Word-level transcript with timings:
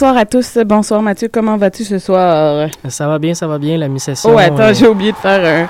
Bonsoir 0.00 0.16
à 0.16 0.24
tous. 0.24 0.56
Bonsoir 0.64 1.02
Mathieu. 1.02 1.28
Comment 1.30 1.58
vas-tu 1.58 1.84
ce 1.84 1.98
soir? 1.98 2.70
Ça 2.88 3.06
va 3.06 3.18
bien, 3.18 3.34
ça 3.34 3.46
va 3.46 3.58
bien, 3.58 3.76
la 3.76 3.86
mi-session. 3.86 4.30
Oh, 4.32 4.38
attends, 4.38 4.60
euh, 4.60 4.72
j'ai 4.72 4.88
oublié 4.88 5.12
de 5.12 5.16
faire 5.18 5.68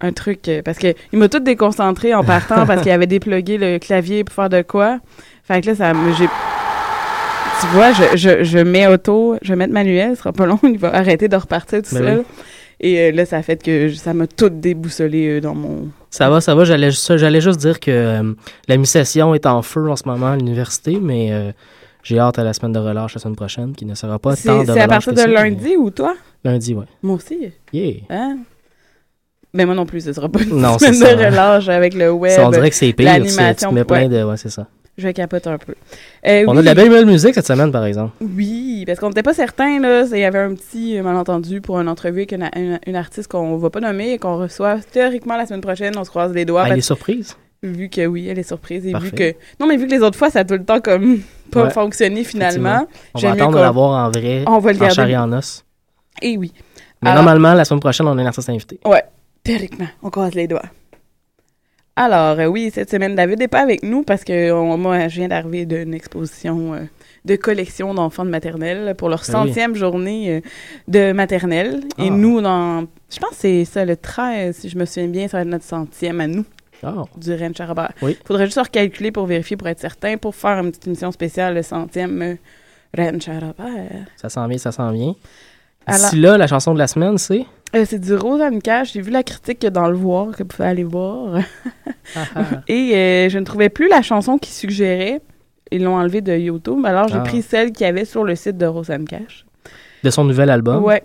un, 0.00 0.12
truc. 0.12 0.48
Euh, 0.48 0.62
parce 0.64 0.78
que 0.78 0.94
il 1.12 1.18
m'a 1.18 1.28
tout 1.28 1.40
déconcentré 1.40 2.14
en 2.14 2.24
partant 2.24 2.64
parce 2.64 2.80
qu'il 2.80 2.90
avait 2.90 3.06
déplugué 3.06 3.58
le 3.58 3.78
clavier 3.78 4.24
pour 4.24 4.34
faire 4.34 4.48
de 4.48 4.62
quoi. 4.62 5.00
Fait 5.44 5.60
que 5.60 5.66
là, 5.66 5.74
ça 5.74 5.92
me. 5.92 6.14
Tu 6.14 7.66
vois, 7.74 7.92
je, 7.92 8.42
je, 8.42 8.58
mets 8.58 8.86
auto, 8.86 9.36
je 9.42 9.50
vais 9.50 9.56
mettre 9.56 9.74
manuel, 9.74 10.12
ce 10.12 10.22
sera 10.22 10.32
pas 10.32 10.46
long, 10.46 10.58
il 10.62 10.78
va 10.78 10.94
arrêter 10.94 11.28
de 11.28 11.36
repartir 11.36 11.82
tout 11.82 11.94
ben 11.94 12.02
seul. 12.02 12.24
Et 12.80 12.98
euh, 12.98 13.12
là, 13.12 13.26
ça 13.26 13.36
a 13.36 13.42
fait 13.42 13.62
que 13.62 13.92
ça 13.92 14.14
m'a 14.14 14.26
tout 14.26 14.48
déboussolé 14.48 15.42
dans 15.42 15.54
mon. 15.54 15.90
Ça 16.08 16.30
va, 16.30 16.40
ça 16.40 16.54
va. 16.54 16.64
J'allais 16.64 16.90
juste 17.42 17.60
dire 17.60 17.80
que 17.80 18.34
la 18.66 18.76
mi-session 18.78 19.34
est 19.34 19.44
en 19.44 19.60
feu 19.60 19.90
en 19.90 19.96
ce 19.96 20.04
moment 20.08 20.28
à 20.28 20.36
l'université, 20.36 20.98
mais 21.02 21.52
j'ai 22.02 22.18
hâte 22.18 22.38
à 22.38 22.44
la 22.44 22.52
semaine 22.52 22.72
de 22.72 22.78
relâche 22.78 23.14
la 23.14 23.20
semaine 23.20 23.36
prochaine, 23.36 23.74
qui 23.74 23.84
ne 23.84 23.94
sera 23.94 24.18
pas 24.18 24.36
tant 24.36 24.62
de 24.62 24.72
C'est 24.72 24.80
à 24.80 24.88
partir 24.88 25.12
de 25.12 25.22
lundi 25.22 25.76
ou 25.76 25.90
toi? 25.90 26.14
Lundi, 26.44 26.74
oui. 26.74 26.84
Moi 27.02 27.16
aussi. 27.16 27.52
Yeah. 27.72 27.94
Hein? 28.10 28.38
Mais 29.52 29.64
moi 29.64 29.74
non 29.74 29.86
plus, 29.86 30.04
ce 30.04 30.12
sera 30.12 30.28
pas 30.28 30.40
une 30.42 30.48
semaine 30.78 31.00
de 31.00 31.24
relâche 31.26 31.68
avec 31.68 31.94
le 31.94 32.10
web. 32.10 32.32
Ça, 32.32 32.46
on 32.46 32.50
dirait 32.50 32.70
que 32.70 32.76
c'est 32.76 32.92
pire. 32.92 33.14
Tu, 33.56 33.74
mets 33.74 33.84
plein 33.84 34.08
de... 34.08 34.22
Ouais, 34.22 34.36
c'est 34.36 34.50
ça. 34.50 34.66
Je 34.98 35.08
capote 35.10 35.46
un 35.46 35.58
peu. 35.58 35.74
Euh, 36.26 36.44
on 36.48 36.56
a 36.56 36.60
de 36.60 36.66
la 36.66 36.74
belle, 36.74 36.90
belle 36.90 37.06
musique 37.06 37.32
cette 37.32 37.46
semaine, 37.46 37.70
par 37.70 37.84
exemple. 37.84 38.12
Oui, 38.20 38.82
parce 38.84 38.98
qu'on 38.98 39.08
n'était 39.08 39.22
pas 39.22 39.32
certain, 39.32 39.78
là. 39.78 40.04
Il 40.10 40.18
y 40.18 40.24
avait 40.24 40.40
un 40.40 40.54
petit 40.54 41.00
malentendu 41.00 41.60
pour 41.60 41.78
une 41.78 41.88
entrevue 41.88 42.26
avec 42.28 42.32
une, 42.32 42.96
artiste 42.96 43.30
qu'on 43.30 43.54
ne 43.54 43.60
va 43.60 43.70
pas 43.70 43.78
nommer 43.78 44.14
et 44.14 44.18
qu'on 44.18 44.36
reçoit 44.36 44.78
théoriquement 44.78 45.36
la 45.36 45.46
semaine 45.46 45.60
prochaine. 45.60 45.94
On 45.96 46.02
se 46.02 46.10
croise 46.10 46.32
les 46.32 46.44
doigts. 46.44 46.64
Ah, 46.64 46.70
elle 46.72 46.78
est 46.78 46.80
surprise. 46.80 47.36
Vu 47.62 47.88
que 47.88 48.06
oui, 48.06 48.26
elle 48.28 48.40
est 48.40 48.48
surprise. 48.48 48.86
Et 48.86 48.92
vu 48.98 49.12
que. 49.12 49.34
Non, 49.60 49.68
mais 49.68 49.76
vu 49.76 49.86
que 49.86 49.92
les 49.92 50.02
autres 50.02 50.18
fois, 50.18 50.30
ça 50.30 50.40
a 50.40 50.44
tout 50.44 50.54
le 50.54 50.64
temps 50.64 50.80
comme 50.80 51.20
pas 51.50 51.70
fonctionné 51.70 52.24
finalement. 52.24 52.86
On 53.14 53.18
va 53.18 53.32
attendre 53.32 53.58
de 53.58 53.62
l'avoir 53.62 54.06
en 54.06 54.10
vrai, 54.10 54.44
on 54.46 54.58
va 54.58 54.72
le 54.72 54.82
en 54.82 54.90
chair 54.90 55.08
et 55.08 55.16
en 55.16 55.32
os. 55.32 55.64
Et 56.22 56.36
oui. 56.36 56.52
Mais 57.02 57.14
normalement, 57.14 57.54
la 57.54 57.64
semaine 57.64 57.80
prochaine, 57.80 58.06
on 58.08 58.18
a 58.18 58.22
un 58.22 58.26
artiste 58.26 58.48
invité. 58.50 58.80
Ouais, 58.84 59.04
théoriquement, 59.44 59.86
on 60.02 60.10
croise 60.10 60.34
les 60.34 60.48
doigts. 60.48 60.62
Alors, 61.98 62.38
euh, 62.38 62.46
oui, 62.46 62.70
cette 62.72 62.90
semaine, 62.90 63.16
David 63.16 63.40
n'est 63.40 63.48
pas 63.48 63.60
avec 63.60 63.82
nous 63.82 64.04
parce 64.04 64.22
que 64.22 64.52
moi, 64.76 65.08
je 65.08 65.16
viens 65.16 65.26
d'arriver 65.26 65.66
d'une 65.66 65.94
exposition 65.94 66.74
euh, 66.74 66.84
de 67.24 67.34
collection 67.34 67.92
d'enfants 67.92 68.24
de 68.24 68.30
maternelle 68.30 68.94
pour 68.96 69.08
leur 69.08 69.18
ben 69.26 69.32
centième 69.32 69.74
journée 69.74 70.36
euh, 70.36 70.40
de 70.86 71.10
maternelle. 71.10 71.80
Et 71.98 72.06
ah. 72.06 72.10
nous, 72.10 72.40
dans, 72.40 72.86
je 73.10 73.18
pense 73.18 73.30
que 73.30 73.36
c'est 73.36 73.64
ça, 73.64 73.84
le 73.84 73.96
13, 73.96 74.54
si 74.54 74.68
je 74.68 74.78
me 74.78 74.84
souviens 74.84 75.08
bien, 75.08 75.26
ça 75.26 75.38
va 75.38 75.42
être 75.42 75.48
notre 75.48 75.64
centième 75.64 76.20
à 76.20 76.28
nous. 76.28 76.44
Oh. 76.82 77.04
du 77.16 77.32
Rennes 77.34 77.54
Charabert. 77.54 77.92
Il 78.02 78.16
faudrait 78.24 78.46
juste 78.46 78.58
recalculer 78.58 79.10
pour 79.10 79.26
vérifier, 79.26 79.56
pour 79.56 79.68
être 79.68 79.80
certain, 79.80 80.16
pour 80.16 80.34
faire 80.34 80.58
une 80.58 80.70
petite 80.70 80.86
émission 80.86 81.10
spéciale, 81.10 81.54
le 81.54 81.62
centième 81.62 82.22
euh, 82.22 82.34
Rennes 82.94 83.20
Charabert. 83.20 84.06
Ça 84.16 84.28
s'en 84.28 84.46
vient, 84.46 84.58
ça 84.58 84.72
s'en 84.72 84.92
vient. 84.92 85.14
D'ici 85.88 86.16
là, 86.16 86.36
la 86.36 86.46
chanson 86.46 86.74
de 86.74 86.78
la 86.78 86.86
semaine, 86.86 87.16
c'est? 87.18 87.46
Euh, 87.74 87.84
c'est 87.86 87.98
du 87.98 88.14
Rosanne 88.14 88.60
Cash. 88.60 88.92
J'ai 88.92 89.00
vu 89.00 89.10
la 89.10 89.22
critique 89.22 89.64
dans 89.66 89.88
Le 89.88 89.96
Voir, 89.96 90.32
que 90.32 90.42
vous 90.42 90.48
pouvez 90.48 90.68
aller 90.68 90.84
voir. 90.84 91.38
Ah, 92.16 92.24
ah. 92.36 92.42
Et 92.68 92.94
euh, 92.94 93.28
je 93.28 93.38
ne 93.38 93.44
trouvais 93.44 93.68
plus 93.68 93.86
la 93.86 94.00
chanson 94.00 94.38
qui 94.38 94.50
suggérait. 94.50 95.20
Ils 95.70 95.82
l'ont 95.82 95.96
enlevée 95.96 96.22
de 96.22 96.34
YouTube. 96.34 96.82
Alors, 96.86 97.06
j'ai 97.08 97.18
ah. 97.18 97.20
pris 97.20 97.42
celle 97.42 97.70
qu'il 97.70 97.84
y 97.84 97.90
avait 97.90 98.06
sur 98.06 98.24
le 98.24 98.34
site 98.34 98.56
de 98.56 98.64
Rosanne 98.64 99.04
Cash. 99.04 99.44
De 100.02 100.08
son 100.08 100.24
nouvel 100.24 100.48
album? 100.48 100.82
Ouais. 100.82 101.02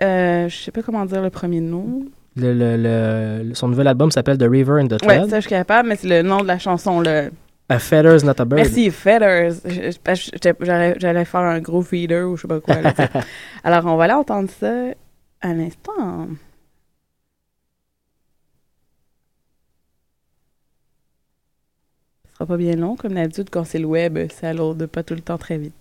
Euh, 0.00 0.48
je 0.48 0.56
sais 0.56 0.70
pas 0.70 0.82
comment 0.82 1.04
dire 1.06 1.22
le 1.22 1.30
premier 1.30 1.60
nom. 1.60 2.04
Le, 2.36 2.76
le, 2.76 3.54
son 3.54 3.68
nouvel 3.68 3.86
album 3.86 4.10
s'appelle 4.10 4.38
The 4.38 4.48
River 4.48 4.80
and 4.80 4.88
the 4.88 4.98
Thread. 4.98 5.22
Oui, 5.22 5.30
ça, 5.30 5.36
je 5.36 5.42
suis 5.42 5.50
capable, 5.50 5.88
mais 5.88 5.96
c'est 5.96 6.08
le 6.08 6.22
nom 6.22 6.38
de 6.38 6.46
la 6.46 6.58
chanson. 6.58 7.00
Le... 7.00 7.30
A 7.68 7.78
Feather's 7.78 8.24
Not 8.24 8.40
a 8.40 8.44
Bird. 8.44 8.62
Merci, 8.62 8.90
Feathers. 8.90 9.54
J'allais 10.98 11.24
faire 11.24 11.40
un 11.40 11.60
gros 11.60 11.82
feeder 11.82 12.28
ou 12.28 12.36
je 12.36 12.42
sais 12.42 12.48
pas 12.48 12.60
quoi. 12.60 12.76
Alors, 13.64 13.86
on 13.86 13.96
va 13.96 14.04
aller 14.04 14.12
entendre 14.14 14.50
ça 14.50 14.72
à 15.40 15.54
l'instant. 15.54 16.28
Ce 22.26 22.34
sera 22.34 22.46
pas 22.46 22.56
bien 22.56 22.74
long, 22.74 22.96
comme 22.96 23.14
d'habitude, 23.14 23.48
quand 23.50 23.64
c'est 23.64 23.78
le 23.78 23.86
web, 23.86 24.18
ça 24.32 24.52
lourde 24.52 24.86
pas 24.86 25.04
tout 25.04 25.14
le 25.14 25.20
temps 25.20 25.38
très 25.38 25.56
vite. 25.56 25.74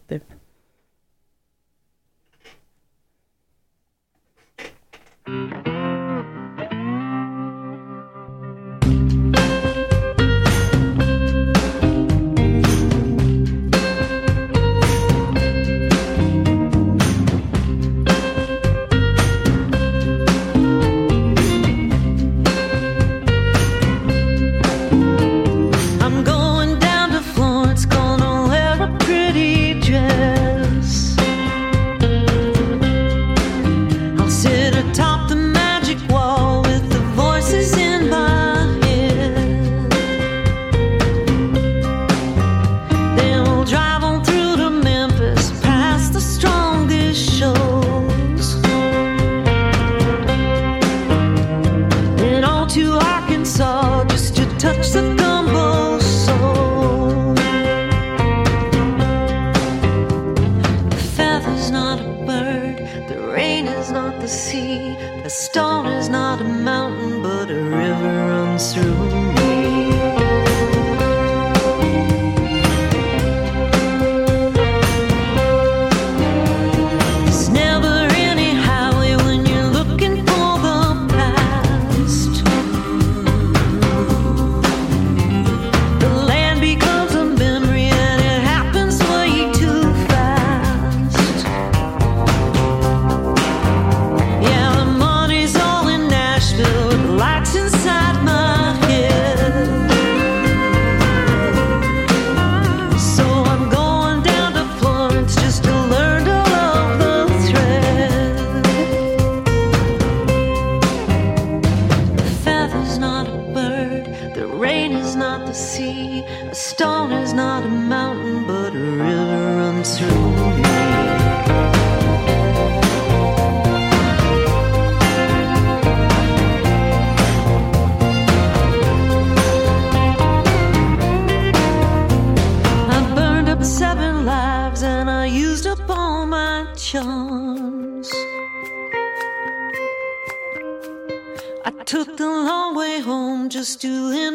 doing 143.75 144.32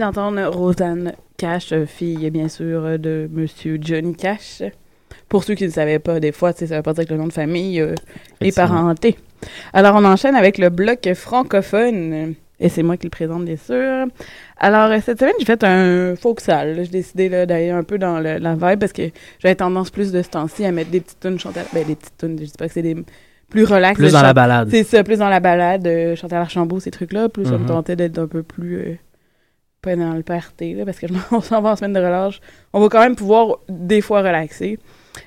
D'entendre 0.00 0.46
Rosanne 0.48 1.12
Cash, 1.36 1.72
fille 1.86 2.30
bien 2.30 2.48
sûr 2.48 2.98
de 2.98 3.28
Monsieur 3.32 3.78
Johnny 3.80 4.14
Cash. 4.14 4.62
Pour 5.28 5.44
ceux 5.44 5.54
qui 5.54 5.64
ne 5.64 5.70
savaient 5.70 5.98
pas, 5.98 6.20
des 6.20 6.32
fois, 6.32 6.52
ça 6.52 6.64
veut 6.76 6.82
pas 6.82 6.92
dire 6.94 7.04
que 7.06 7.12
le 7.12 7.18
nom 7.18 7.26
de 7.26 7.32
famille 7.32 7.80
euh, 7.80 7.94
est 8.40 8.54
parenté. 8.54 9.16
Alors, 9.72 9.94
on 9.96 10.04
enchaîne 10.04 10.34
avec 10.34 10.58
le 10.58 10.68
bloc 10.70 11.08
francophone. 11.14 12.34
Et 12.60 12.68
c'est 12.68 12.82
moi 12.82 12.96
qui 12.96 13.06
le 13.06 13.10
présente, 13.10 13.44
bien 13.44 13.56
sûr. 13.56 14.06
Alors, 14.58 14.90
euh, 14.90 14.98
cette 15.04 15.20
semaine, 15.20 15.34
j'ai 15.38 15.44
fait 15.44 15.62
un 15.62 16.16
folksal. 16.16 16.76
là. 16.76 16.82
J'ai 16.82 16.90
décidé 16.90 17.28
d'aller 17.46 17.70
un 17.70 17.84
peu 17.84 17.98
dans 17.98 18.18
le- 18.18 18.38
la 18.38 18.54
vibe 18.54 18.80
parce 18.80 18.92
que 18.92 19.02
j'avais 19.38 19.54
tendance 19.54 19.90
plus 19.90 20.10
de 20.10 20.22
ce 20.22 20.28
temps-ci 20.30 20.64
à 20.64 20.72
mettre 20.72 20.90
des 20.90 21.00
petites 21.00 21.20
tunes 21.20 21.38
Chantal. 21.38 21.66
Ben, 21.72 21.86
des 21.86 21.94
petites 21.94 22.16
tunes, 22.18 22.36
je 22.38 22.44
dis 22.46 22.52
pas 22.58 22.66
que 22.66 22.72
c'est 22.72 22.82
des 22.82 22.96
plus 23.48 23.64
relax. 23.64 23.96
Plus 23.98 24.12
dans 24.12 24.22
la 24.22 24.32
balade. 24.34 24.68
C'est 24.70 24.82
ça, 24.84 25.04
plus 25.04 25.18
dans 25.18 25.28
la 25.28 25.38
balade, 25.40 25.86
euh, 25.86 26.16
Chantal 26.16 26.40
Archambault, 26.40 26.80
ces 26.80 26.90
trucs-là. 26.90 27.28
Plus 27.28 27.50
me 27.50 27.58
Mhm. 27.58 27.66
tentait 27.66 27.96
d'être 27.96 28.18
un 28.18 28.26
peu 28.26 28.42
plus. 28.42 28.76
euh, 28.78 28.94
pas 29.88 29.96
dans 29.96 30.14
le 30.14 30.22
party, 30.22 30.74
là, 30.74 30.84
parce 30.84 30.98
que 30.98 31.06
on 31.30 31.40
s'en 31.42 31.60
va 31.60 31.70
en 31.70 31.76
semaine 31.76 31.92
de 31.92 31.98
relâche. 31.98 32.40
On 32.72 32.80
va 32.80 32.88
quand 32.88 33.00
même 33.00 33.16
pouvoir, 33.16 33.58
des 33.68 34.00
fois, 34.00 34.20
relaxer. 34.20 34.78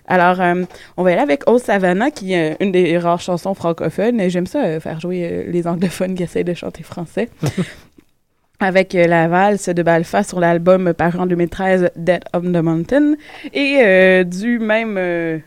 Alors, 0.08 0.40
euh, 0.40 0.64
on 0.98 1.04
va 1.04 1.12
y 1.12 1.14
aller 1.14 1.22
avec 1.22 1.48
Old 1.48 1.62
Savannah, 1.62 2.12
qui 2.12 2.34
est 2.34 2.54
euh, 2.54 2.56
une 2.60 2.72
des 2.72 2.98
rares 2.98 3.22
chansons 3.22 3.54
francophones. 3.54 4.20
Et 4.20 4.30
J'aime 4.30 4.46
ça, 4.46 4.64
euh, 4.64 4.80
faire 4.80 5.00
jouer 5.00 5.28
euh, 5.30 5.52
les 5.52 5.68
anglophones 5.68 6.16
qui 6.16 6.24
essayent 6.24 6.44
de 6.44 6.54
chanter 6.54 6.84
français. 6.84 7.30
avec 8.60 8.94
la 8.94 9.28
valse 9.28 9.70
de 9.70 9.82
Balfa 9.82 10.22
sur 10.22 10.40
l'album 10.40 10.94
paru 10.94 11.18
en 11.18 11.26
2013, 11.26 11.92
Dead 11.96 12.24
of 12.34 12.44
the 12.44 12.62
Mountain. 12.62 13.16
Et 13.54 14.24
du 14.24 14.60
même... 14.60 15.42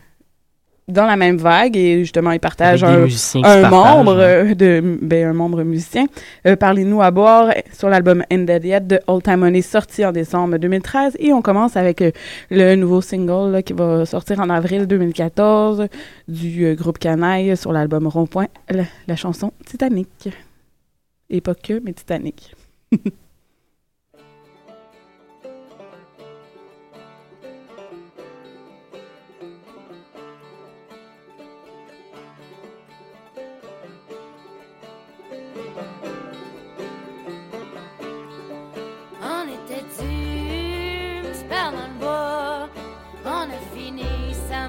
dans 0.87 1.05
la 1.05 1.15
même 1.15 1.37
vague, 1.37 1.75
et 1.75 1.99
justement, 1.99 2.31
ils 2.31 2.39
partagent 2.39 2.83
un, 2.83 3.07
partagent, 3.07 3.71
membre 3.71 4.17
euh, 4.19 4.53
de 4.53 4.97
ben, 5.01 5.29
un 5.29 5.33
membre 5.33 5.63
musicien. 5.63 6.05
Euh, 6.45 6.55
Parlez-nous 6.55 7.01
à 7.01 7.09
boire 7.09 7.51
sur 7.73 7.89
l'album 7.89 8.23
Ended 8.31 8.63
Yet 8.63 8.81
de 8.81 8.99
Old 9.07 9.23
Time 9.23 9.37
Money 9.37 9.63
sorti 9.63 10.05
en 10.05 10.11
décembre 10.11 10.57
2013 10.57 11.17
et 11.19 11.33
on 11.33 11.41
commence 11.41 11.75
avec 11.75 12.01
euh, 12.01 12.11
le 12.51 12.75
nouveau 12.75 13.01
single 13.01 13.51
là, 13.51 13.63
qui 13.63 13.73
va 13.73 14.05
sortir 14.05 14.39
en 14.39 14.49
avril 14.49 14.85
2014 14.85 15.87
du 16.27 16.65
euh, 16.65 16.75
groupe 16.75 16.99
Canaille 16.99 17.57
sur 17.57 17.71
l'album 17.71 18.05
Rond-Point, 18.05 18.47
la, 18.69 18.83
la 19.07 19.15
chanson 19.15 19.53
Titanic. 19.65 20.29
Et 21.31 21.41
pas 21.41 21.55
que, 21.55 21.81
mais 21.83 21.93
Titanic. 21.93 22.55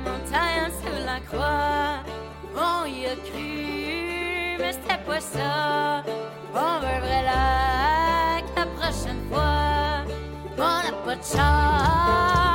montagne 0.06 0.70
sous 0.80 1.00
la 1.04 1.18
croix. 1.28 2.02
On 2.54 2.86
y 2.86 3.06
a 3.06 3.16
cru, 3.26 4.56
mais 4.58 4.72
c'était 4.72 5.02
pas 5.06 5.20
ça. 5.20 6.02
On 6.54 6.80
veut 6.80 7.00
vrai 7.04 7.22
lac 7.30 8.44
la 8.56 8.66
prochaine 8.76 9.22
fois. 9.30 10.04
On 10.56 10.76
n'a 10.84 10.92
pas 11.04 11.16
de 11.16 11.24
char 11.24 12.45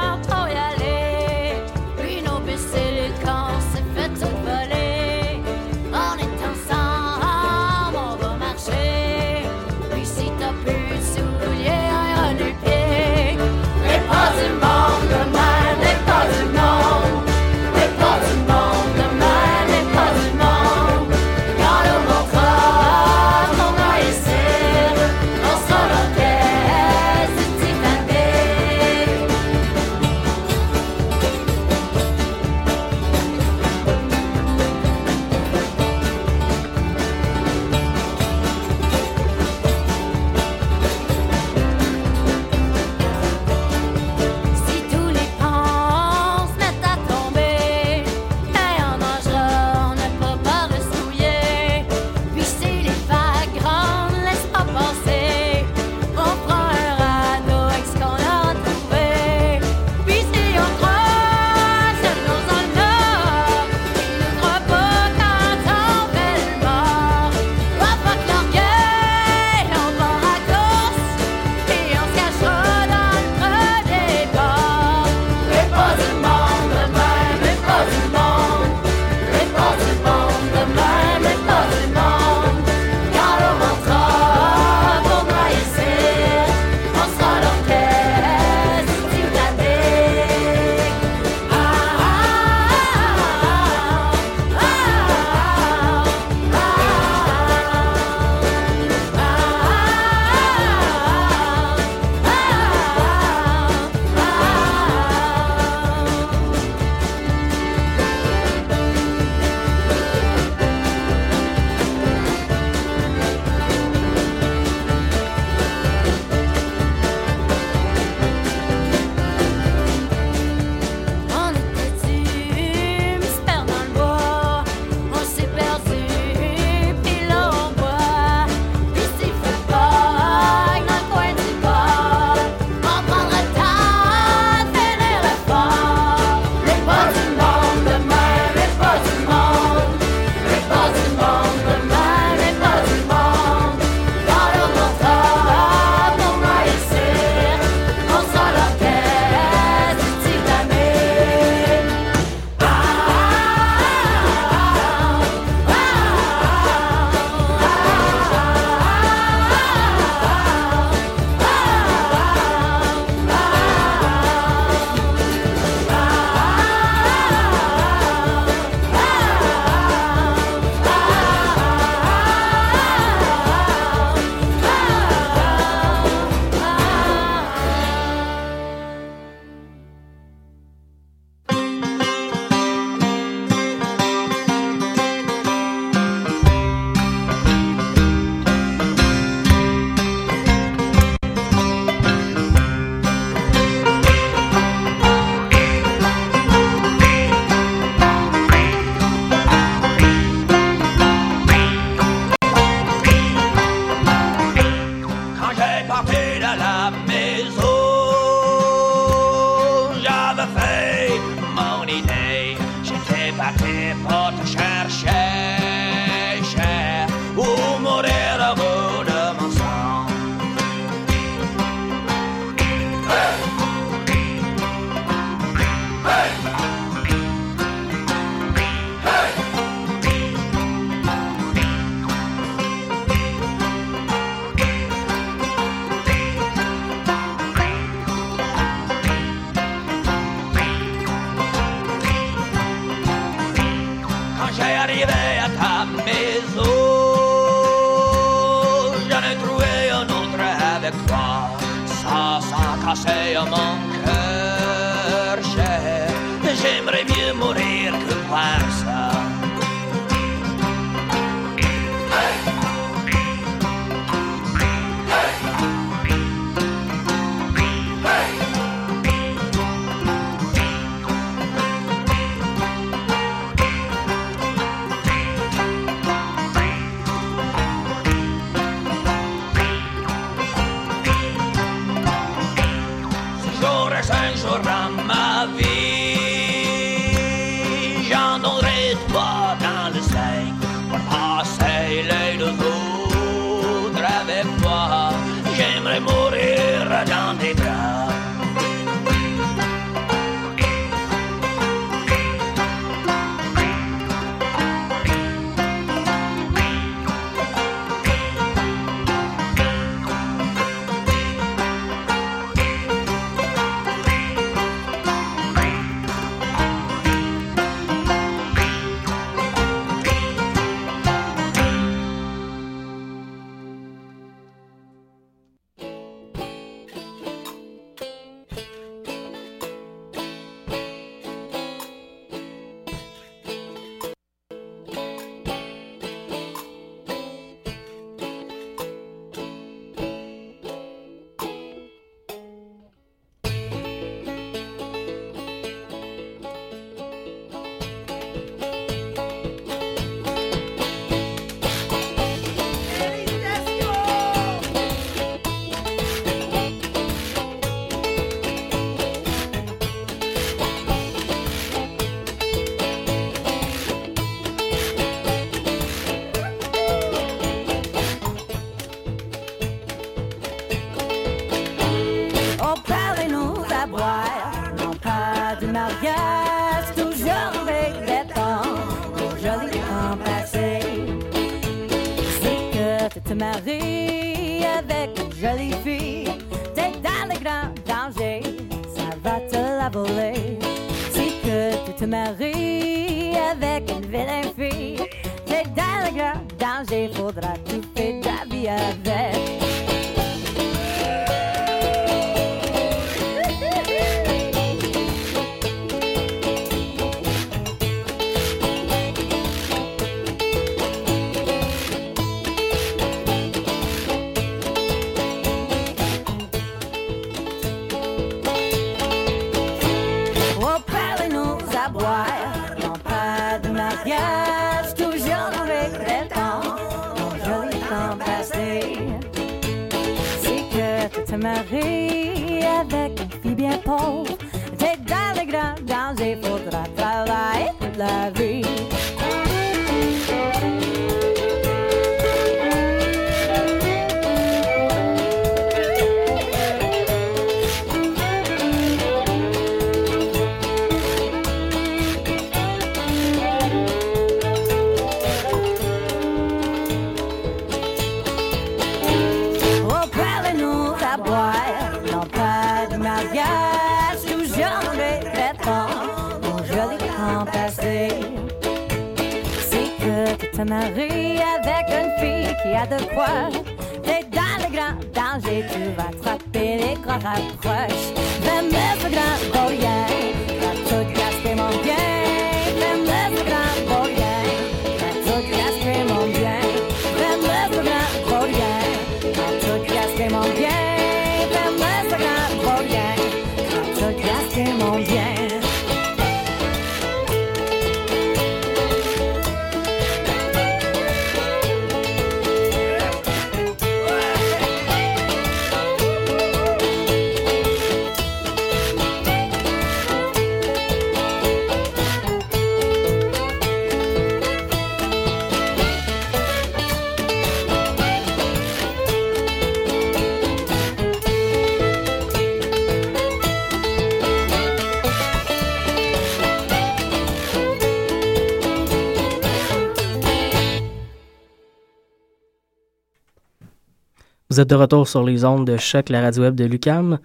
de 534.68 534.76
retour 534.76 535.08
sur 535.08 535.24
les 535.24 535.46
ondes 535.46 535.66
de 535.66 535.78
choc, 535.78 536.10
la 536.10 536.22
radio 536.22 536.44
web 536.44 536.56
de 536.56 536.66
Lucam. 536.66 537.20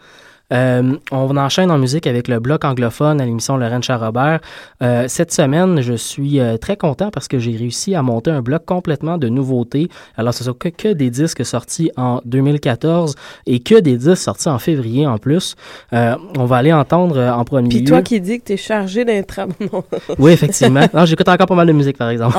Euh, 0.53 0.97
on 1.11 1.37
enchaîne 1.37 1.71
en 1.71 1.79
musique 1.79 2.07
avec 2.07 2.29
le 2.29 2.39
bloc 2.39 2.65
anglophone 2.65 3.21
à 3.21 3.25
l'émission 3.25 3.57
Lorraine 3.57 3.83
Charrobert. 3.83 4.41
Euh, 4.83 5.07
cette 5.09 5.33
semaine, 5.33 5.81
je 5.81 5.95
suis 5.95 6.39
euh, 6.39 6.57
très 6.57 6.77
content 6.77 7.11
parce 7.11 7.27
que 7.27 7.39
j'ai 7.39 7.57
réussi 7.57 7.95
à 7.95 8.03
monter 8.03 8.31
un 8.31 8.43
bloc 8.43 8.65
complètement 8.65 9.19
de 9.19 9.29
nouveautés. 9.29 9.89
Alors, 10.17 10.35
ce 10.35 10.45
sont 10.45 10.53
que, 10.53 10.69
que 10.69 10.93
des 10.93 11.11
disques 11.11 11.45
sortis 11.45 11.91
en 11.97 12.21
2014 12.25 13.15
et 13.47 13.61
que 13.61 13.81
des 13.81 13.97
disques 13.97 14.17
sortis 14.23 14.49
en 14.49 14.59
février 14.59 15.07
en 15.07 15.19
plus. 15.19 15.57
Euh, 15.93 16.15
on 16.39 16.45
va 16.45 16.59
aller 16.59 16.73
entendre 16.73 17.21
en 17.21 17.45
premier 17.45 17.69
Puis 17.69 17.81
lieu. 17.81 17.87
toi 17.87 18.03
qui 18.03 18.21
dis 18.21 18.39
que 18.39 18.45
t'es 18.45 18.57
chargé 18.57 19.05
d'être... 19.05 19.41
Non. 19.61 19.83
Oui, 20.19 20.33
effectivement. 20.33 20.87
Non, 20.95 21.05
j'écoute 21.05 21.29
encore 21.29 21.47
pas 21.47 21.55
mal 21.55 21.67
de 21.67 21.73
musique, 21.73 21.99
par 21.99 22.09
exemple. 22.09 22.39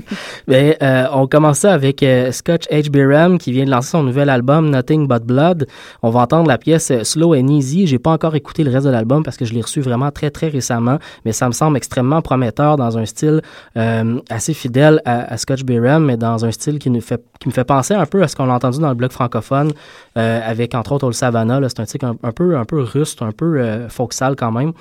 Mais 0.48 0.76
euh, 0.82 1.06
on 1.12 1.26
commence 1.26 1.58
ça 1.58 1.72
avec 1.72 2.04
Scotch 2.30 2.66
H. 2.68 3.38
Qui 3.38 3.52
vient 3.52 3.64
de 3.64 3.70
lancer 3.70 3.90
son 3.90 4.02
nouvel 4.02 4.28
album 4.30 4.70
Nothing 4.70 5.06
But 5.06 5.24
Blood. 5.24 5.66
On 6.02 6.10
va 6.10 6.20
entendre 6.20 6.48
la 6.48 6.58
pièce 6.58 6.92
Slow 7.02 7.34
and 7.40 7.48
Easy. 7.48 7.86
J'ai 7.86 7.98
pas 7.98 8.12
encore 8.12 8.34
écouté 8.34 8.64
le 8.64 8.70
reste 8.70 8.86
de 8.86 8.90
l'album 8.90 9.22
parce 9.22 9.36
que 9.36 9.44
je 9.44 9.52
l'ai 9.54 9.60
reçu 9.60 9.80
vraiment 9.80 10.10
très 10.10 10.30
très 10.30 10.48
récemment, 10.48 10.98
mais 11.24 11.32
ça 11.32 11.46
me 11.46 11.52
semble 11.52 11.76
extrêmement 11.76 12.22
prometteur 12.22 12.76
dans 12.76 12.98
un 12.98 13.06
style 13.06 13.42
euh, 13.76 14.20
assez 14.28 14.54
fidèle 14.54 15.00
à, 15.04 15.32
à 15.32 15.36
Scotch 15.36 15.64
Biram, 15.64 16.04
mais 16.04 16.16
dans 16.16 16.44
un 16.44 16.50
style 16.50 16.78
qui 16.78 16.90
nous 16.90 17.00
fait 17.00 17.22
qui 17.40 17.48
me 17.48 17.54
fait 17.54 17.64
penser 17.64 17.94
un 17.94 18.04
peu 18.04 18.22
à 18.22 18.28
ce 18.28 18.36
qu'on 18.36 18.50
a 18.50 18.52
entendu 18.52 18.78
dans 18.80 18.90
le 18.90 18.94
bloc 18.94 19.12
francophone 19.12 19.72
euh, 20.16 20.40
avec 20.44 20.74
entre 20.74 20.92
autres 20.92 21.06
Old 21.06 21.14
Savannah. 21.14 21.60
C'est 21.68 21.80
un 21.80 21.84
titre 21.84 22.06
un, 22.22 22.32
peu 22.32 22.56
un 22.56 22.64
russe, 22.70 23.16
un 23.20 23.32
peu 23.32 23.58
euh, 23.58 23.88
folksal 23.88 24.36
quand 24.36 24.52
même. 24.52 24.72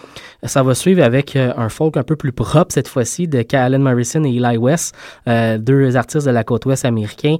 Ça 0.43 0.63
va 0.63 0.73
suivre 0.75 1.03
avec 1.03 1.35
euh, 1.35 1.53
un 1.57 1.69
folk 1.69 1.97
un 1.97 2.03
peu 2.03 2.15
plus 2.15 2.31
propre 2.31 2.73
cette 2.73 2.87
fois-ci 2.87 3.27
de 3.27 3.41
Calen 3.41 3.81
Morrison 3.81 4.23
et 4.23 4.35
Eli 4.35 4.57
West, 4.57 4.95
euh, 5.27 5.57
deux 5.57 5.95
artistes 5.95 6.25
de 6.25 6.31
la 6.31 6.43
côte 6.43 6.65
ouest 6.65 6.85
américain, 6.85 7.37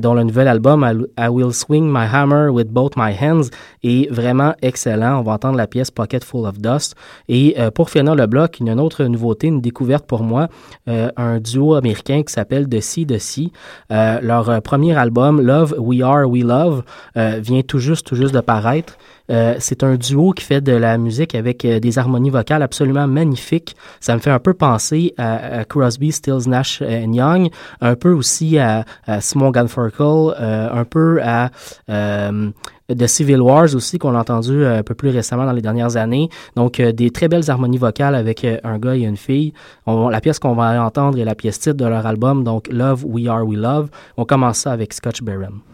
dont 0.00 0.14
le 0.14 0.24
nouvel 0.24 0.48
album 0.48 1.08
I, 1.18 1.28
Will 1.28 1.52
Swing 1.52 1.86
My 1.90 2.06
Hammer 2.12 2.48
with 2.48 2.68
Both 2.68 2.92
My 2.96 3.12
Hands 3.20 3.48
est 3.82 4.10
vraiment 4.10 4.54
excellent. 4.62 5.20
On 5.20 5.22
va 5.22 5.32
entendre 5.32 5.56
la 5.56 5.66
pièce 5.66 5.90
Pocket 5.90 6.22
Full 6.24 6.46
of 6.46 6.58
Dust. 6.58 6.94
Et 7.28 7.56
pour 7.74 7.90
finir 7.90 8.14
le 8.14 8.26
bloc, 8.26 8.58
une 8.60 8.78
autre 8.78 9.04
nouveauté, 9.04 9.48
une 9.48 9.60
découverte 9.60 10.06
pour 10.06 10.22
moi, 10.22 10.48
un 10.86 11.38
duo 11.40 11.74
américain 11.74 12.22
qui 12.22 12.32
s'appelle 12.32 12.68
The 12.68 12.80
Sea 12.80 13.06
The 13.06 13.18
Sea. 13.18 13.52
Leur 13.90 14.62
premier 14.62 14.96
album, 14.96 15.40
Love 15.40 15.74
We 15.78 16.02
Are 16.02 16.28
We 16.28 16.42
Love, 16.44 16.82
euh, 17.24 17.40
vient 17.40 17.62
tout 17.62 17.78
juste, 17.78 18.06
tout 18.06 18.16
juste 18.16 18.34
de 18.34 18.40
paraître. 18.40 18.96
Euh, 19.30 19.54
c'est 19.58 19.82
un 19.82 19.96
duo 19.96 20.32
qui 20.32 20.44
fait 20.44 20.60
de 20.60 20.72
la 20.72 20.98
musique 20.98 21.34
avec 21.34 21.64
euh, 21.64 21.80
des 21.80 21.98
harmonies 21.98 22.30
vocales 22.30 22.62
absolument 22.62 23.06
magnifiques. 23.06 23.74
Ça 24.00 24.14
me 24.14 24.20
fait 24.20 24.30
un 24.30 24.38
peu 24.38 24.52
penser 24.54 25.14
à, 25.16 25.64
Crosby, 25.64 26.12
Stills, 26.12 26.46
Nash 26.48 26.80
Young, 26.80 27.48
un 27.80 27.94
peu 27.94 28.12
aussi 28.12 28.58
à, 28.58 28.84
Simon 29.20 29.50
Garfunkel, 29.50 30.34
un 30.38 30.84
peu 30.84 31.20
à 31.22 31.50
de 31.88 33.06
Civil 33.06 33.40
Wars 33.40 33.74
aussi 33.74 33.98
qu'on 33.98 34.14
a 34.14 34.20
entendu 34.20 34.64
un 34.64 34.82
peu 34.82 34.94
plus 34.94 35.08
récemment 35.08 35.46
dans 35.46 35.52
les 35.52 35.62
dernières 35.62 35.96
années. 35.96 36.28
Donc 36.54 36.80
des 36.80 37.10
très 37.10 37.28
belles 37.28 37.50
harmonies 37.50 37.78
vocales 37.78 38.14
avec 38.14 38.46
un 38.62 38.78
gars 38.78 38.96
et 38.96 39.02
une 39.02 39.16
fille. 39.16 39.52
La 39.86 40.20
pièce 40.20 40.38
qu'on 40.38 40.54
va 40.54 40.82
entendre 40.84 41.18
est 41.18 41.24
la 41.24 41.34
pièce 41.34 41.58
titre 41.58 41.76
de 41.76 41.86
leur 41.86 42.06
album, 42.06 42.44
donc 42.44 42.68
Love 42.70 43.04
We 43.06 43.26
Are 43.28 43.46
We 43.46 43.58
Love. 43.58 43.88
On 44.16 44.24
commence 44.24 44.58
ça 44.58 44.72
avec 44.72 44.92
Scotch 44.92 45.22
Barron. 45.22 45.73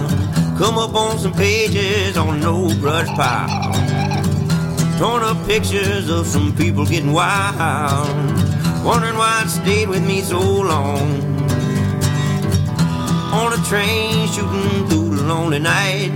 Come 0.61 0.77
up 0.77 0.93
on 0.93 1.17
some 1.17 1.33
pages 1.33 2.15
on 2.17 2.35
an 2.37 2.45
old 2.45 2.79
brush 2.79 3.07
pile. 3.07 3.73
Torn 4.99 5.23
up 5.23 5.47
pictures 5.47 6.07
of 6.07 6.27
some 6.27 6.55
people 6.55 6.85
getting 6.85 7.13
wild. 7.13 8.07
Wondering 8.85 9.17
why 9.17 9.41
it 9.43 9.49
stayed 9.49 9.89
with 9.89 10.05
me 10.05 10.21
so 10.21 10.39
long. 10.39 11.01
On 13.33 13.51
a 13.51 13.63
train 13.65 14.27
shooting 14.27 14.87
through 14.87 15.15
the 15.15 15.23
lonely 15.23 15.57
night. 15.57 16.11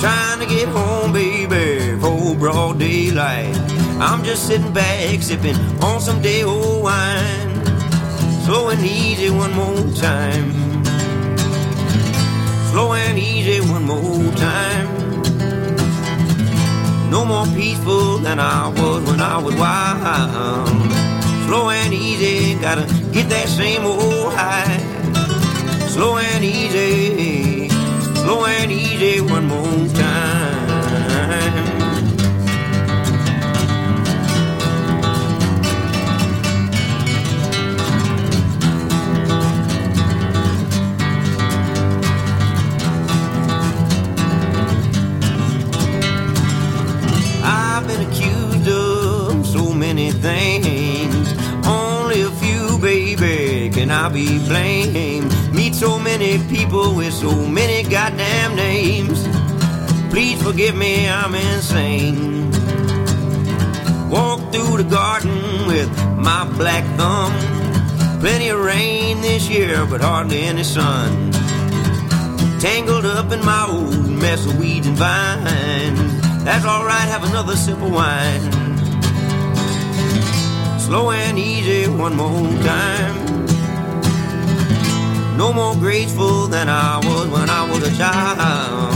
Trying 0.00 0.40
to 0.40 0.46
get 0.46 0.68
home, 0.68 1.14
baby, 1.14 1.98
for 1.98 2.36
broad 2.36 2.78
daylight. 2.78 3.56
I'm 4.02 4.22
just 4.22 4.48
sitting 4.48 4.74
back, 4.74 5.22
sipping 5.22 5.56
on 5.82 5.98
some 6.02 6.20
day 6.20 6.42
old 6.42 6.82
wine 6.82 7.50
slow 8.44 8.68
and 8.70 8.84
easy 8.84 9.30
one 9.30 9.52
more 9.52 9.92
time. 9.94 10.69
Slow 12.70 12.92
and 12.92 13.18
easy 13.18 13.60
one 13.60 13.82
more 13.82 14.32
time. 14.36 14.88
No 17.10 17.24
more 17.24 17.44
peaceful 17.46 18.18
than 18.18 18.38
I 18.38 18.68
was 18.68 19.02
when 19.10 19.20
I 19.20 19.38
was 19.38 19.56
wild. 19.56 20.68
Slow 21.46 21.70
and 21.70 21.92
easy, 21.92 22.54
gotta 22.60 22.86
get 23.12 23.28
that 23.28 23.48
same 23.48 23.84
old 23.84 24.32
high. 24.34 24.78
Slow 25.88 26.18
and 26.18 26.44
easy, 26.44 27.68
slow 28.22 28.46
and 28.46 28.70
easy 28.70 29.20
one 29.20 29.46
more 29.48 29.88
time. 29.88 30.09
Be 54.26 54.38
blamed? 54.46 55.32
Meet 55.52 55.74
so 55.74 55.98
many 55.98 56.38
people 56.48 56.94
with 56.94 57.14
so 57.14 57.32
many 57.46 57.88
goddamn 57.88 58.54
names. 58.54 59.18
Please 60.10 60.42
forgive 60.42 60.76
me, 60.76 61.08
I'm 61.08 61.34
insane. 61.34 62.50
Walk 64.10 64.40
through 64.52 64.76
the 64.82 64.88
garden 64.90 65.66
with 65.66 65.90
my 66.16 66.44
black 66.58 66.84
thumb. 66.98 67.32
Plenty 68.20 68.48
of 68.48 68.60
rain 68.60 69.20
this 69.22 69.48
year, 69.48 69.86
but 69.86 70.00
hardly 70.00 70.40
any 70.42 70.64
sun. 70.64 71.32
Tangled 72.60 73.06
up 73.06 73.32
in 73.32 73.42
my 73.44 73.64
old 73.70 74.08
mess 74.22 74.44
of 74.46 74.58
weeds 74.58 74.86
and 74.86 74.96
vines. 74.96 76.00
That's 76.44 76.66
alright, 76.66 77.08
have 77.14 77.24
another 77.24 77.56
sip 77.56 77.80
of 77.80 77.90
wine. 77.90 78.44
Slow 80.78 81.10
and 81.10 81.38
easy 81.38 81.88
one 81.88 82.16
more 82.16 82.48
time. 82.62 83.19
No 85.40 85.54
more 85.54 85.74
graceful 85.74 86.48
than 86.48 86.68
I 86.68 86.98
was 86.98 87.26
when 87.28 87.48
I 87.48 87.62
was 87.64 87.82
a 87.82 87.96
child. 87.96 88.92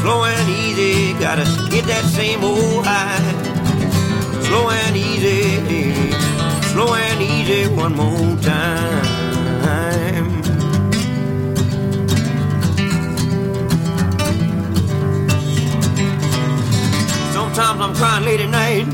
Slow 0.00 0.24
and 0.24 0.48
easy, 0.48 1.12
gotta 1.20 1.44
get 1.68 1.84
that 1.84 2.04
same 2.06 2.42
old 2.42 2.86
high. 2.86 3.20
Slow 4.46 4.70
and 4.70 4.96
easy, 4.96 5.92
slow 6.72 6.94
and 6.94 7.20
easy 7.20 7.68
one 7.68 7.94
more 7.94 8.34
time. 8.40 9.04
Sometimes 17.34 17.78
I'm 17.82 17.94
crying 17.94 18.24
late 18.24 18.40
at 18.40 18.48
night. 18.48 18.86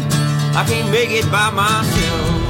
I 0.57 0.65
can't 0.69 0.91
make 0.91 1.11
it 1.11 1.31
by 1.31 1.51
myself. 1.51 2.44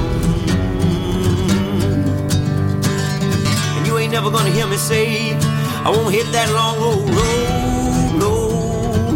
Never 4.15 4.31
gonna 4.31 4.49
hear 4.49 4.65
me 4.65 4.77
say, 4.77 5.33
I 5.83 5.89
won't 5.89 6.13
hit 6.13 6.27
that 6.31 6.49
long 6.53 6.77
old 6.77 7.09
road, 7.17 8.15
no, 8.23 8.33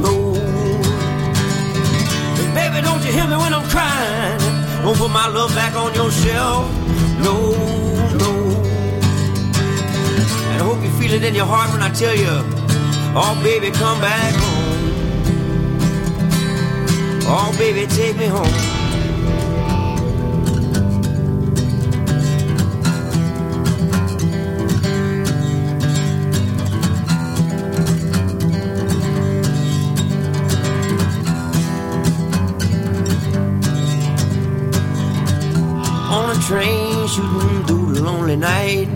no. 0.06 0.14
And 2.40 2.54
baby, 2.54 2.82
don't 2.82 3.02
you 3.06 3.14
hear 3.14 3.26
me 3.26 3.38
when 3.38 3.54
I'm 3.54 3.66
crying? 3.70 4.40
Don't 4.84 4.98
put 4.98 5.10
my 5.10 5.28
love 5.30 5.56
back 5.56 5.74
on 5.76 5.94
your 5.94 6.12
shelf, 6.12 6.66
no, 7.24 7.36
no. 8.24 8.32
And 10.50 10.58
I 10.62 10.66
hope 10.68 10.84
you 10.84 10.92
feel 11.00 11.14
it 11.14 11.24
in 11.24 11.34
your 11.34 11.46
heart 11.46 11.72
when 11.72 11.82
I 11.82 11.92
tell 11.92 12.14
you, 12.14 12.36
oh 13.16 13.40
baby, 13.42 13.72
come 13.72 14.02
back 14.02 14.34
home. 14.36 14.60
Oh, 17.32 17.56
baby, 17.58 17.86
take 17.88 18.18
me 18.18 18.26
home. 18.26 18.79
Train 36.50 37.08
shooting 37.08 37.64
through 37.66 37.94
the 37.94 38.02
lonely 38.02 38.36
night. 38.36 38.90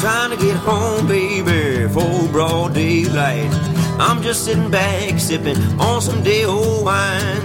Trying 0.00 0.30
to 0.30 0.36
get 0.36 0.56
home, 0.58 1.08
baby, 1.08 1.88
for 1.92 2.28
broad 2.28 2.72
daylight. 2.74 3.50
I'm 3.98 4.22
just 4.22 4.44
sitting 4.44 4.70
back, 4.70 5.18
sipping 5.18 5.58
on 5.80 6.00
some 6.00 6.22
day 6.22 6.44
old 6.44 6.84
wine. 6.84 7.42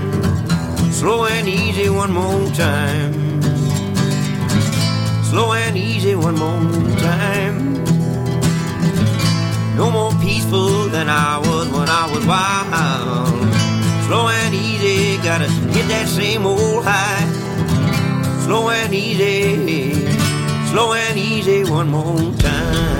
Slow 0.91 1.25
and 1.25 1.47
easy 1.49 1.89
one 1.89 2.11
more 2.11 2.47
time. 2.51 3.41
Slow 5.23 5.53
and 5.53 5.75
easy 5.75 6.13
one 6.13 6.35
more 6.35 6.69
time. 6.99 7.83
No 9.75 9.89
more 9.89 10.13
peaceful 10.21 10.89
than 10.89 11.09
I 11.09 11.39
was 11.39 11.67
when 11.69 11.89
I 11.89 12.05
was 12.13 12.23
wild. 12.27 13.33
Slow 14.05 14.27
and 14.27 14.53
easy, 14.53 15.17
gotta 15.23 15.47
get 15.73 15.87
that 15.87 16.07
same 16.07 16.45
old 16.45 16.83
high. 16.85 17.34
Slow 18.45 18.69
and 18.69 18.93
easy, 18.93 19.95
slow 20.69 20.93
and 20.93 21.17
easy 21.17 21.63
one 21.63 21.89
more 21.89 22.31
time. 22.33 22.94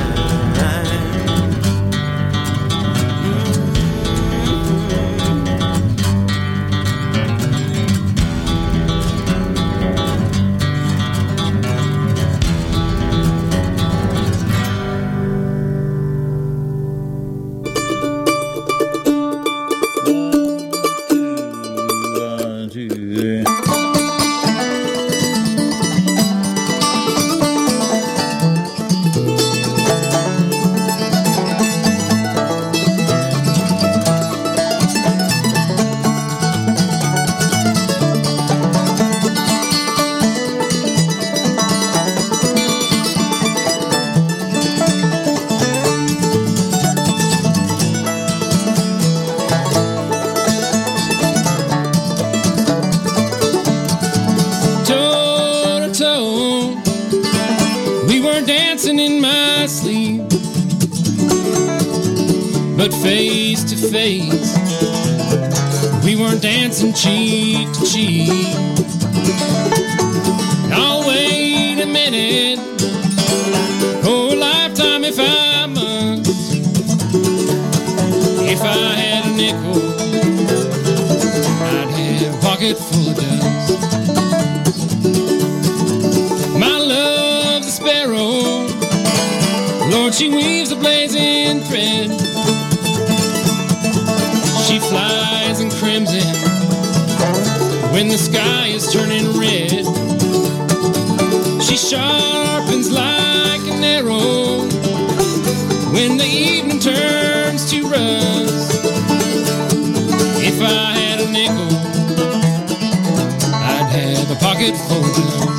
Pocket 114.46 114.78
full 114.78 115.04
of. 115.04 115.50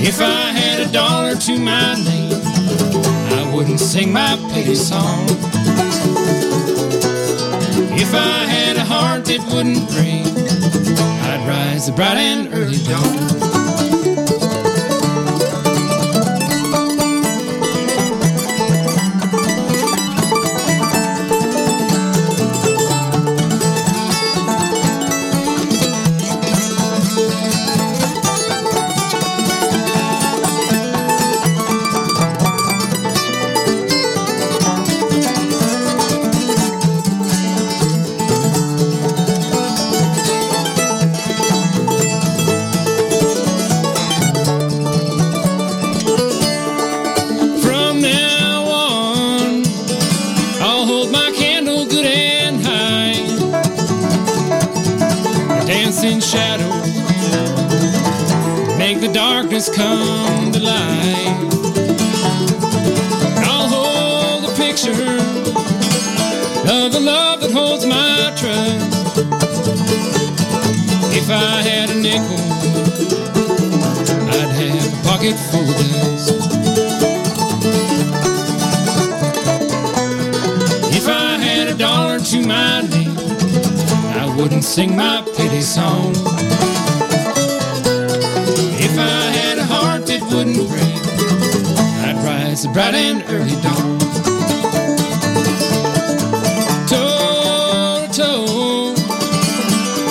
If 0.00 0.20
I 0.20 0.52
had 0.52 0.86
a 0.86 0.92
dollar 0.92 1.34
to 1.34 1.58
my 1.58 1.94
name, 1.96 2.40
I 3.38 3.52
wouldn't 3.52 3.80
sing 3.80 4.12
my 4.12 4.36
pity 4.52 4.76
song. 4.76 5.24
If 8.04 8.14
I 8.14 8.44
had 8.56 8.76
a 8.76 8.84
heart 8.84 9.24
that 9.24 9.40
wouldn't 9.52 9.84
break, 9.90 10.26
I'd 11.28 11.44
rise 11.48 11.86
the 11.86 11.92
bright 11.92 12.18
and 12.18 12.54
early 12.54 12.78
dawn. 12.84 13.53
Come 59.74 60.52
to 60.52 60.60
light. 60.60 61.36
I'll 63.44 63.68
hold 63.68 64.44
the 64.44 64.54
picture 64.56 64.92
of 66.76 66.92
the 66.92 67.00
love 67.00 67.40
that 67.40 67.50
holds 67.50 67.84
my 67.84 68.32
trust. 68.36 69.18
If 71.16 71.28
I 71.28 71.62
had 71.62 71.90
a 71.90 71.94
nickel, 71.94 72.38
I'd 74.36 74.52
have 74.60 74.92
a 74.92 75.08
pocket 75.08 75.34
full 75.50 75.68
of 75.68 75.76
dust. 75.90 76.30
If 80.94 81.08
I 81.08 81.38
had 81.38 81.68
a 81.68 81.74
dollar 81.74 82.20
to 82.20 82.46
my 82.46 82.82
name, 82.82 83.18
I 84.20 84.34
wouldn't 84.38 84.64
sing 84.64 84.96
my 84.96 85.22
pity 85.36 85.62
song. 85.62 86.33
Wouldn't 90.44 90.68
break, 90.68 90.82
I'd 92.04 92.16
rise 92.24 92.62
the 92.64 92.68
bright 92.68 92.94
and 92.94 93.24
early 93.28 93.56
dawn. 93.62 93.98
Toe 96.86 98.06
to 98.06 98.16
toe, 98.16 98.94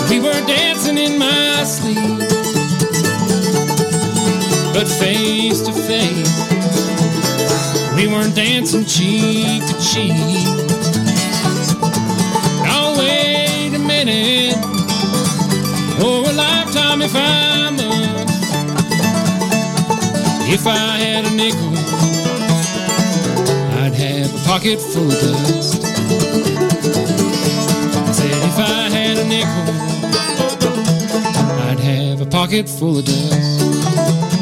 we 0.10 0.20
were 0.20 0.42
dancing 0.48 0.98
in 0.98 1.20
my 1.20 1.64
sleep, 1.64 2.20
but 4.74 4.88
face 4.88 5.62
to 5.62 5.72
face. 5.72 6.34
We 7.96 8.08
weren't 8.08 8.36
dancing 8.36 8.86
cheek 8.86 9.62
to 9.68 9.74
cheek. 9.80 10.14
Now 12.64 12.98
wait 12.98 13.76
a 13.76 13.80
minute, 13.80 14.58
or 16.04 16.28
a 16.28 16.34
lifetime 16.34 17.02
if 17.04 17.16
I 17.16 17.70
must. 17.70 17.83
If 20.54 20.68
I 20.68 20.98
had 20.98 21.26
a 21.26 21.32
nickel, 21.32 21.74
I'd 23.80 23.96
have 23.96 24.30
a 24.36 24.38
pocket 24.46 24.80
full 24.80 25.08
of 25.08 25.20
dust. 25.20 25.84
I 27.96 28.12
said 28.12 28.44
if 28.50 28.60
I 28.60 28.88
had 28.88 29.18
a 29.18 29.26
nickel, 29.28 29.64
I'd 31.70 31.80
have 31.80 32.22
a 32.22 32.26
pocket 32.28 32.70
full 32.70 33.00
of 33.00 33.06
dust. 33.06 34.33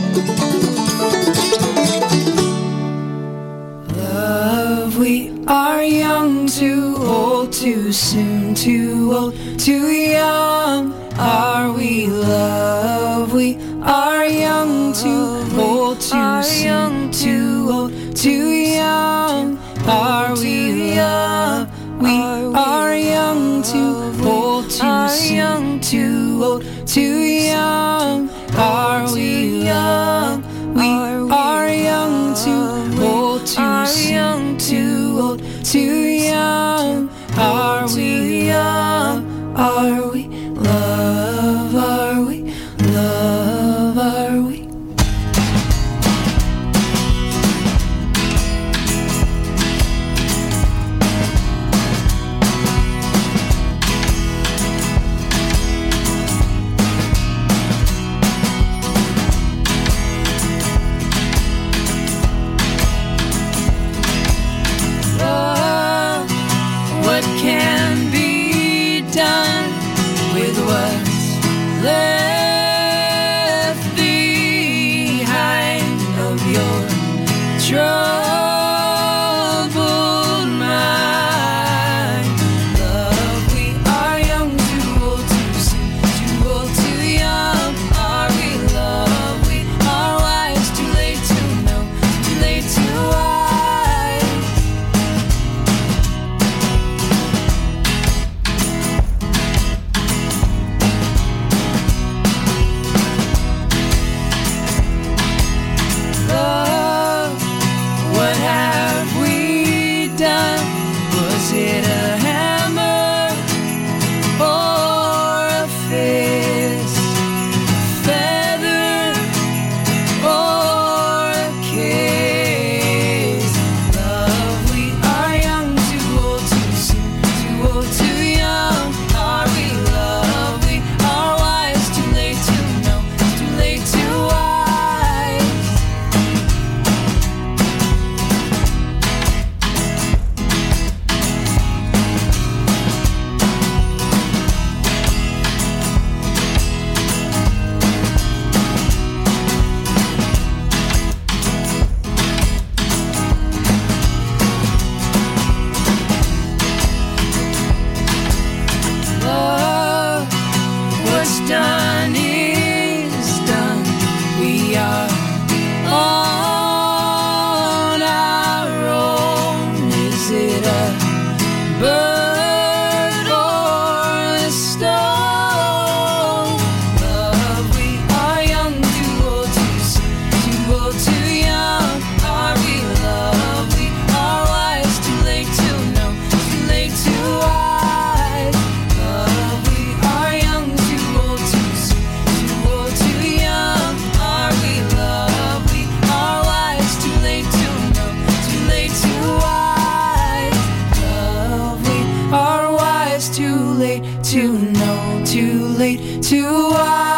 to 206.22 206.70
watch. 206.70 207.11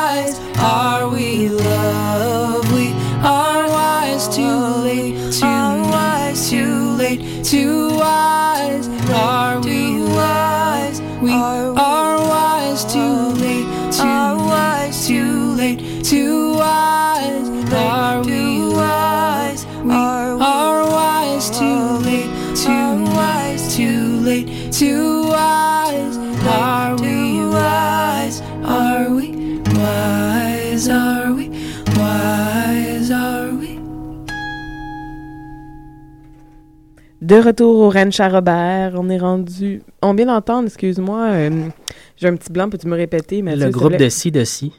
De 37.24 37.36
retour 37.36 37.80
au 37.80 37.90
Ranch 37.90 38.20
à 38.20 38.28
Robert, 38.28 38.92
on 38.96 39.10
est 39.10 39.18
rendu. 39.18 39.82
On 40.02 40.14
vient 40.14 40.26
d'entendre, 40.26 40.68
excuse-moi, 40.68 41.28
euh, 41.32 41.70
j'ai 42.18 42.28
un 42.28 42.36
petit 42.36 42.52
blanc, 42.52 42.70
peux-tu 42.70 42.88
me 42.88 42.98
répéter? 42.98 43.42
Mathieu, 43.42 43.66
Le 43.66 43.72
groupe 43.72 43.96
de 43.96 44.10
ci, 44.10 44.30
de 44.30 44.44
ci. 44.44 44.74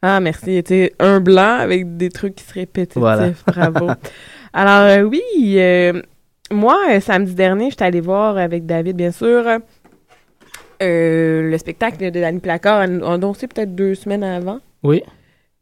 Ah, 0.00 0.20
merci. 0.20 0.54
C'était 0.54 0.92
un 1.00 1.18
blanc 1.18 1.58
avec 1.58 1.96
des 1.96 2.08
trucs 2.10 2.36
qui 2.36 2.44
se 2.44 2.54
répétaient. 2.54 3.00
Voilà. 3.00 3.30
Bravo. 3.46 3.88
Alors, 4.52 4.82
euh, 4.82 5.02
oui, 5.02 5.22
euh, 5.56 6.00
moi, 6.52 7.00
samedi 7.00 7.34
dernier, 7.34 7.70
j'étais 7.70 7.86
allée 7.86 8.00
voir 8.00 8.38
avec 8.38 8.64
David, 8.64 8.96
bien 8.96 9.10
sûr, 9.10 9.44
euh, 10.80 11.50
le 11.50 11.58
spectacle 11.58 11.98
de 11.98 12.20
Danny 12.20 12.38
Placard, 12.38 12.88
on 12.88 13.12
annoncé 13.14 13.48
peut-être 13.48 13.74
deux 13.74 13.96
semaines 13.96 14.22
avant. 14.22 14.60
Oui. 14.84 15.02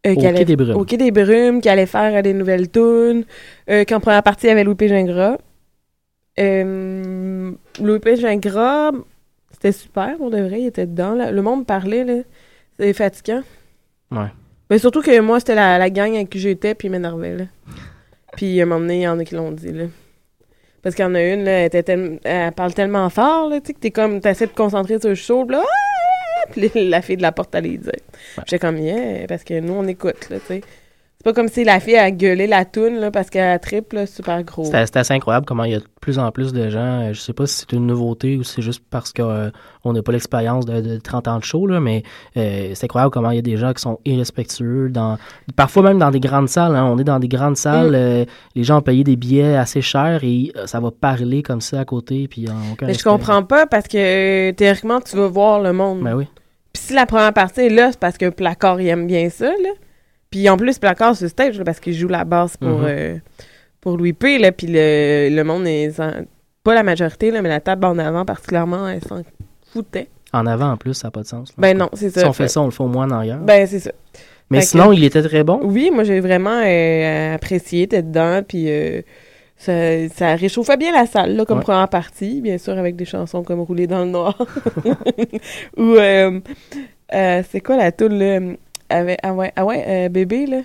Euh, 0.07 0.13
Au 0.15 0.21
Quai 0.21 0.45
des 0.45 0.57
Brumes. 0.57 0.77
Au 0.77 0.85
Quai 0.85 0.97
des 0.97 1.11
Brumes, 1.11 1.61
qui 1.61 1.69
allait 1.69 1.87
faire 1.87 2.15
euh, 2.15 2.23
des 2.23 2.35
nouvelles 2.35 2.71
tunes. 2.71 3.25
Euh, 3.71 3.85
qu'en 3.85 4.01
première 4.01 4.23
partie, 4.23 4.47
il 4.47 4.51
y 4.51 4.53
avait 4.53 4.65
Louis 4.65 4.77
Gingras. 4.79 5.39
Euh, 6.39 7.53
Louis 7.81 8.17
Gingras, 8.17 8.93
c'était 9.53 9.73
super, 9.73 10.17
on 10.21 10.31
devrait, 10.31 10.61
il 10.61 10.67
était 10.67 10.87
dedans. 10.87 11.15
là. 11.15 11.31
Le 11.31 11.43
monde 11.43 11.67
parlait, 11.67 12.05
là. 12.05 12.23
C'est 12.79 12.93
fatigant. 12.93 13.43
Ouais. 14.11 14.29
Mais 14.69 14.79
surtout 14.79 15.01
que 15.01 15.21
moi, 15.21 15.39
c'était 15.41 15.55
la, 15.55 15.79
la 15.79 15.91
gang 15.91 16.15
avec 16.15 16.31
qui 16.31 16.39
j'étais, 16.39 16.75
puis 16.75 16.89
il 16.89 16.91
m'énervait, 16.91 17.37
là. 17.37 17.45
Puis 18.37 18.61
à 18.61 18.65
un 18.65 18.67
moment 18.67 18.81
donné, 18.81 18.99
il 18.99 19.03
y 19.03 19.09
en 19.09 19.19
a 19.19 19.25
qui 19.25 19.35
l'ont 19.35 19.53
dit, 19.53 19.73
là. 19.73 19.85
Parce 20.83 20.95
qu'il 20.95 21.05
y 21.05 21.09
en 21.09 21.15
a 21.15 21.23
une, 21.23 21.45
là, 21.45 21.53
elle, 21.61 21.67
était 21.75 22.19
elle 22.25 22.53
parle 22.53 22.75
tellement 22.75 23.09
fort, 23.11 23.49
là, 23.49 23.61
tu 23.61 23.69
sais, 23.69 23.73
que 23.75 23.81
t'es 23.81 23.91
comme, 23.91 24.21
t'essaies 24.21 24.47
de 24.47 24.53
te 24.53 24.57
concentrer 24.57 25.01
sur 25.01 25.09
le 25.09 25.15
show, 25.15 25.45
là, 25.49 25.63
Ah! 25.65 26.49
Puis 26.53 26.71
la 26.89 27.03
fille 27.03 27.17
de 27.17 27.23
la 27.23 27.33
porte 27.33 27.55
allait 27.55 27.79
dire. 27.79 27.93
J'étais 28.39 28.59
comme, 28.59 28.79
yeah, 28.79 29.27
parce 29.27 29.43
que 29.43 29.59
nous, 29.59 29.73
on 29.73 29.87
écoute, 29.89 30.29
là, 30.31 30.39
tu 30.39 30.47
sais. 30.47 30.61
C'est 31.27 31.33
pas 31.35 31.41
comme 31.41 31.49
si 31.49 31.65
la 31.65 31.81
fille 31.81 31.97
a 31.97 32.09
gueulé 32.13 32.47
la 32.47 32.65
toune, 32.65 33.01
là, 33.01 33.11
parce 33.11 33.31
qu'elle 33.31 33.59
triple, 33.59 33.97
là, 33.97 34.07
super 34.07 34.45
gros. 34.45 34.65
C'était 34.65 34.99
assez 35.01 35.13
incroyable 35.13 35.45
comment 35.45 35.65
il 35.65 35.73
y 35.73 35.75
a 35.75 35.81
de 35.81 35.85
plus 36.01 36.21
en 36.21 36.31
plus 36.31 36.53
de 36.53 36.71
gens. 36.71 37.01
euh, 37.09 37.13
Je 37.15 37.21
sais 37.21 37.33
pas 37.33 37.47
si 37.47 37.57
c'est 37.57 37.73
une 37.73 37.85
nouveauté 37.85 38.37
ou 38.37 38.45
si 38.45 38.55
c'est 38.55 38.63
juste 38.63 38.81
parce 38.91 39.13
qu'on 39.13 39.93
n'a 39.93 40.03
pas 40.05 40.13
l'expérience 40.13 40.67
de, 40.67 40.81
de 40.81 40.99
30 40.99 41.27
ans 41.27 41.39
de 41.39 41.43
show, 41.45 41.67
là, 41.67 41.81
mais 41.81 42.05
euh, 42.37 42.71
c'est 42.75 42.85
incroyable 42.85 43.11
comment 43.13 43.33
il 43.33 43.37
y 43.37 43.39
a 43.41 43.43
des 43.43 43.57
gens 43.57 43.73
qui 43.73 43.83
sont 43.83 43.99
irrespectueux. 44.05 44.89
Dans, 44.89 45.19
parfois 45.57 45.83
même 45.83 45.99
dans 45.99 46.13
des 46.13 46.21
grandes 46.21 46.49
salles. 46.49 46.77
hein. 46.77 46.85
on 46.85 46.97
est 46.97 47.03
dans 47.05 47.19
des 47.19 47.27
grandes 47.27 47.57
salles, 47.57 47.91
Mm. 47.91 47.95
euh, 47.97 48.25
les 48.55 48.63
gens 48.63 48.79
ont 48.79 48.83
payé 48.83 49.03
des 49.03 49.17
billets 49.17 49.57
assez 49.57 49.81
chers 49.81 50.21
et 50.23 50.53
euh, 50.57 50.69
ça 50.69 50.79
va 50.79 50.93
parler 50.93 51.43
comme 51.43 51.61
ça 51.61 51.81
à 51.81 51.85
côté. 51.85 52.29
Puis, 52.29 52.47
euh, 52.47 52.53
aucun 52.73 52.87
Mais 52.87 52.95
je 52.95 53.03
comprends 53.03 53.43
pas 53.43 53.67
parce 53.67 53.89
que, 53.89 54.51
euh, 54.51 54.53
théoriquement, 54.53 55.01
tu 55.01 55.17
vas 55.17 55.27
voir 55.27 55.59
le 55.61 55.73
monde. 55.73 56.03
Ben 56.05 56.15
oui. 56.15 56.27
Puis 56.73 56.85
si 56.85 56.93
la 56.95 57.05
première 57.05 57.33
partie 57.33 57.63
est 57.63 57.69
là, 57.71 57.89
c'est 57.91 57.99
parce 57.99 58.17
que 58.17 58.29
Placard, 58.29 58.81
il 58.81 58.87
aime 58.87 59.09
bien 59.09 59.29
ça, 59.29 59.47
là. 59.47 59.71
Puis 60.31 60.49
en 60.49 60.57
plus, 60.57 60.79
Placard 60.79 61.17
sur 61.17 61.29
stage, 61.29 61.59
là, 61.59 61.65
parce 61.65 61.81
qu'il 61.81 61.95
joue 61.95 62.09
la 62.09 62.25
basse 62.25 62.57
pour, 62.57 62.69
Mhm. 62.81 62.85
euh, 62.89 63.17
pour 63.81 63.97
Louis 63.97 64.13
P, 64.13 64.39
là. 64.39 64.53
Puis 64.53 64.67
le, 64.69 65.29
le 65.35 65.43
monde 65.45 65.67
est... 65.67 65.93
Pas 66.65 66.75
la 66.75 66.83
majorité, 66.83 67.31
là, 67.31 67.43
mais 67.43 67.49
la 67.49 67.61
table 67.61 67.85
en 67.85 67.97
avant, 67.99 68.25
particulièrement, 68.25 68.89
elle 68.89 69.01
s'en 69.05 69.23
foutait. 69.73 70.09
En 70.33 70.47
avant, 70.47 70.73
en 70.73 70.77
plus, 70.77 70.95
ça 70.95 71.07
n'a 71.07 71.11
pas 71.13 71.23
de 71.23 71.27
sens. 71.29 71.51
là. 71.51 71.55
Ben 71.59 71.79
non, 71.79 71.89
c'est 71.93 72.11
ça. 72.11 72.21
Si 72.23 72.27
on 72.27 72.33
fait 72.33 72.49
ça, 72.49 72.61
on 72.61 72.65
le 72.65 72.71
fait 72.73 72.83
au 72.83 72.89
moins 72.89 73.07
en 73.07 73.11
arrière. 73.13 73.39
Ben, 73.39 73.65
c'est 73.69 73.79
ça. 73.79 73.93
mais 74.51 74.59
fait 74.59 74.65
que- 74.65 74.71
sinon, 74.71 74.93
il 74.93 75.05
était 75.05 75.23
très 75.23 75.45
bon. 75.45 75.61
Oui, 75.63 75.91
moi, 75.95 76.03
j'ai 76.03 76.19
vraiment 76.19 76.61
euh, 76.65 77.35
apprécié 77.37 77.87
d'être 77.87 78.09
dedans, 78.09 78.43
puis 78.47 78.65
euh, 78.69 79.01
ça, 79.57 80.09
ça 80.09 80.35
réchauffait 80.35 80.77
bien 80.77 80.91
la 80.93 81.07
salle, 81.07 81.37
là, 81.37 81.45
comme 81.45 81.59
Ouais. 81.59 81.65
première 81.65 81.89
partie, 81.89 82.41
bien 82.41 82.59
sûr, 82.59 82.77
avec 82.77 82.97
des 82.97 83.05
chansons 83.05 83.45
comme 83.45 83.61
Rouler 83.61 83.87
dans 83.87 84.01
le 84.05 84.11
noir. 84.11 84.37
Ou, 85.77 85.83
euh, 85.95 86.41
euh, 87.15 87.43
c'est 87.51 87.61
quoi 87.61 87.77
la 87.77 87.93
toune, 87.93 88.19
là? 88.19 88.41
Avec, 88.89 89.19
ah 89.23 89.33
ouais, 89.33 89.53
ah 89.57 89.65
ouais 89.65 89.85
euh, 89.87 90.09
bébé, 90.09 90.47
là? 90.47 90.59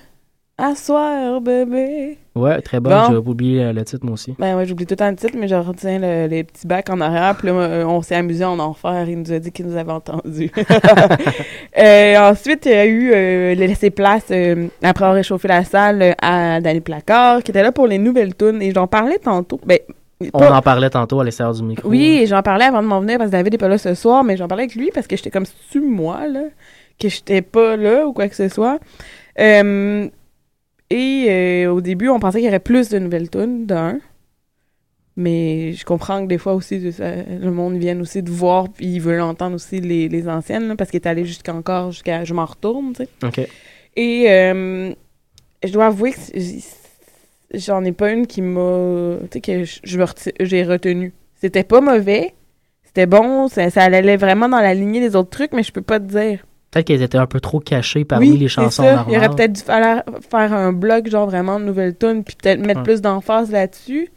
Assoir, 0.57 1.41
bébé. 1.41 2.19
Ouais, 2.35 2.61
très 2.61 2.79
bon. 2.79 2.91
Bon. 2.91 3.05
J'ai 3.09 3.15
oublié 3.17 3.63
euh, 3.63 3.73
le 3.73 3.83
titre, 3.83 4.05
moi 4.05 4.13
aussi. 4.13 4.35
Ben 4.37 4.55
ouais, 4.55 4.65
j'oublie 4.67 4.85
tout 4.85 4.91
le 4.91 4.97
temps 4.97 5.09
le 5.09 5.15
titre, 5.15 5.33
mais 5.35 5.47
je 5.47 5.55
retiens 5.55 5.97
le- 5.97 6.27
les 6.27 6.43
petits 6.43 6.67
bacs 6.67 6.87
en 6.91 7.01
arrière. 7.01 7.35
Puis 7.35 7.47
là, 7.47 7.53
euh, 7.53 7.83
on 7.85 8.03
s'est 8.03 8.13
amusé 8.15 8.45
en 8.45 8.59
enfer. 8.59 9.05
Il 9.09 9.19
nous 9.21 9.31
a 9.31 9.39
dit 9.39 9.51
qu'il 9.51 9.65
nous 9.65 9.75
avait 9.75 9.91
entendus. 9.91 10.51
Euh, 11.77 12.29
ensuite, 12.31 12.65
il 12.65 12.71
y 12.73 12.75
a 12.75 12.85
eu 12.85 13.11
euh, 13.13 13.55
le 13.55 13.65
laisser 13.65 13.89
place, 13.91 14.25
euh, 14.31 14.67
après 14.83 15.05
avoir 15.05 15.15
réchauffé 15.15 15.47
la 15.47 15.63
salle, 15.63 16.15
à 16.21 16.59
Danny 16.59 16.81
Placard, 16.81 17.43
qui 17.43 17.51
était 17.51 17.63
là 17.63 17.71
pour 17.71 17.87
les 17.87 17.97
nouvelles 17.97 18.35
tunes. 18.35 18.61
Et 18.61 18.71
j'en 18.73 18.87
parlais 18.87 19.19
tantôt. 19.19 19.59
Ben, 19.65 19.79
On 20.33 20.37
pas- 20.39 20.53
en 20.55 20.61
parlait 20.61 20.89
tantôt 20.89 21.21
à 21.21 21.23
l'extérieur 21.23 21.55
du 21.55 21.63
micro. 21.63 21.87
oui, 21.89 22.19
et 22.21 22.27
j'en 22.27 22.41
parlais 22.41 22.65
avant 22.65 22.81
de 22.83 22.87
m'en 22.87 22.99
venir 22.99 23.17
parce 23.17 23.29
que 23.29 23.35
David 23.37 23.53
n'est 23.53 23.57
pas 23.57 23.69
là 23.69 23.77
ce 23.77 23.93
soir, 23.95 24.23
mais 24.23 24.35
j'en 24.37 24.47
parlais 24.49 24.65
avec 24.65 24.75
lui 24.75 24.91
parce 24.93 25.07
que 25.07 25.15
j'étais 25.15 25.31
comme 25.31 25.45
tu 25.71 25.79
moi, 25.79 26.27
là, 26.27 26.41
que 27.01 27.09
j'étais 27.09 27.41
pas 27.41 27.75
là 27.75 28.05
ou 28.07 28.13
quoi 28.13 28.27
que 28.29 28.35
ce 28.35 28.47
soit. 28.49 28.79
Euh, 29.39 30.07
et 30.89 31.25
euh, 31.29 31.71
au 31.73 31.81
début, 31.81 32.09
on 32.09 32.19
pensait 32.19 32.39
qu'il 32.39 32.45
y 32.45 32.49
aurait 32.49 32.59
plus 32.59 32.89
de 32.89 32.99
nouvelles 32.99 33.29
tunes, 33.29 33.65
d'un. 33.65 33.99
Mais 35.17 35.73
je 35.73 35.83
comprends 35.85 36.21
que 36.23 36.27
des 36.27 36.37
fois 36.37 36.53
aussi, 36.53 36.79
de 36.79 36.91
ça- 36.91 37.15
le 37.23 37.51
monde 37.51 37.77
vient 37.77 37.99
aussi 37.99 38.23
de 38.23 38.29
voir, 38.31 38.69
puis 38.69 38.85
il 38.87 38.99
veut 39.01 39.21
entendre 39.21 39.55
aussi 39.55 39.81
les, 39.81 40.07
les 40.07 40.27
anciennes, 40.29 40.67
là, 40.69 40.75
parce 40.75 40.89
qu'il 40.89 41.01
est 41.01 41.07
allé 41.07 41.25
jusqu'encore 41.25 41.91
jusqu'à 41.91 42.23
Je 42.23 42.33
m'en 42.33 42.45
retourne, 42.45 42.93
tu 42.93 43.03
sais. 43.03 43.09
OK. 43.25 43.47
Et 43.97 44.25
euh, 44.31 44.93
je 45.63 45.71
dois 45.71 45.87
avouer 45.87 46.11
que 46.13 46.17
j'en 47.53 47.83
ai 47.83 47.91
pas 47.91 48.11
une 48.11 48.25
qui 48.25 48.41
m'a. 48.41 49.17
Tu 49.29 49.41
sais, 49.41 49.41
que 49.41 50.43
j'ai 50.45 50.63
retenu. 50.63 51.13
C'était 51.41 51.63
pas 51.65 51.81
mauvais. 51.81 52.33
C'était 52.85 53.05
bon. 53.05 53.47
Ça, 53.49 53.69
ça 53.69 53.83
allait 53.83 54.17
vraiment 54.17 54.47
dans 54.47 54.59
la 54.59 54.73
lignée 54.73 55.01
des 55.01 55.15
autres 55.17 55.29
trucs, 55.29 55.51
mais 55.51 55.63
je 55.63 55.73
peux 55.73 55.81
pas 55.81 55.99
te 55.99 56.05
dire. 56.05 56.45
Peut-être 56.71 56.87
qu'elles 56.87 57.01
étaient 57.01 57.17
un 57.17 57.27
peu 57.27 57.41
trop 57.41 57.59
cachées 57.59 58.05
parmi 58.05 58.31
oui, 58.31 58.37
les 58.37 58.47
chansons 58.47 58.83
ça. 58.83 58.95
normales. 58.95 59.13
Il 59.13 59.17
aurait 59.17 59.29
peut-être 59.35 59.53
dû 59.53 59.61
falloir 59.61 60.03
faire 60.29 60.53
un 60.53 60.71
blog, 60.71 61.09
genre 61.09 61.27
vraiment 61.27 61.59
de 61.59 61.65
nouvelles 61.65 61.97
tunes, 61.97 62.23
puis 62.23 62.35
peut-être 62.41 62.65
mettre 62.65 62.83
plus 62.83 63.01
d'emphase 63.01 63.51
là-dessus. 63.51 64.09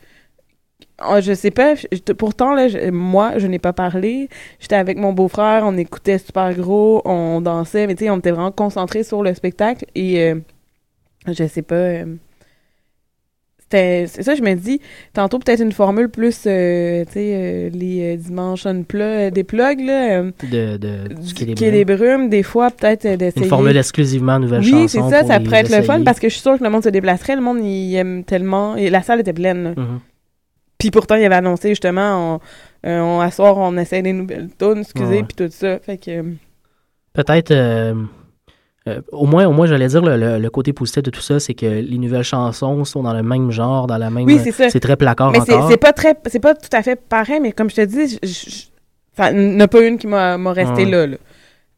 Oh, 1.05 1.17
je 1.21 1.33
sais 1.35 1.51
pas. 1.51 1.75
je- 1.75 2.13
pourtant, 2.13 2.55
là, 2.55 2.69
je- 2.69 2.91
moi, 2.91 3.39
je 3.39 3.49
n'ai 3.49 3.59
pas 3.59 3.73
parlé. 3.73 4.29
J'étais 4.61 4.77
avec 4.77 4.97
mon 4.97 5.13
beau-frère, 5.13 5.65
on 5.67 5.77
écoutait 5.77 6.19
super 6.19 6.55
gros, 6.55 7.03
on 7.05 7.41
dansait, 7.41 7.89
mais 7.89 7.97
tu 7.97 8.05
sais, 8.05 8.11
on 8.11 8.19
était 8.19 8.31
vraiment 8.31 8.53
concentrés 8.53 9.03
sur 9.03 9.23
le 9.23 9.35
spectacle. 9.35 9.87
Et 9.97 10.23
euh, 10.23 10.37
je 11.27 11.47
sais 11.49 11.63
pas. 11.63 11.75
euh, 11.75 12.15
c'est 14.07 14.23
ça, 14.23 14.35
je 14.35 14.43
me 14.43 14.55
dis, 14.55 14.81
tantôt 15.13 15.39
peut-être 15.39 15.61
une 15.63 15.73
formule 15.73 16.09
plus, 16.09 16.43
euh, 16.47 17.05
tu 17.07 17.13
sais, 17.13 17.33
euh, 17.35 17.71
les 17.71 18.17
dimanches 18.17 18.67
on 18.67 18.83
plat, 18.83 19.31
des 19.31 19.45
plugs, 19.45 19.81
là, 19.81 20.19
euh, 20.21 20.31
de, 20.51 20.77
de, 20.77 21.15
du 21.15 21.35
Quai 21.35 21.47
des 21.47 21.55
Quai 21.55 21.71
des 21.71 21.85
Brumes. 21.85 21.97
Brumes, 21.99 22.29
des 22.29 22.43
fois, 22.43 22.71
peut-être 22.71 23.07
d'essayer. 23.17 23.43
Une 23.45 23.49
formule 23.49 23.77
exclusivement 23.77 24.39
nouvelle 24.39 24.63
chanson. 24.63 24.77
Oui, 24.77 24.89
c'est 24.89 24.99
ça, 24.99 25.21
pour 25.21 25.29
ça 25.29 25.41
pourrait 25.41 25.61
être 25.61 25.77
le 25.77 25.83
fun 25.83 26.03
parce 26.05 26.21
que 26.21 26.29
je 26.29 26.35
suis 26.35 26.43
sûre 26.43 26.59
que 26.59 26.65
le 26.65 26.71
monde 26.71 26.85
se 26.85 26.89
déplacerait. 26.89 27.37
Le 27.37 27.43
monde, 27.43 27.59
il 27.65 27.95
aime 27.97 28.25
tellement. 28.25 28.77
Et 28.77 28.91
la 28.91 29.03
salle 29.03 29.21
était 29.21 29.33
pleine. 29.33 29.65
là. 29.65 29.71
Mhm. 29.77 30.01
Puis 30.79 30.91
pourtant, 30.91 31.15
il 31.15 31.25
avait 31.25 31.35
annoncé 31.37 31.71
justement, 31.71 32.41
on, 32.85 32.89
euh, 32.89 33.01
on, 33.01 33.21
à 33.21 33.31
soir, 33.31 33.57
on 33.57 33.77
essaie 33.79 34.03
des 34.03 34.13
nouvelles 34.13 34.51
tunes, 34.59 34.81
excusez, 34.81 35.23
puis 35.23 35.35
tout 35.37 35.49
ça. 35.51 35.79
Fait 35.79 35.97
que. 35.97 36.11
euh, 36.11 36.23
Peut-être, 37.15 37.53
euh, 38.89 39.01
au 39.13 39.27
moins, 39.27 39.47
au 39.47 39.53
moins, 39.53 39.67
j'allais 39.67 39.87
dire, 39.89 40.03
le, 40.03 40.17
le- 40.17 40.39
le 40.39 40.51
côté 40.51 40.73
positif 40.73 41.03
de 41.03 41.11
tout 41.11 41.21
ça, 41.23 41.41
c'est 41.41 41.55
que 41.55 41.65
les 41.67 41.99
nouvelles 41.99 42.23
chansons 42.23 42.85
sont 42.85 43.03
dans 43.03 43.15
le 43.15 43.23
même 43.23 43.51
genre, 43.51 43.87
dans 43.87 43.97
la 43.99 44.11
même... 44.11 44.27
Oui, 44.27 44.39
c'est 44.45 44.53
ça. 44.53 44.69
C'est 44.69 44.81
très 44.81 44.97
placard 44.97 45.31
Mais 45.33 45.41
c'est 45.47 45.55
encore. 45.55 45.71
c'est 45.71 45.77
pas 45.79 45.93
très. 45.93 46.15
C'est 46.27 46.41
pas 46.41 46.55
tout 46.55 46.69
à 46.73 46.83
fait 46.83 47.01
pareil, 47.01 47.41
mais 47.41 47.53
comme 47.53 47.71
je 47.71 47.77
te 47.77 47.81
dis, 47.83 48.19
je- 48.23 49.33
n'y 49.33 49.57
en 49.57 49.61
a 49.61 49.69
pas 49.69 49.81
une 49.87 49.97
qui 49.97 50.07
m'a 50.07 50.37
resté 50.53 50.85
Ouais. 50.85 50.91
là, 50.91 51.07
là. 51.07 51.17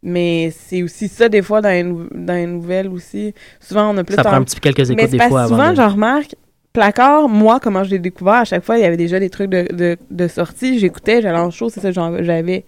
Mais 0.02 0.52
c'est 0.56 0.82
aussi 0.82 1.08
ça, 1.08 1.28
des 1.28 1.42
fois, 1.42 1.60
dans 1.60 1.68
les, 1.70 1.82
dans 1.82 2.34
les 2.34 2.46
nouvelles 2.46 2.88
aussi. 2.88 3.34
Souvent, 3.60 3.92
on 3.94 3.96
a 3.98 4.04
plus 4.04 4.14
Ça 4.14 4.22
prend 4.22 4.32
en- 4.34 4.36
un 4.36 4.42
petit 4.44 4.56
peu 4.58 4.60
quelques 4.72 4.90
écoutes 4.90 5.10
des 5.10 5.16
parce 5.18 5.30
fois 5.30 5.40
que 5.40 5.52
avant 5.52 5.56
souvent, 5.56 5.70
de... 5.70 5.76
je 5.76 5.82
remarque, 5.94 6.34
Placard, 6.72 7.28
moi, 7.28 7.58
comment 7.60 7.82
je 7.84 7.90
l'ai 7.90 7.98
découvert, 7.98 8.34
à 8.34 8.44
chaque 8.44 8.64
fois, 8.64 8.76
il 8.78 8.82
y 8.82 8.84
avait 8.84 8.96
déjà 8.98 9.18
des 9.18 9.30
trucs 9.30 9.48
de, 9.50 9.66
de, 9.72 9.96
de 10.10 10.28
sortie. 10.28 10.78
J'écoutais, 10.78 11.22
j'allais 11.22 11.38
en 11.38 11.50
show, 11.50 11.68
c'est 11.70 11.80
ça 11.80 11.88
que 11.88 11.94
j'en- 11.94 12.22
j'avais. 12.22 12.64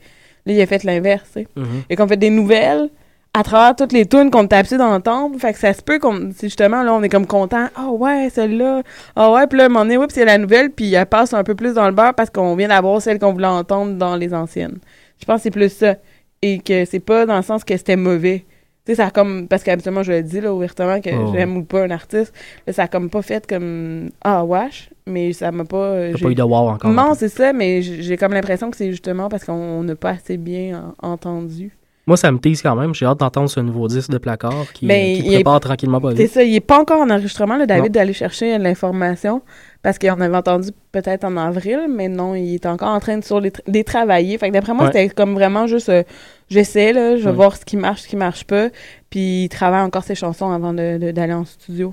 Là, 0.46 0.52
il 0.52 0.60
a 0.60 0.66
fait 0.66 0.82
l'inverse, 0.84 1.28
sais. 1.34 1.46
Mhm. 1.56 1.64
Et 1.90 1.96
qu'on 1.96 2.08
fait 2.08 2.16
des 2.16 2.30
nouvelles 2.30 2.88
à 3.34 3.42
travers 3.42 3.76
toutes 3.76 3.92
les 3.92 4.06
tunes 4.06 4.30
qu'on 4.30 4.46
t'a 4.46 4.58
habitué 4.58 4.78
d'entendre. 4.78 5.38
Fait 5.38 5.52
que 5.52 5.58
ça 5.58 5.72
se 5.72 5.82
peut 5.82 5.98
qu'on. 5.98 6.30
c'est 6.34 6.46
Justement, 6.48 6.82
là, 6.82 6.92
on 6.94 7.02
est 7.02 7.08
comme 7.08 7.26
content. 7.26 7.66
Ah 7.76 7.90
ouais, 7.90 8.30
celle-là. 8.30 8.82
Ah 9.14 9.30
ouais, 9.32 9.46
puis 9.46 9.58
là, 9.58 9.64
à 9.64 9.66
un 9.66 9.68
moment 9.70 9.84
donné, 9.84 9.96
ouais, 9.96 10.06
puis 10.06 10.14
c'est 10.14 10.24
la 10.24 10.38
nouvelle, 10.38 10.70
puis 10.70 10.94
elle 10.94 11.06
passe 11.06 11.32
un 11.34 11.44
peu 11.44 11.54
plus 11.54 11.74
dans 11.74 11.86
le 11.86 11.92
beurre 11.92 12.14
parce 12.14 12.30
qu'on 12.30 12.56
vient 12.56 12.68
d'avoir 12.68 13.00
celle 13.00 13.18
qu'on 13.18 13.32
voulait 13.32 13.46
entendre 13.46 13.94
dans 13.96 14.16
les 14.16 14.34
anciennes. 14.34 14.78
Je 15.20 15.24
pense 15.24 15.36
que 15.36 15.42
c'est 15.44 15.50
plus 15.50 15.72
ça. 15.72 15.96
Et 16.42 16.60
que 16.60 16.84
c'est 16.84 17.00
pas 17.00 17.26
dans 17.26 17.36
le 17.36 17.42
sens 17.42 17.64
que 17.64 17.76
c'était 17.76 17.96
mauvais. 17.96 18.44
Tu 18.86 18.92
sais, 18.92 18.96
ça 19.02 19.06
a 19.08 19.10
comme. 19.10 19.48
Parce 19.48 19.62
qu'habituellement, 19.64 20.02
je 20.04 20.12
le 20.12 20.22
dis, 20.22 20.40
là, 20.40 20.54
ouvertement, 20.54 21.00
que 21.00 21.10
Oh. 21.12 21.32
j'aime 21.34 21.56
ou 21.56 21.64
pas 21.64 21.82
un 21.82 21.90
artiste. 21.90 22.32
Là, 22.66 22.72
ça 22.72 22.84
a 22.84 22.88
comme 22.88 23.10
pas 23.10 23.22
fait 23.22 23.44
comme. 23.46 24.08
Ah, 24.22 24.44
wesh. 24.44 24.88
Mais 25.06 25.32
ça 25.32 25.50
m'a 25.52 25.64
pas. 25.64 25.76
euh, 25.76 26.12
j'ai- 26.16 26.24
pas 26.24 26.30
eu 26.30 26.34
de 26.34 26.42
wow 26.42 26.68
encore. 26.70 26.90
non, 26.90 27.12
c'est 27.14 27.28
ça, 27.28 27.52
mais 27.52 27.82
j'ai 27.82 28.16
comme 28.16 28.32
l'impression 28.32 28.70
que 28.70 28.76
c'est 28.76 28.90
justement 28.90 29.28
parce 29.28 29.44
qu'on 29.44 29.82
n'a 29.82 29.96
pas 29.96 30.10
assez 30.10 30.36
bien 30.38 30.94
en- 31.02 31.08
entendu. 31.12 31.76
Moi, 32.08 32.16
ça 32.16 32.32
me 32.32 32.38
tease 32.38 32.62
quand 32.62 32.74
même. 32.74 32.94
J'ai 32.94 33.04
hâte 33.04 33.20
d'entendre 33.20 33.50
ce 33.50 33.60
nouveau 33.60 33.86
disque 33.86 34.10
de 34.10 34.16
placard 34.18 34.64
qui, 34.72 34.86
Ben, 34.86 35.14
qui 35.14 35.26
il 35.26 35.32
est- 35.32 35.34
prépare 35.36 35.60
tranquillement 35.60 36.00
pas 36.00 36.16
C'est 36.16 36.26
ça, 36.26 36.42
il 36.42 36.54
est 36.54 36.60
pas 36.60 36.80
encore 36.80 37.02
en 37.02 37.10
enregistrement, 37.10 37.56
là, 37.58 37.66
David, 37.66 37.92
d'aller 37.92 38.14
chercher 38.14 38.56
l'information, 38.56 39.42
parce 39.82 39.98
qu'on 39.98 40.18
avait 40.20 40.36
entendu 40.36 40.70
peut-être 40.90 41.24
en 41.24 41.36
avril, 41.36 41.80
mais 41.88 42.08
non, 42.08 42.34
il 42.34 42.54
est 42.54 42.64
encore 42.66 42.88
en 42.88 42.98
train 42.98 43.18
de 43.18 43.24
sur 43.24 43.40
les, 43.40 43.50
tra- 43.50 43.60
les 43.66 43.84
travailler. 43.84 44.38
Fait 44.38 44.48
que 44.48 44.54
d'après 44.54 44.72
moi, 44.72 44.86
Ouais. 44.86 44.92
c'était 44.92 45.14
comme 45.14 45.34
vraiment 45.34 45.66
juste, 45.66 45.90
euh, 45.90 46.02
j'essaie, 46.48 46.94
là, 46.94 47.16
je 47.16 47.22
vais 47.24 47.28
Ouais. 47.28 47.36
voir 47.36 47.54
ce 47.56 47.64
qui 47.66 47.76
marche, 47.76 48.00
ce 48.02 48.08
qui 48.08 48.16
marche 48.16 48.44
pas, 48.44 48.70
puis 49.10 49.44
il 49.44 49.48
travaille 49.50 49.82
encore 49.82 50.02
ses 50.02 50.14
chansons 50.14 50.50
avant 50.50 50.72
de- 50.72 50.96
de- 50.98 51.10
d'aller 51.10 51.34
en 51.34 51.44
studio. 51.44 51.92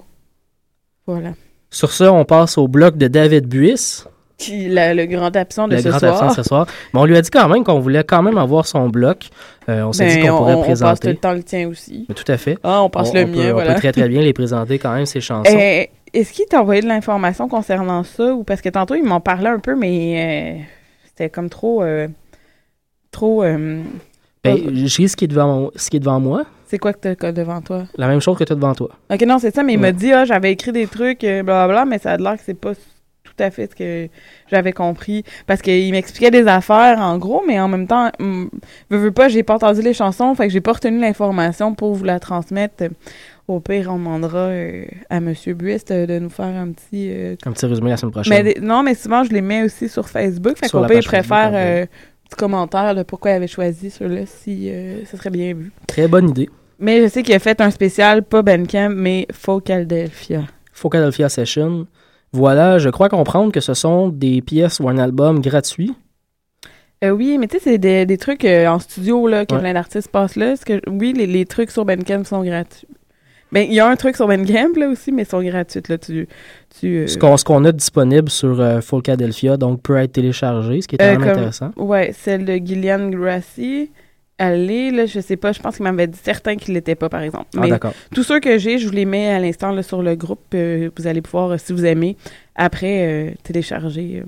Voilà. 1.07 1.33
Sur 1.71 1.91
ça, 1.91 2.13
on 2.13 2.23
passe 2.23 2.57
au 2.57 2.67
bloc 2.69 2.95
de 2.97 3.07
David 3.09 3.47
Buiss, 3.47 4.07
Qui, 4.37 4.67
la- 4.67 4.93
le 4.93 5.05
grand 5.05 5.33
absent 5.35 5.67
de 5.69 5.75
le 5.75 5.81
ce 5.81 5.87
grand 5.89 5.99
soir. 5.99 6.23
absent 6.23 6.35
ce 6.35 6.43
soir. 6.43 6.67
Mais 6.93 6.99
on 6.99 7.05
lui 7.05 7.15
a 7.15 7.21
dit 7.21 7.29
quand 7.29 7.47
même 7.47 7.63
qu'on 7.63 7.79
voulait 7.79 8.03
quand 8.03 8.21
même 8.21 8.37
avoir 8.37 8.65
son 8.67 8.89
bloc. 8.89 9.29
Euh, 9.69 9.83
on 9.83 9.93
s'est 9.93 10.07
dit 10.07 10.15
Ben, 10.17 10.27
qu'on 10.27 10.33
on, 10.33 10.37
pourrait 10.39 10.53
on 10.53 10.57
passe 10.57 10.65
tout 10.65 10.65
présenter. 10.67 11.07
le 11.09 11.15
temps 11.15 11.31
le 11.33 11.43
tien 11.43 11.69
aussi. 11.69 12.05
Mais 12.09 12.15
tout 12.15 12.29
à 12.29 12.35
fait. 12.37 12.57
Ah, 12.63 12.81
on 12.83 12.89
passe 12.89 13.11
on, 13.11 13.13
le 13.13 13.23
on 13.23 13.27
mien, 13.27 13.33
peut, 13.33 13.51
voilà. 13.51 13.71
On 13.71 13.73
peut 13.75 13.79
très 13.79 13.91
très 13.93 14.09
bien 14.09 14.21
les 14.21 14.33
présenter 14.33 14.77
quand 14.77 14.93
même, 14.93 15.05
ces 15.05 15.21
chansons. 15.21 15.49
Euh, 15.57 15.83
Est-ce 16.13 16.33
qu'il 16.33 16.45
t'a 16.47 16.59
envoyé 16.61 16.81
de 16.81 16.87
l'information 16.87 17.47
concernant 17.47 18.03
ça? 18.03 18.33
Ou 18.33 18.43
parce 18.43 18.59
que 18.61 18.67
tantôt 18.69 18.95
il 18.95 19.03
m'en 19.05 19.21
parlait 19.21 19.49
un 19.49 19.59
peu 19.59 19.73
mais 19.75 20.57
euh, 20.59 20.63
c'était 21.05 21.29
comme 21.29 21.49
trop 21.49 21.81
trop 23.11 23.41
Ben, 23.41 23.85
j'ai 24.73 25.07
ce 25.07 25.15
qui 25.15 25.25
est 25.25 25.27
devant, 25.29 25.71
ce 25.75 25.89
qui 25.89 25.97
est 25.97 25.99
devant 26.01 26.19
moi, 26.19 26.43
c'est 26.67 26.77
quoi 26.77 26.93
que 26.93 26.99
t'as 26.99 27.15
que 27.15 27.31
devant 27.31 27.61
toi? 27.61 27.85
La 27.97 28.07
même 28.07 28.19
chose 28.19 28.37
que 28.37 28.43
tu 28.43 28.51
as 28.51 28.55
devant 28.55 28.73
toi. 28.75 28.89
Ok 29.11 29.21
non 29.21 29.39
c'est 29.39 29.53
ça 29.55 29.63
mais 29.63 29.73
il 29.73 29.79
m'a 29.79 29.91
dit 29.91 30.11
ah 30.11 30.25
j'avais 30.25 30.51
écrit 30.51 30.71
des 30.71 30.87
trucs 30.87 31.21
blablabla 31.21 31.85
mais 31.85 31.99
ça 31.99 32.11
a 32.11 32.17
l'air 32.17 32.33
que 32.35 32.41
c'est 32.45 32.53
pas 32.59 32.73
tout 33.35 33.43
à 33.43 33.51
fait 33.51 33.69
ce 33.69 33.75
que 33.75 34.09
j'avais 34.49 34.73
compris 34.73 35.23
parce 35.47 35.61
qu'il 35.61 35.91
m'expliquait 35.91 36.31
des 36.31 36.47
affaires 36.47 36.99
en 36.99 37.17
gros 37.17 37.43
mais 37.47 37.59
en 37.59 37.67
même 37.67 37.87
temps 37.87 38.11
hum, 38.19 38.49
veux, 38.89 38.97
veux 38.97 39.11
pas 39.11 39.27
j'ai 39.27 39.43
pas 39.43 39.55
entendu 39.55 39.81
les 39.81 39.93
chansons 39.93 40.35
fait 40.35 40.47
que 40.47 40.53
j'ai 40.53 40.61
pas 40.61 40.73
retenu 40.73 40.99
l'information 40.99 41.75
pour 41.75 41.93
vous 41.93 42.03
la 42.03 42.19
transmettre 42.19 42.85
au 43.47 43.59
pire 43.59 43.89
on 43.91 43.97
demandera 43.97 44.47
euh, 44.47 44.85
à 45.09 45.19
monsieur 45.19 45.53
Buist 45.53 45.91
euh, 45.91 46.05
de 46.05 46.19
nous 46.19 46.29
faire 46.29 46.45
un 46.45 46.71
petit 46.71 47.09
euh, 47.11 47.35
Un 47.45 47.51
petit 47.51 47.65
résumé 47.65 47.91
la 47.91 47.97
semaine 47.97 48.11
prochaine. 48.11 48.53
non, 48.61 48.83
mais 48.83 48.95
souvent, 48.95 49.23
je 49.23 49.31
les 49.31 49.41
mets 49.41 49.63
aussi 49.63 49.87
sur 49.87 50.09
Facebook. 50.09 50.57
Fait 50.57 50.69
qu'au 50.69 50.79
pire, 50.79 50.87
page 50.87 51.03
je 51.03 51.07
préfère 51.07 51.51
Facebook, 51.51 51.59
euh, 51.59 51.83
un 51.83 52.29
petit 52.29 52.35
commentaire 52.37 52.95
de 52.95 53.03
pourquoi 53.03 53.31
il 53.31 53.33
avait 53.35 53.47
choisi 53.47 53.91
ceux-là, 53.91 54.25
si 54.25 54.71
ça 55.05 55.17
serait 55.17 55.29
bien 55.29 55.53
vu. 55.53 55.71
Très 55.87 56.07
bonne 56.07 56.29
idée. 56.29 56.49
Mais 56.79 57.01
je 57.01 57.07
sais 57.07 57.23
qu'il 57.23 57.35
a 57.35 57.39
fait 57.39 57.61
un 57.61 57.69
spécial, 57.69 58.23
pas 58.23 58.41
Bandcamp, 58.41 58.89
mais 58.89 59.27
Philadelphia. 59.31 60.43
Philadelphia 60.73 61.29
Session. 61.29 61.87
Voilà, 62.35 62.77
je 62.79 62.89
crois 62.89 63.07
comprendre 63.07 63.51
que 63.53 63.61
ce 63.61 63.73
sont 63.73 64.09
des 64.09 64.41
pièces 64.41 64.79
ou 64.81 64.89
un 64.89 64.97
album 64.97 65.39
gratuit. 65.39 65.93
Euh, 67.03 67.11
oui, 67.11 67.37
mais 67.37 67.47
tu 67.47 67.57
sais, 67.57 67.63
c'est 67.63 67.77
des, 67.77 68.05
des 68.05 68.17
trucs 68.17 68.43
euh, 68.45 68.67
en 68.67 68.79
studio 68.79 69.27
là, 69.27 69.45
que 69.45 69.53
Ouais. 69.55 69.61
plein 69.61 69.73
d'artistes 69.73 70.09
passent 70.09 70.35
là. 70.35 70.55
Que, 70.65 70.81
oui, 70.89 71.13
les, 71.15 71.27
les 71.27 71.45
trucs 71.45 71.71
sur 71.71 71.85
Bandcamp 71.85 72.23
sont 72.25 72.43
gratuits. 72.43 72.87
Ben, 73.51 73.65
il 73.69 73.73
y 73.73 73.79
a 73.79 73.87
un 73.87 73.95
truc 73.95 74.15
sur 74.17 74.27
Bandcamp 74.27 74.73
là 74.77 74.89
aussi, 74.89 75.11
mais 75.13 75.21
ils 75.23 75.27
sont 75.27 75.41
gratuits. 75.41 75.81
Là, 75.87 75.97
tu, 75.97 76.27
tu, 76.79 76.87
euh, 77.03 77.07
Ce 77.07 77.43
qu'on 77.45 77.63
a 77.63 77.71
disponible 77.71 78.29
sur 78.29 78.61
Philadelphia, 78.81 79.55
donc 79.55 79.81
peut 79.81 79.95
être 79.97 80.13
téléchargé, 80.13 80.81
ce 80.81 80.87
qui 80.87 80.95
est 80.95 80.97
quand 80.97 81.05
même 81.05 81.19
comme- 81.19 81.29
intéressant. 81.29 81.71
Ouais, 81.77 82.11
celle 82.13 82.43
de 82.43 82.53
Gillian 82.55 83.09
Grassi. 83.09 83.91
Est, 84.37 84.91
là, 84.91 85.05
je 85.05 85.21
sais 85.21 85.37
pas, 85.37 85.53
je 85.53 85.61
pense 85.61 85.77
qu'il 85.77 85.83
m'avait 85.83 86.07
dit 86.07 86.19
certains 86.21 86.57
qu'il 86.57 86.73
l'était 86.73 86.95
pas, 86.95 87.07
par 87.07 87.21
exemple. 87.21 87.45
Ah, 87.55 87.61
Mais 87.61 87.71
tous 88.13 88.23
ceux 88.23 88.41
que 88.41 88.57
j'ai, 88.57 88.79
je 88.79 88.87
vous 88.87 88.93
les 88.93 89.05
mets 89.05 89.29
à 89.29 89.39
l'instant 89.39 89.71
là, 89.71 89.81
sur 89.81 90.01
le 90.01 90.15
groupe. 90.15 90.41
euh, 90.53 90.89
vous 90.97 91.07
allez 91.07 91.21
pouvoir, 91.21 91.51
euh, 91.51 91.57
si 91.57 91.71
vous 91.71 91.85
aimez, 91.85 92.17
après 92.55 93.07
euh, 93.07 93.31
télécharger 93.43 94.23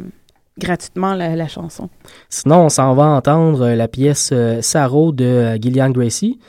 gratuitement 0.57 1.13
la, 1.13 1.35
la 1.35 1.47
chanson. 1.49 1.89
Sinon, 2.29 2.65
on 2.65 2.69
s'en 2.69 2.93
va 2.93 3.03
entendre 3.05 3.69
la 3.69 3.87
pièce 3.89 4.33
Sarrow 4.61 5.11
de 5.11 5.55
Gillian 5.61 5.89
Gracie. 5.89 6.39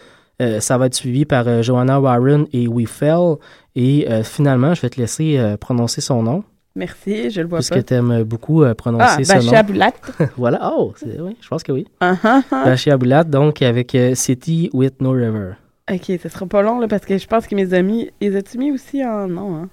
Ça 0.60 0.78
va 0.78 0.86
être 0.86 0.94
suivi 0.94 1.24
par 1.24 1.62
Joanna 1.64 2.00
Warren 2.00 2.46
et 2.52 2.68
We 2.68 2.88
Fell. 2.88 3.34
Et 3.74 4.06
finalement, 4.22 4.72
je 4.72 4.80
vais 4.82 4.88
te 4.88 5.00
laisser 5.00 5.38
prononcer 5.60 6.00
son 6.00 6.22
nom, 6.22 6.44
Merci, 6.78 7.30
je 7.30 7.40
le 7.40 7.48
vois 7.48 7.58
puisque 7.58 7.74
pas. 7.74 7.82
tu 7.82 7.94
aimes 7.94 8.22
beaucoup 8.22 8.62
euh, 8.62 8.70
Ah, 8.70 8.74
prononcer 8.76 9.24
ce 9.24 9.32
nom. 9.34 10.28
Voilà, 10.36 10.72
oh, 10.76 10.94
oui, 11.04 11.36
je 11.40 11.48
pense 11.48 11.64
que 11.64 11.72
oui. 11.72 11.86
Ah, 12.00 12.14
ah, 12.22 12.42
ah. 12.52 12.64
Bachia 12.64 12.96
Boulat, 12.96 13.24
donc 13.24 13.62
avec 13.62 13.94
euh, 13.96 14.14
City 14.14 14.70
with 14.72 15.00
No 15.02 15.10
River. 15.10 15.54
Ok, 15.92 16.04
ce 16.22 16.28
sera 16.28 16.46
pas 16.46 16.62
long, 16.62 16.78
là, 16.78 16.86
parce 16.86 17.04
que 17.04 17.18
je 17.18 17.26
pense 17.26 17.48
que 17.48 17.54
mes 17.56 17.74
amis. 17.74 18.10
Les 18.20 18.36
as-tu 18.36 18.58
mis 18.58 18.70
aussi 18.70 19.04
en. 19.04 19.26
Non, 19.26 19.56
hein? 19.56 19.68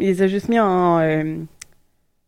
Il 0.00 0.06
les 0.06 0.22
a 0.22 0.26
juste 0.26 0.48
mis 0.48 0.58
en. 0.58 0.98
euh, 1.00 1.36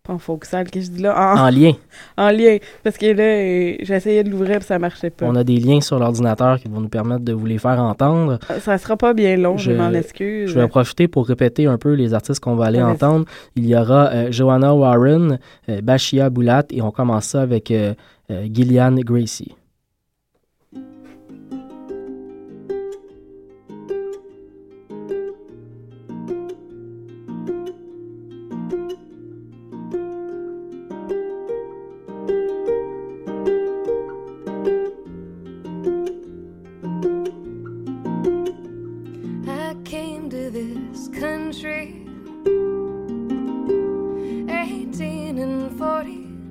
en 0.09 0.19
foxal, 0.19 0.71
que 0.71 0.81
je 0.81 0.89
dis 0.91 1.03
là. 1.03 1.15
En, 1.37 1.47
En 1.47 1.51
lien, 1.51 1.73
en 2.17 2.31
lien. 2.31 2.59
Parce 2.85 2.97
que 2.99 3.07
là, 3.07 3.23
euh, 3.23 3.77
j'essayais 3.81 4.23
de 4.25 4.31
l'ouvrir, 4.31 4.59
puis 4.59 4.67
ça 4.67 4.79
marchait 4.79 5.11
pas. 5.11 5.27
on 5.27 5.35
a 5.35 5.45
des 5.45 5.57
liens 5.59 5.81
sur 5.81 5.99
l'ordinateur 5.99 6.59
qui 6.59 6.69
vont 6.69 6.81
nous 6.81 6.89
permettre 6.89 7.25
de 7.25 7.33
vous 7.33 7.47
les 7.47 7.59
faire 7.59 7.81
entendre. 7.81 8.39
Ça 8.61 8.79
sera 8.79 8.97
pas 8.97 9.13
bien 9.15 9.37
long, 9.37 9.57
je, 9.57 9.73
Je- 9.73 9.77
m'en 9.77 9.91
excuse. 9.93 10.51
Je 10.51 10.55
vais 10.55 10.63
en 10.63 10.69
profiter 10.69 11.09
pour 11.09 11.27
répéter 11.27 11.67
un 11.67 11.79
peu 11.79 11.93
les 11.95 12.15
artistes 12.15 12.41
qu'on 12.41 12.55
va 12.57 12.67
aller 12.67 12.83
entendre. 12.83 13.25
Il 13.57 13.67
y 13.67 13.77
aura 13.77 14.09
euh, 14.13 14.33
Joanna 14.33 14.75
Warren, 14.75 15.39
euh, 15.69 15.81
Bashia 15.81 16.31
Boulat 16.31 16.65
et 16.71 16.83
on 16.83 16.91
commence 16.91 17.27
ça 17.27 17.43
avec 17.43 17.71
euh, 17.71 17.95
Gillian 18.53 18.93
Gracie. 18.97 19.55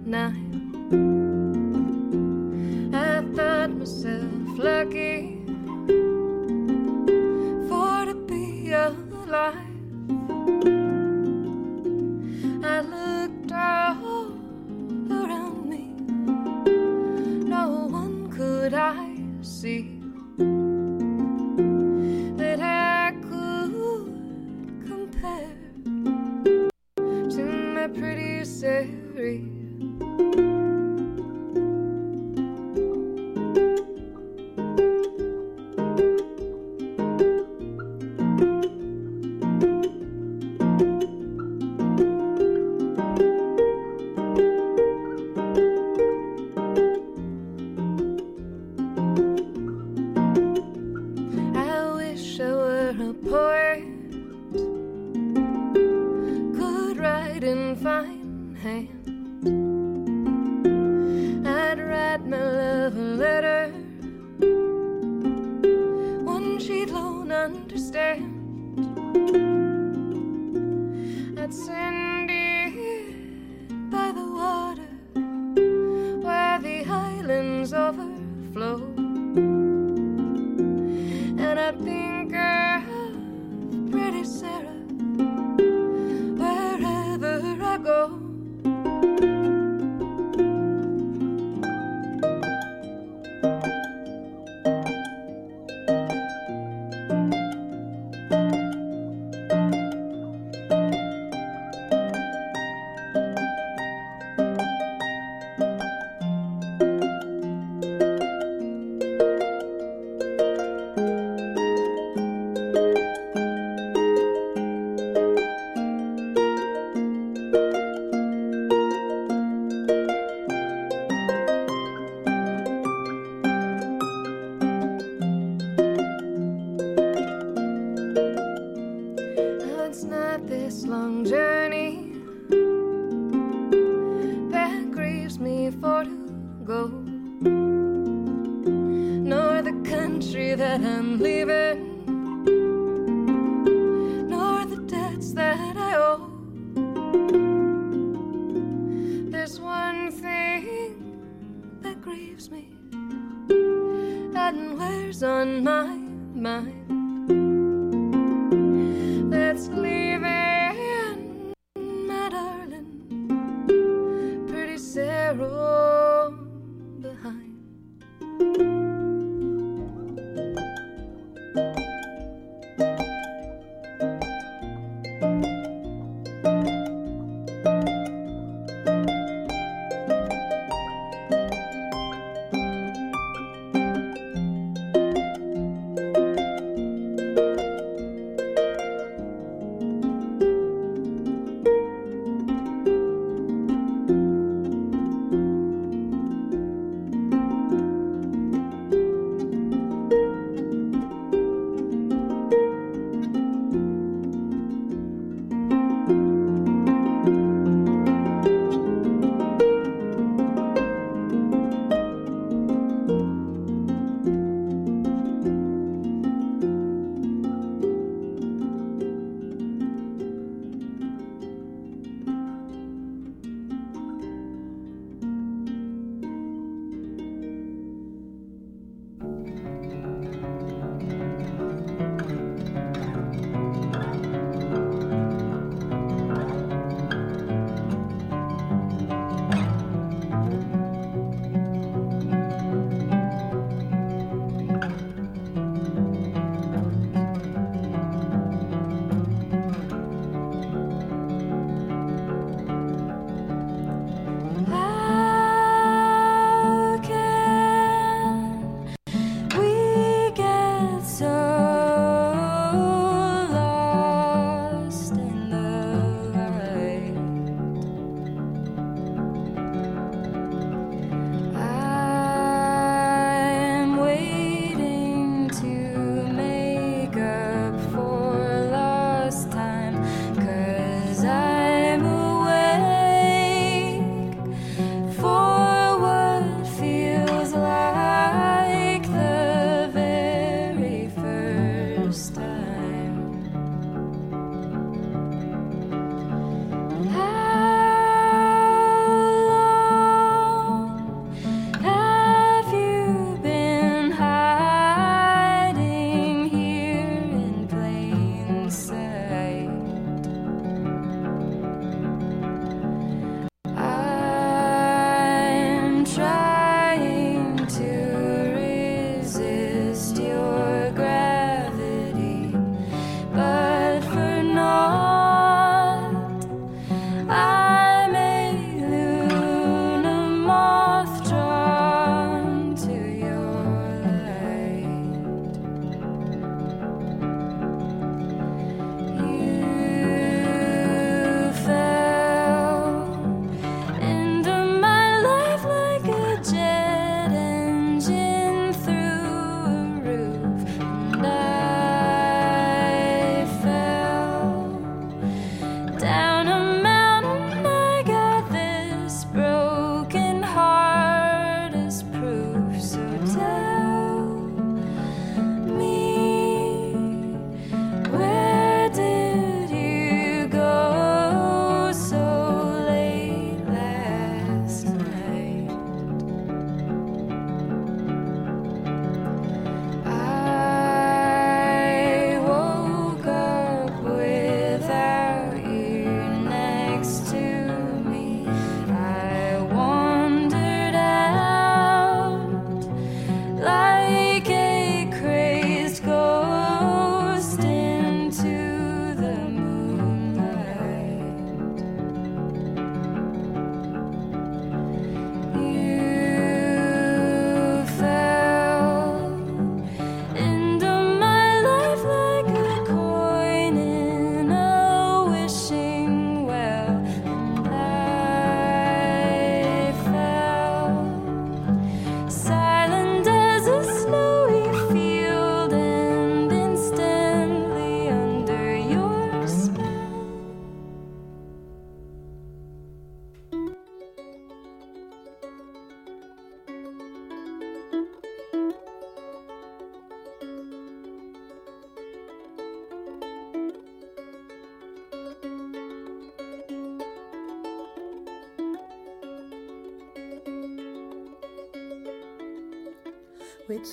night. 0.06 0.45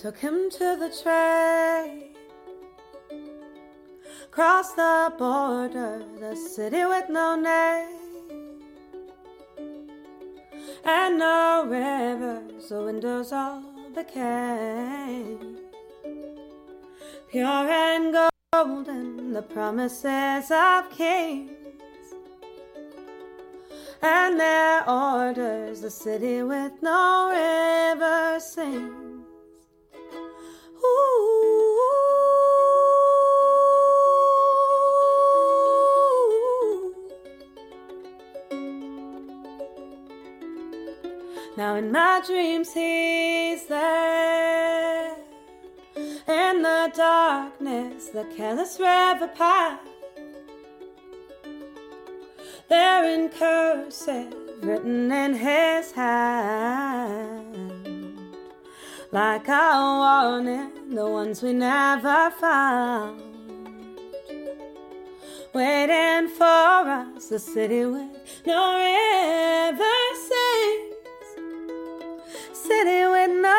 Took 0.00 0.16
him 0.16 0.48
to 0.50 0.76
the 0.76 0.88
train. 1.02 2.14
Crossed 4.30 4.76
the 4.76 5.12
border, 5.18 6.02
the 6.18 6.34
city 6.34 6.84
with 6.84 7.10
no 7.10 7.36
name. 7.36 8.62
And 10.84 11.18
no 11.18 11.66
rivers, 11.68 12.70
the 12.70 12.82
windows 12.82 13.32
all 13.32 13.62
became 13.94 15.58
pure 17.30 17.46
and 17.46 18.16
golden, 18.52 19.32
the 19.32 19.42
promises 19.42 20.50
of 20.50 20.90
kings. 20.90 21.50
And 24.00 24.40
their 24.40 24.88
orders, 24.88 25.82
the 25.82 25.90
city 25.90 26.42
with 26.42 26.72
no 26.82 27.28
river 27.30 28.40
sings. 28.40 29.11
Now 41.56 41.76
in 41.76 41.92
my 41.92 42.22
dreams 42.26 42.72
he's 42.72 43.66
there 43.66 45.16
In 46.26 46.62
the 46.62 46.90
darkness 46.94 48.08
the 48.08 48.24
careless 48.36 48.78
river 48.80 49.28
path. 49.28 49.80
There 52.68 53.04
in 53.04 53.28
cursive 53.28 54.34
written 54.62 55.12
in 55.12 55.34
his 55.34 55.92
hand 55.92 57.51
Like 59.12 59.46
a 59.46 59.76
warning 60.00 60.94
the 60.94 61.06
ones 61.06 61.42
we 61.42 61.52
never 61.52 62.30
found. 62.30 63.20
Waiting 65.52 66.28
for 66.28 66.44
us 66.44 67.26
the 67.26 67.38
city 67.38 67.84
with 67.84 68.08
no 68.46 68.78
river 68.78 69.98
sings. 70.28 70.96
City 72.56 73.04
with 73.04 73.32
no 73.42 73.58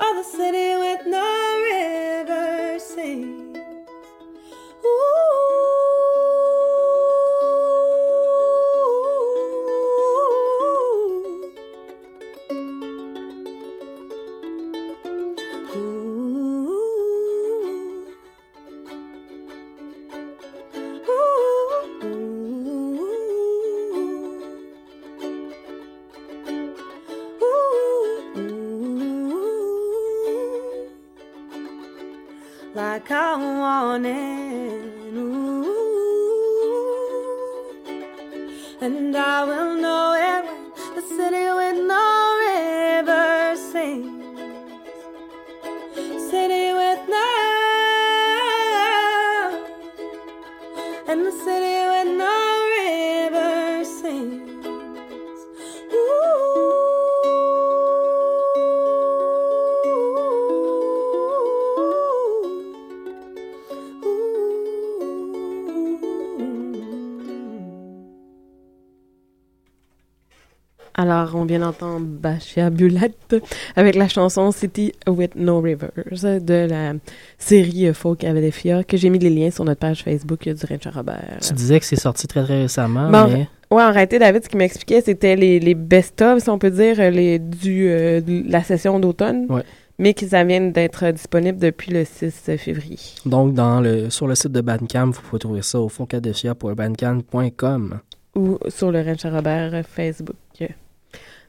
Oh, 0.00 0.12
the 0.16 0.22
city 0.22 0.76
with 0.76 1.06
no 1.06 1.43
On 71.34 71.44
vient 71.44 71.58
d'entendre 71.60 72.04
Bashia 72.06 72.70
Bulette 72.70 73.36
avec 73.76 73.94
la 73.96 74.08
chanson 74.08 74.50
City 74.52 74.92
with 75.06 75.34
No 75.36 75.60
Rivers 75.60 75.90
de 76.40 76.66
la 76.68 76.94
série 77.38 77.92
Folk 77.94 78.24
Avedefia 78.24 78.82
que 78.84 78.96
j'ai 78.96 79.10
mis 79.10 79.18
les 79.18 79.30
liens 79.30 79.50
sur 79.50 79.64
notre 79.64 79.80
page 79.80 80.02
Facebook 80.02 80.48
du 80.48 80.66
Richard 80.66 80.94
Robert. 80.94 81.38
Tu 81.40 81.52
disais 81.54 81.78
que 81.80 81.86
c'est 81.86 81.96
sorti 81.96 82.26
très 82.26 82.42
très 82.44 82.62
récemment, 82.62 83.10
Bon, 83.10 83.28
mais 83.28 83.48
Ouais, 83.70 83.82
en 83.82 83.92
réalité, 83.92 84.18
David, 84.20 84.44
ce 84.44 84.48
qu'il 84.48 84.58
m'expliquait, 84.58 85.00
c'était 85.00 85.34
les, 85.36 85.58
les 85.58 85.74
best-of, 85.74 86.40
si 86.42 86.50
on 86.50 86.58
peut 86.58 86.70
dire, 86.70 86.96
les, 87.10 87.38
du, 87.40 87.88
euh, 87.88 88.20
de 88.20 88.44
la 88.48 88.62
session 88.62 89.00
d'automne, 89.00 89.46
Ouais. 89.48 89.62
mais 89.98 90.12
qui 90.14 90.28
ça 90.28 90.44
vient 90.44 90.60
d'être 90.60 91.10
disponible 91.10 91.58
depuis 91.58 91.90
le 91.90 92.04
6 92.04 92.52
février. 92.58 92.98
donc 93.26 93.54
dans 93.54 93.80
le, 93.80 94.10
sur 94.10 94.28
le 94.28 94.34
site 94.36 94.52
de 94.52 94.60
Bandcamp, 94.60 95.06
vous 95.10 95.22
pouvez 95.22 95.40
trouver 95.40 95.62
ça 95.62 95.80
au 95.80 95.88
foncadefia.bandcamp.com. 95.88 97.98
ou 98.36 98.58
sur 98.68 98.92
le 98.92 99.00
Richard 99.00 99.32
Robert 99.32 99.74
euh, 99.74 99.82
Facebook. 99.82 100.36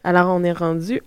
Alors, 0.06 0.28
on 0.30 0.44
est 0.44 0.52
rendu 0.52 1.02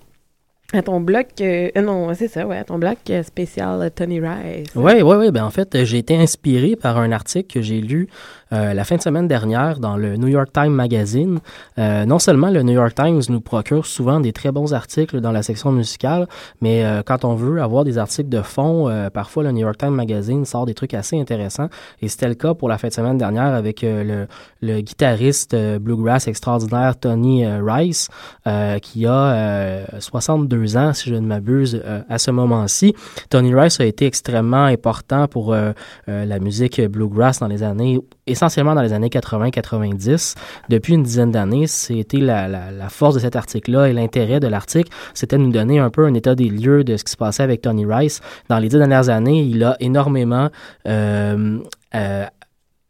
à 0.73 0.83
ton 0.83 1.01
bloc, 1.01 1.29
euh, 1.41 1.71
euh, 1.77 1.81
non, 1.81 2.13
c'est 2.15 2.27
ça, 2.27 2.45
ouais, 2.45 2.59
à 2.59 2.65
ton 2.65 2.79
bloc 2.79 2.99
euh, 3.11 3.23
spécial 3.23 3.91
Tony 3.95 4.21
Rice. 4.21 4.67
Oui, 4.75 5.01
oui, 5.01 5.17
oui. 5.17 5.31
Ben, 5.31 5.45
en 5.45 5.51
fait, 5.51 5.85
j'ai 5.85 5.99
été 5.99 6.17
inspiré 6.17 6.75
par 6.75 6.99
un 6.99 7.13
article 7.13 7.55
que 7.55 7.63
j'ai 7.63 7.81
lu 7.81 8.09
euh, 8.53 8.75
la 8.75 8.85
fin 8.85 8.97
de 8.97 9.03
semaine 9.03 9.29
dernière 9.29 9.79
dans 9.79 9.97
le 9.97 10.17
New 10.17 10.29
York 10.29 10.49
Times 10.53 10.73
Magazine. 10.73 11.41
Euh, 11.79 12.05
non 12.05 12.19
seulement 12.19 12.51
le 12.51 12.63
New 12.63 12.73
York 12.73 12.95
Times 12.95 13.21
nous 13.29 13.41
procure 13.41 13.87
souvent 13.87 14.21
des 14.21 14.33
très 14.33 14.53
bons 14.53 14.75
articles 14.75 15.21
dans 15.21 15.33
la 15.33 15.43
section 15.43 15.73
musicale, 15.73 16.27
mais 16.61 16.85
euh, 16.85 17.03
quand 17.05 17.25
on 17.25 17.35
veut 17.35 17.61
avoir 17.61 17.85
des 17.85 17.99
articles 17.99 18.29
de 18.29 18.43
fond, 18.43 18.89
euh, 18.89 19.11
parfois 19.11 19.43
le 19.43 19.53
New 19.53 19.61
York 19.61 19.79
Times 19.79 19.95
Magazine 19.95 20.45
sort 20.45 20.67
des 20.67 20.75
trucs 20.75 20.95
assez 20.95 21.19
intéressants. 21.19 21.69
Et 22.03 22.09
c'était 22.09 22.29
le 22.29 22.35
cas 22.35 22.55
pour 22.55 22.69
la 22.69 22.79
fin 22.79 22.89
de 22.89 22.93
semaine 22.93 23.19
dernière 23.19 23.55
avec 23.55 23.85
euh, 23.85 24.27
le, 24.61 24.67
le 24.67 24.81
guitariste 24.81 25.57
bluegrass 25.81 26.29
extraordinaire 26.29 26.99
Tony 26.99 27.47
Rice, 27.47 28.09
qui 28.83 29.07
a 29.07 29.13
euh, 29.13 29.85
62 29.99 30.77
ans, 30.77 30.93
si 30.93 31.11
je 31.11 31.15
ne 31.15 31.27
m'abuse, 31.27 31.83
à 32.09 32.19
ce 32.19 32.31
moment-ci. 32.31 32.95
Tony 33.31 33.55
Rice 33.55 33.81
a 33.81 33.85
été 33.85 34.07
extrêmement 34.07 34.65
important 34.65 35.29
pour 35.29 35.55
la 36.07 36.39
musique 36.39 36.81
bluegrass 36.81 37.41
dans 37.41 37.47
les 37.47 37.63
années, 37.63 38.01
essentiellement 38.31 38.75
dans 38.75 38.83
les 38.83 38.93
années 38.93 39.09
80-90. 39.09 40.35
Depuis 40.69 40.95
une 40.95 41.03
dizaine 41.03 41.31
d'années, 41.31 41.67
c'était 41.67 42.19
la, 42.19 42.49
force 42.89 43.15
de 43.15 43.21
cet 43.21 43.37
article-là 43.37 43.89
et 43.89 43.93
l'intérêt 43.93 44.41
de 44.41 44.47
l'article, 44.47 44.91
c'était 45.15 45.37
de 45.37 45.43
nous 45.43 45.53
donner 45.53 45.79
un 45.79 45.91
peu 45.91 46.07
un 46.07 46.15
état 46.15 46.35
des 46.35 46.49
lieux 46.49 46.85
de 46.85 46.97
ce 46.97 47.05
qui 47.05 47.13
se 47.13 47.17
passait 47.17 47.43
avec 47.43 47.63
Tony 47.63 47.85
Rice. 47.87 48.21
Dans 48.49 48.59
les 48.59 48.69
dix 48.69 48.79
dernières 48.79 49.09
années, 49.09 49.43
il 49.43 49.63
a 49.65 49.77
énormément 49.81 50.49
euh, 50.87 51.59
euh, 51.95 52.25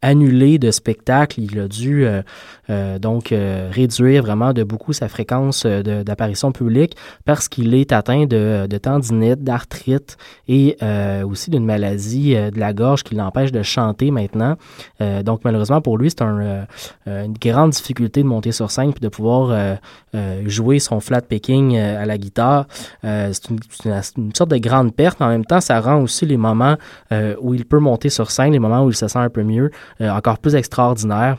annulé 0.01 0.57
de 0.57 0.71
spectacles. 0.71 1.41
Il 1.41 1.59
a 1.59 1.67
dû 1.67 2.05
euh, 2.05 2.21
euh, 2.69 2.99
donc 2.99 3.31
euh, 3.31 3.69
réduire 3.71 4.23
vraiment 4.23 4.53
de 4.53 4.63
beaucoup 4.63 4.93
sa 4.93 5.07
fréquence 5.07 5.63
euh, 5.65 6.03
d'apparition 6.03 6.51
publique 6.51 6.95
parce 7.25 7.47
qu'il 7.47 7.73
est 7.73 7.91
atteint 7.91 8.25
de, 8.25 8.67
de 8.67 8.77
tendinite, 8.77 9.43
d'arthrite 9.43 10.17
et 10.47 10.77
euh, 10.83 11.25
aussi 11.25 11.49
d'une 11.49 11.65
maladie 11.65 12.35
euh, 12.35 12.51
de 12.51 12.59
la 12.59 12.73
gorge 12.73 13.03
qui 13.03 13.15
l'empêche 13.15 13.51
de 13.51 13.63
chanter 13.63 14.11
maintenant. 14.11 14.55
Donc 15.23 15.41
malheureusement 15.43 15.81
pour 15.81 15.97
lui, 15.97 16.09
c'est 16.09 16.21
un, 16.21 16.65
une 17.05 17.33
grande 17.33 17.71
difficulté 17.71 18.21
de 18.23 18.27
monter 18.27 18.51
sur 18.51 18.71
scène 18.71 18.91
puis 18.91 19.01
de 19.01 19.07
pouvoir 19.07 19.77
jouer 20.45 20.79
son 20.79 20.99
flat 20.99 21.21
picking 21.21 21.77
à 21.77 22.05
la 22.05 22.17
guitare. 22.17 22.65
C'est 23.01 23.49
une, 23.49 23.59
une- 23.85 24.35
sorte 24.35 24.51
de 24.51 24.57
grande 24.57 24.93
perte, 24.95 25.21
en 25.21 25.29
même 25.29 25.45
temps, 25.45 25.61
ça 25.61 25.79
rend 25.79 26.01
aussi 26.01 26.25
les 26.25 26.37
moments 26.37 26.75
où 27.41 27.53
il 27.53 27.65
peut 27.65 27.79
monter 27.79 28.09
sur 28.09 28.31
scène, 28.31 28.51
les 28.53 28.59
moments 28.59 28.83
où 28.83 28.89
il 28.89 28.95
se 28.95 29.07
sent 29.07 29.19
un 29.19 29.29
peu 29.29 29.43
mieux, 29.43 29.71
encore 29.99 30.39
plus 30.39 30.55
extraordinaires. 30.55 31.37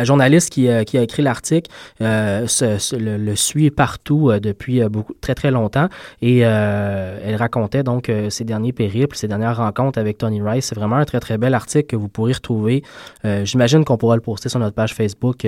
La 0.00 0.04
journaliste 0.04 0.48
qui, 0.48 0.66
euh, 0.66 0.82
qui 0.82 0.96
a 0.96 1.02
écrit 1.02 1.22
l'article 1.22 1.70
euh, 2.00 2.46
le, 2.92 3.34
suit 3.34 3.70
partout 3.70 4.30
euh, 4.30 4.40
depuis 4.40 4.82
beaucoup, 4.88 5.12
très 5.20 5.34
très 5.34 5.50
longtemps 5.50 5.90
et 6.22 6.38
elle 6.38 7.36
racontait 7.36 7.82
donc 7.82 8.10
ses 8.30 8.44
derniers 8.44 8.72
périples, 8.72 9.14
ses 9.14 9.28
dernières 9.28 9.58
rencontres 9.58 9.98
avec 9.98 10.16
Tony 10.16 10.40
Rice. 10.40 10.66
C'est 10.66 10.74
vraiment 10.74 10.96
un 10.96 11.04
très 11.04 11.20
très 11.20 11.36
bel 11.36 11.52
article 11.52 11.86
que 11.86 11.96
vous 11.96 12.08
pourrez 12.08 12.32
retrouver. 12.32 12.82
J'imagine 13.44 13.84
qu'on 13.84 13.98
pourra 13.98 14.16
le 14.16 14.22
poster 14.22 14.48
sur 14.48 14.58
notre 14.58 14.74
page 14.74 14.94
Facebook 14.94 15.46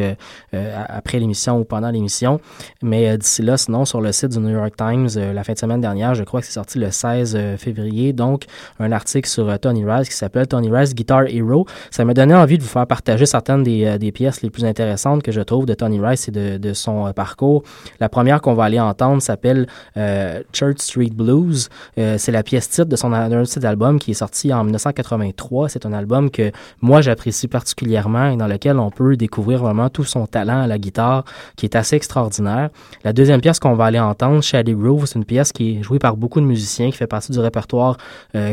après 0.53 1.19
l'émission 1.19 1.59
ou 1.59 1.65
pendant 1.65 1.91
l'émission. 1.91 2.41
Mais 2.83 3.17
d'ici 3.17 3.43
là, 3.43 3.57
sinon, 3.57 3.85
sur 3.85 4.01
le 4.01 4.13
site 4.13 4.31
du 4.31 4.39
New 4.39 4.51
York 4.51 4.75
Times, 4.77 5.09
la 5.17 5.45
fin 5.45 5.55
de 5.55 5.59
semaine 5.59 5.81
dernière, 5.81 6.15
je 6.15 6.25
crois 6.25 6.41
que 6.41 6.47
c'est 6.47 6.53
sorti 6.53 6.79
le 6.79 6.91
16 6.91 7.23
euh, 7.35 7.57
février, 7.57 8.13
donc 8.13 8.45
un 8.79 8.93
article 8.93 9.29
sur 9.29 9.59
Tony 9.59 9.85
Rice 9.85 10.09
qui 10.09 10.17
s'appelle 10.17 10.47
Tony 10.47 10.71
Rice 10.71 10.95
Guitar 10.95 11.25
Hero. 11.27 11.67
Ça 11.91 12.05
m'a 12.05 12.15
donné 12.15 12.35
envie 12.35 12.59
de 12.59 12.63
vous 12.63 12.69
faire 12.69 12.87
partager 12.87 13.27
certaines 13.27 13.63
des, 13.63 14.13
pièces 14.13 14.42
les 14.43 14.51
plus 14.51 14.65
intéressantes 14.65 15.23
que 15.23 15.33
je 15.33 15.41
trouve 15.41 15.67
de 15.67 15.75
Tony 15.75 16.01
Rice 16.01 16.29
et 16.29 16.31
de, 16.31 16.73
son 16.73 17.07
euh, 17.07 17.13
parcours. 17.13 17.63
La 18.01 18.09
première 18.09 18.41
qu'on 18.41 18.55
va 18.55 18.65
aller 18.65 18.81
entendre 18.81 19.21
s'appelle 19.23 19.67
euh, 19.97 20.43
Church 20.53 20.79
Street 20.79 21.11
Blues. 21.13 21.69
Euh, 21.99 22.17
c'est 22.19 22.33
la 22.33 22.43
pièce 22.43 22.69
titre 22.69 22.87
de 22.87 22.97
son 22.97 23.11
de 23.11 23.45
ses 23.45 23.65
albums 23.65 23.99
qui 23.99 24.13
est 24.13 24.15
sorti 24.15 24.53
en 24.53 24.65
1983. 24.65 25.69
C'est 25.69 25.87
un 25.87 25.93
album 25.93 26.31
que 26.31 26.51
moi 26.81 27.01
j'apprécie 27.01 27.49
particulièrement 27.49 28.31
et 28.31 28.37
dans 28.37 28.47
lequel 28.47 28.79
on 28.79 28.91
peut 28.91 29.17
découvrir 29.17 29.59
vraiment 29.59 29.89
tout 29.91 30.05
son 30.05 30.27
talent 30.27 30.63
à 30.63 30.67
la 30.67 30.79
guitare 30.79 31.25
qui 31.57 31.67
est 31.67 31.77
assez 31.77 31.97
extraordinaire. 31.97 32.71
La 33.05 33.13
deuxième 33.13 33.41
pièce 33.41 33.59
qu'on 33.59 33.75
va 33.75 33.87
aller 33.87 34.01
entendre, 34.01 34.43
Shady 34.43 34.73
Groove, 34.75 35.07
c'est 35.07 35.19
une 35.19 35.25
pièce 35.25 35.53
qui 35.53 35.79
est 35.79 35.83
jouée 35.83 35.99
par 35.99 36.17
beaucoup 36.17 36.41
de 36.41 36.47
musiciens, 36.47 36.91
qui 36.91 36.97
fait 36.97 37.07
partie 37.07 37.33
du 37.33 37.39
répertoire 37.39 37.97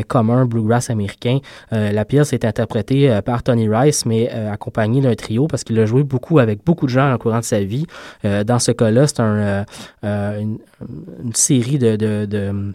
commun 0.08 0.44
bluegrass 0.44 0.90
américain. 0.90 1.38
La 1.70 2.04
pièce 2.04 2.32
est 2.32 2.44
interprétée 2.44 3.20
par 3.24 3.42
Tony 3.42 3.68
Rice, 3.68 4.06
mais 4.06 4.28
accompagnée 4.28 5.00
d'un 5.00 5.14
trio 5.14 5.46
parce 5.46 5.64
qu'il 5.70 5.80
a 5.80 5.86
joué 5.86 6.02
beaucoup 6.02 6.38
avec 6.38 6.64
beaucoup 6.64 6.86
de 6.86 6.90
gens 6.90 7.14
au 7.14 7.18
courant 7.18 7.38
de 7.38 7.44
sa 7.44 7.62
vie. 7.62 7.86
Euh, 8.24 8.44
dans 8.44 8.58
ce 8.58 8.72
cas-là, 8.72 9.06
c'est 9.06 9.20
euh, 9.20 9.64
euh, 10.04 10.40
une, 10.40 11.34
série 11.34 11.78
de, 11.78 11.96
de, 11.96 12.26
de 12.26 12.72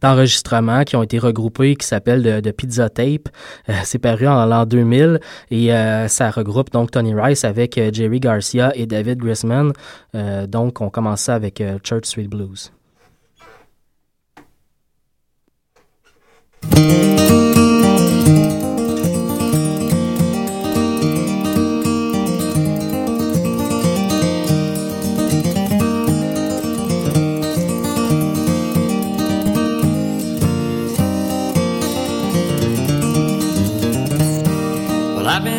d'enregistrements 0.00 0.84
qui 0.84 0.94
ont 0.94 1.02
été 1.02 1.18
regroupés 1.18 1.74
qui 1.74 1.84
s'appellent 1.84 2.22
de, 2.22 2.50
Pizza 2.52 2.88
Tape. 2.88 3.28
C'est 3.82 3.98
paru 3.98 4.28
en 4.28 4.46
l'an 4.46 4.64
2000 4.64 5.18
et 5.50 5.70
ça 6.06 6.30
regroupe 6.30 6.70
donc 6.70 6.92
Tony 6.92 7.14
Rice 7.20 7.44
avec 7.44 7.80
Jerry 7.92 8.20
Garcia 8.20 8.70
et 8.76 8.86
David 8.86 9.18
Grisman. 9.18 9.72
Donc 10.46 10.80
on 10.80 10.88
commence 10.88 11.22
ça 11.22 11.34
avec 11.34 11.60
Church 11.82 12.04
Street 12.04 12.28
Blues. 12.28 12.70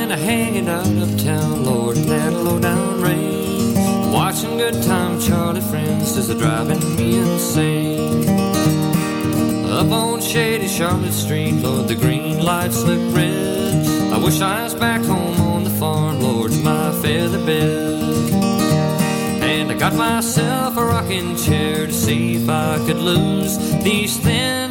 Been 0.10 0.20
hanging 0.20 0.68
out 0.68 0.88
uptown, 0.88 1.64
Lord, 1.66 1.98
in 1.98 2.08
that 2.08 2.34
low 2.34 2.60
down 2.60 3.00
rain. 3.00 4.12
Watching 4.12 4.58
good 4.58 4.82
time 4.84 5.20
Charlie 5.20 5.62
friends 5.62 6.18
is 6.18 6.34
driving 6.36 6.96
me 6.96 7.20
insane. 7.20 8.28
Up 9.70 9.92
on 9.92 10.20
shady 10.22 10.68
Charlotte 10.68 11.14
Street, 11.14 11.54
Lord, 11.62 11.88
the 11.88 11.96
green 11.96 12.44
lights 12.44 12.84
look 12.84 13.16
red. 13.16 13.86
I 14.12 14.18
wish 14.18 14.42
I 14.42 14.64
was 14.64 14.74
back 14.74 15.04
home 15.04 15.40
on 15.42 15.64
the 15.64 15.70
farm, 15.70 16.22
Lord, 16.22 16.52
in 16.54 16.64
my 16.64 16.92
feather 17.02 17.46
bed. 17.46 18.34
And 19.44 19.72
I 19.72 19.76
got 19.76 19.94
myself 19.94 20.76
a 20.78 20.86
rocking 20.86 21.36
chair 21.36 21.86
to 21.86 21.94
see 21.94 22.36
if 22.36 22.50
I 22.50 22.78
could 22.88 22.98
lose 22.98 23.58
these 23.84 24.18
thin 24.18 24.69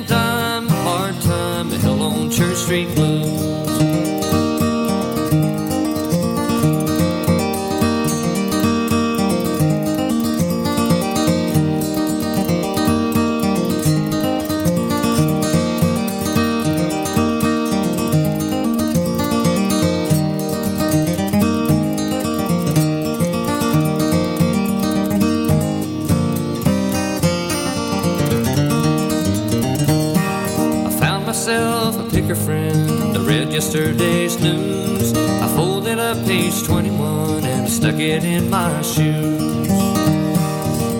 yesterday's 33.78 34.40
news. 34.40 35.12
I 35.16 35.46
folded 35.54 35.98
up 35.98 36.16
page 36.26 36.64
21 36.64 37.44
and 37.44 37.68
stuck 37.68 37.94
it 37.94 38.24
in 38.24 38.50
my 38.50 38.82
shoes. 38.82 39.70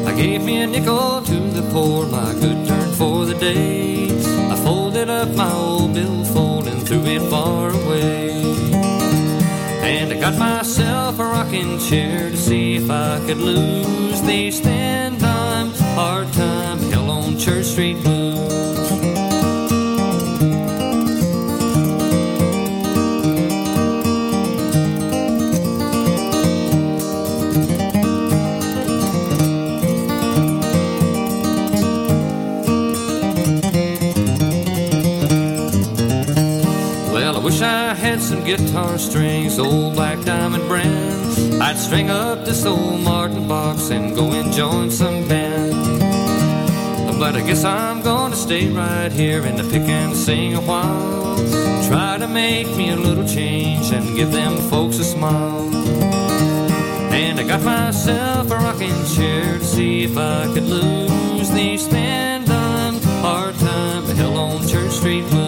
I 0.06 0.14
gave 0.16 0.42
me 0.44 0.62
a 0.62 0.66
nickel 0.66 1.20
to 1.22 1.40
the 1.58 1.68
poor, 1.72 2.06
my 2.06 2.32
good 2.34 2.68
turn 2.68 2.92
for 2.92 3.26
the 3.26 3.34
day. 3.34 4.06
I 4.52 4.56
folded 4.56 5.10
up 5.10 5.28
my 5.34 5.52
old 5.52 5.94
billfold 5.94 6.68
and 6.68 6.86
threw 6.86 7.04
it 7.04 7.22
far 7.30 7.70
away. 7.70 8.30
And 9.82 10.12
I 10.12 10.20
got 10.20 10.38
myself 10.38 11.18
a 11.18 11.24
rocking 11.24 11.80
chair 11.80 12.30
to 12.30 12.36
see 12.36 12.76
if 12.76 12.88
I 12.90 13.18
could 13.26 13.38
lose 13.38 14.22
these 14.22 14.60
thin 14.60 15.18
time, 15.18 15.70
hard 15.96 16.32
time, 16.32 16.78
hell 16.92 17.10
on 17.10 17.38
Church 17.38 17.66
Street 17.66 18.00
blues. 18.04 18.17
Guitar 38.78 38.98
strings, 38.98 39.58
old 39.58 39.96
black 39.96 40.24
diamond 40.24 40.68
brand. 40.68 41.60
I'd 41.60 41.76
string 41.76 42.10
up 42.10 42.44
this 42.44 42.64
old 42.64 43.00
Martin 43.00 43.48
box 43.48 43.90
and 43.90 44.14
go 44.14 44.30
and 44.30 44.52
join 44.52 44.88
some 44.88 45.26
band. 45.26 45.98
But 47.18 47.34
I 47.34 47.40
guess 47.40 47.64
I'm 47.64 48.02
gonna 48.02 48.36
stay 48.36 48.68
right 48.68 49.10
here 49.10 49.44
in 49.44 49.56
the 49.56 49.64
pick 49.64 49.88
and 49.88 50.14
sing 50.14 50.54
a 50.54 50.60
while. 50.60 51.36
Try 51.88 52.18
to 52.18 52.28
make 52.28 52.68
me 52.76 52.90
a 52.90 52.96
little 52.96 53.26
change 53.26 53.90
and 53.90 54.16
give 54.16 54.30
them 54.30 54.56
folks 54.70 55.00
a 55.00 55.04
smile. 55.04 55.74
And 57.12 57.40
I 57.40 57.42
got 57.42 57.62
myself 57.62 58.48
a 58.52 58.54
rocking 58.54 59.04
chair 59.16 59.58
to 59.58 59.64
see 59.64 60.04
if 60.04 60.16
I 60.16 60.44
could 60.54 60.68
lose 60.68 61.50
these 61.50 61.88
dime, 61.88 63.00
hard 63.26 63.56
time, 63.56 64.04
hell 64.16 64.36
on 64.36 64.68
Church 64.68 64.92
Street 64.92 65.26
blues. 65.30 65.47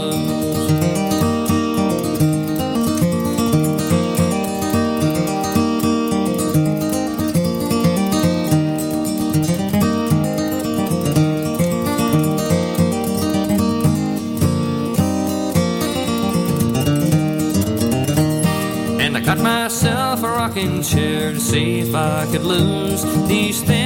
Rocking 20.60 20.82
chair 20.82 21.32
to 21.32 21.40
see 21.40 21.80
if 21.80 21.94
I 21.94 22.26
could 22.30 22.42
lose 22.42 23.02
these 23.26 23.62
thin 23.62 23.79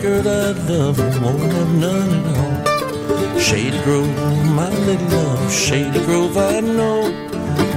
can't 0.00 0.24
get 0.24 0.26
I 0.26 0.52
love, 0.68 1.00
I 1.00 1.18
won't 1.22 1.52
have 1.52 1.74
none 1.74 2.10
at 2.10 2.38
all. 2.38 3.38
Shady 3.38 3.82
Grove, 3.82 4.08
my 4.54 4.70
little 4.70 5.06
love, 5.08 5.52
Shady 5.52 6.04
Grove, 6.04 6.36
I 6.36 6.60
know. 6.60 7.10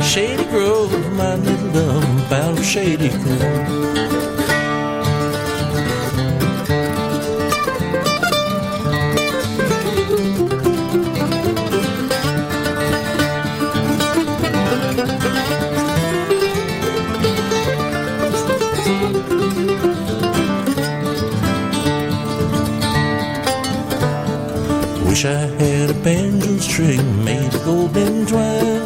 Shady 0.01 0.43
Grove, 0.45 0.91
my 1.13 1.35
little 1.35 1.67
love, 1.69 2.29
bound 2.29 2.57
for 2.57 2.63
Shady 2.63 3.09
Grove. 3.09 4.60
Wish 25.21 25.35
I 25.35 25.45
had 25.61 25.89
a 25.91 25.93
banjo 25.93 26.57
string 26.57 27.23
made 27.23 27.53
of 27.53 27.63
golden 27.63 28.25
twine. 28.25 28.81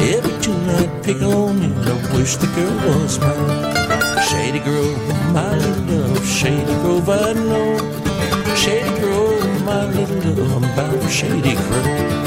Every 0.00 0.36
tune 0.42 0.68
I'd 0.70 1.04
pick 1.04 1.22
on 1.22 1.62
you. 1.62 1.72
I 1.72 2.16
wish 2.16 2.34
the 2.34 2.48
girl 2.56 2.74
was 2.88 3.20
mine. 3.20 4.22
Shady 4.24 4.58
Grove, 4.58 4.98
my 5.32 5.54
little 5.54 6.00
love. 6.00 6.26
Shady 6.26 6.74
Grove, 6.82 7.08
I 7.08 7.32
know. 7.32 8.56
Shady 8.56 9.00
Grove, 9.00 9.64
my 9.64 9.86
little 9.92 10.34
love. 10.34 10.64
I'm 10.64 10.76
bound 10.76 11.00
for 11.00 11.08
Shady 11.08 11.54
Grove. 11.54 12.17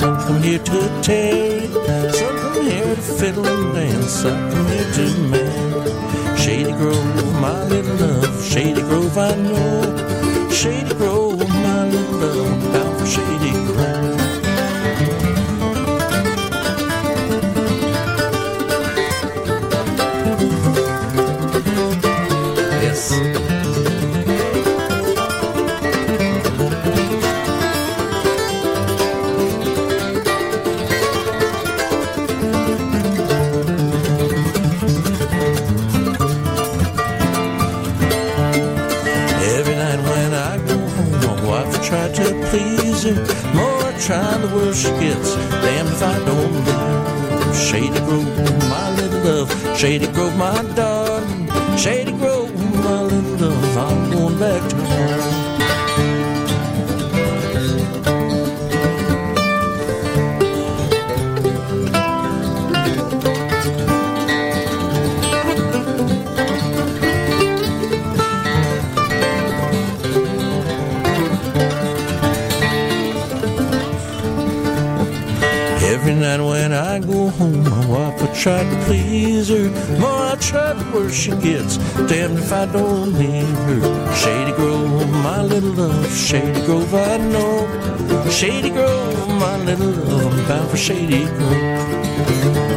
Dance, 0.00 0.22
some 0.24 0.26
come 0.26 0.42
here 0.42 0.58
to 0.58 1.02
tarry. 1.02 1.66
Some 2.12 2.38
come 2.38 2.66
here 2.66 2.94
to 2.94 3.00
fiddle 3.00 3.46
and 3.46 3.74
dance, 3.74 4.10
some 4.10 4.50
come 4.50 4.66
here 4.66 4.92
to 4.92 5.18
marry. 5.28 6.36
Shady 6.36 6.72
Grove, 6.72 7.40
my 7.40 7.64
little 7.64 7.94
love, 7.96 8.44
Shady 8.44 8.82
Grove, 8.82 9.18
I 9.18 9.34
know. 9.36 10.50
Shady 10.50 10.94
Grove, 10.94 11.38
my 11.48 11.88
little 11.88 12.18
love, 12.18 12.72
bound 12.72 13.00
for 13.00 13.06
Shady 13.06 13.59
she 44.80 44.88
gets. 44.92 45.34
Damn 45.64 45.86
if 45.88 46.02
I 46.02 46.16
don't 46.24 46.52
leave. 46.64 47.56
Shady 47.56 48.00
Grove, 48.06 48.70
my 48.70 48.86
little 48.96 49.20
love. 49.20 49.76
Shady 49.78 50.06
Grove, 50.06 50.36
my 50.36 50.62
darling. 50.74 51.48
Shady 51.76 52.12
Grove, 52.12 52.39
she 81.20 81.32
gets. 81.32 81.76
Damned 82.08 82.38
if 82.38 82.50
I 82.50 82.64
don't 82.64 83.12
leave 83.12 83.46
her. 83.68 84.14
Shady 84.14 84.52
Grove, 84.52 85.10
my 85.22 85.42
little 85.42 85.72
love. 85.72 86.10
Shady 86.10 86.64
Grove, 86.64 86.94
I 86.94 87.18
know. 87.18 88.30
Shady 88.30 88.70
Grove, 88.70 89.28
my 89.28 89.56
little 89.64 89.90
love. 89.90 90.32
I'm 90.32 90.48
bound 90.48 90.70
for 90.70 90.78
Shady 90.78 91.26
Grove. 91.26 92.69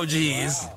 Oh, 0.00 0.06
jeez. 0.06 0.68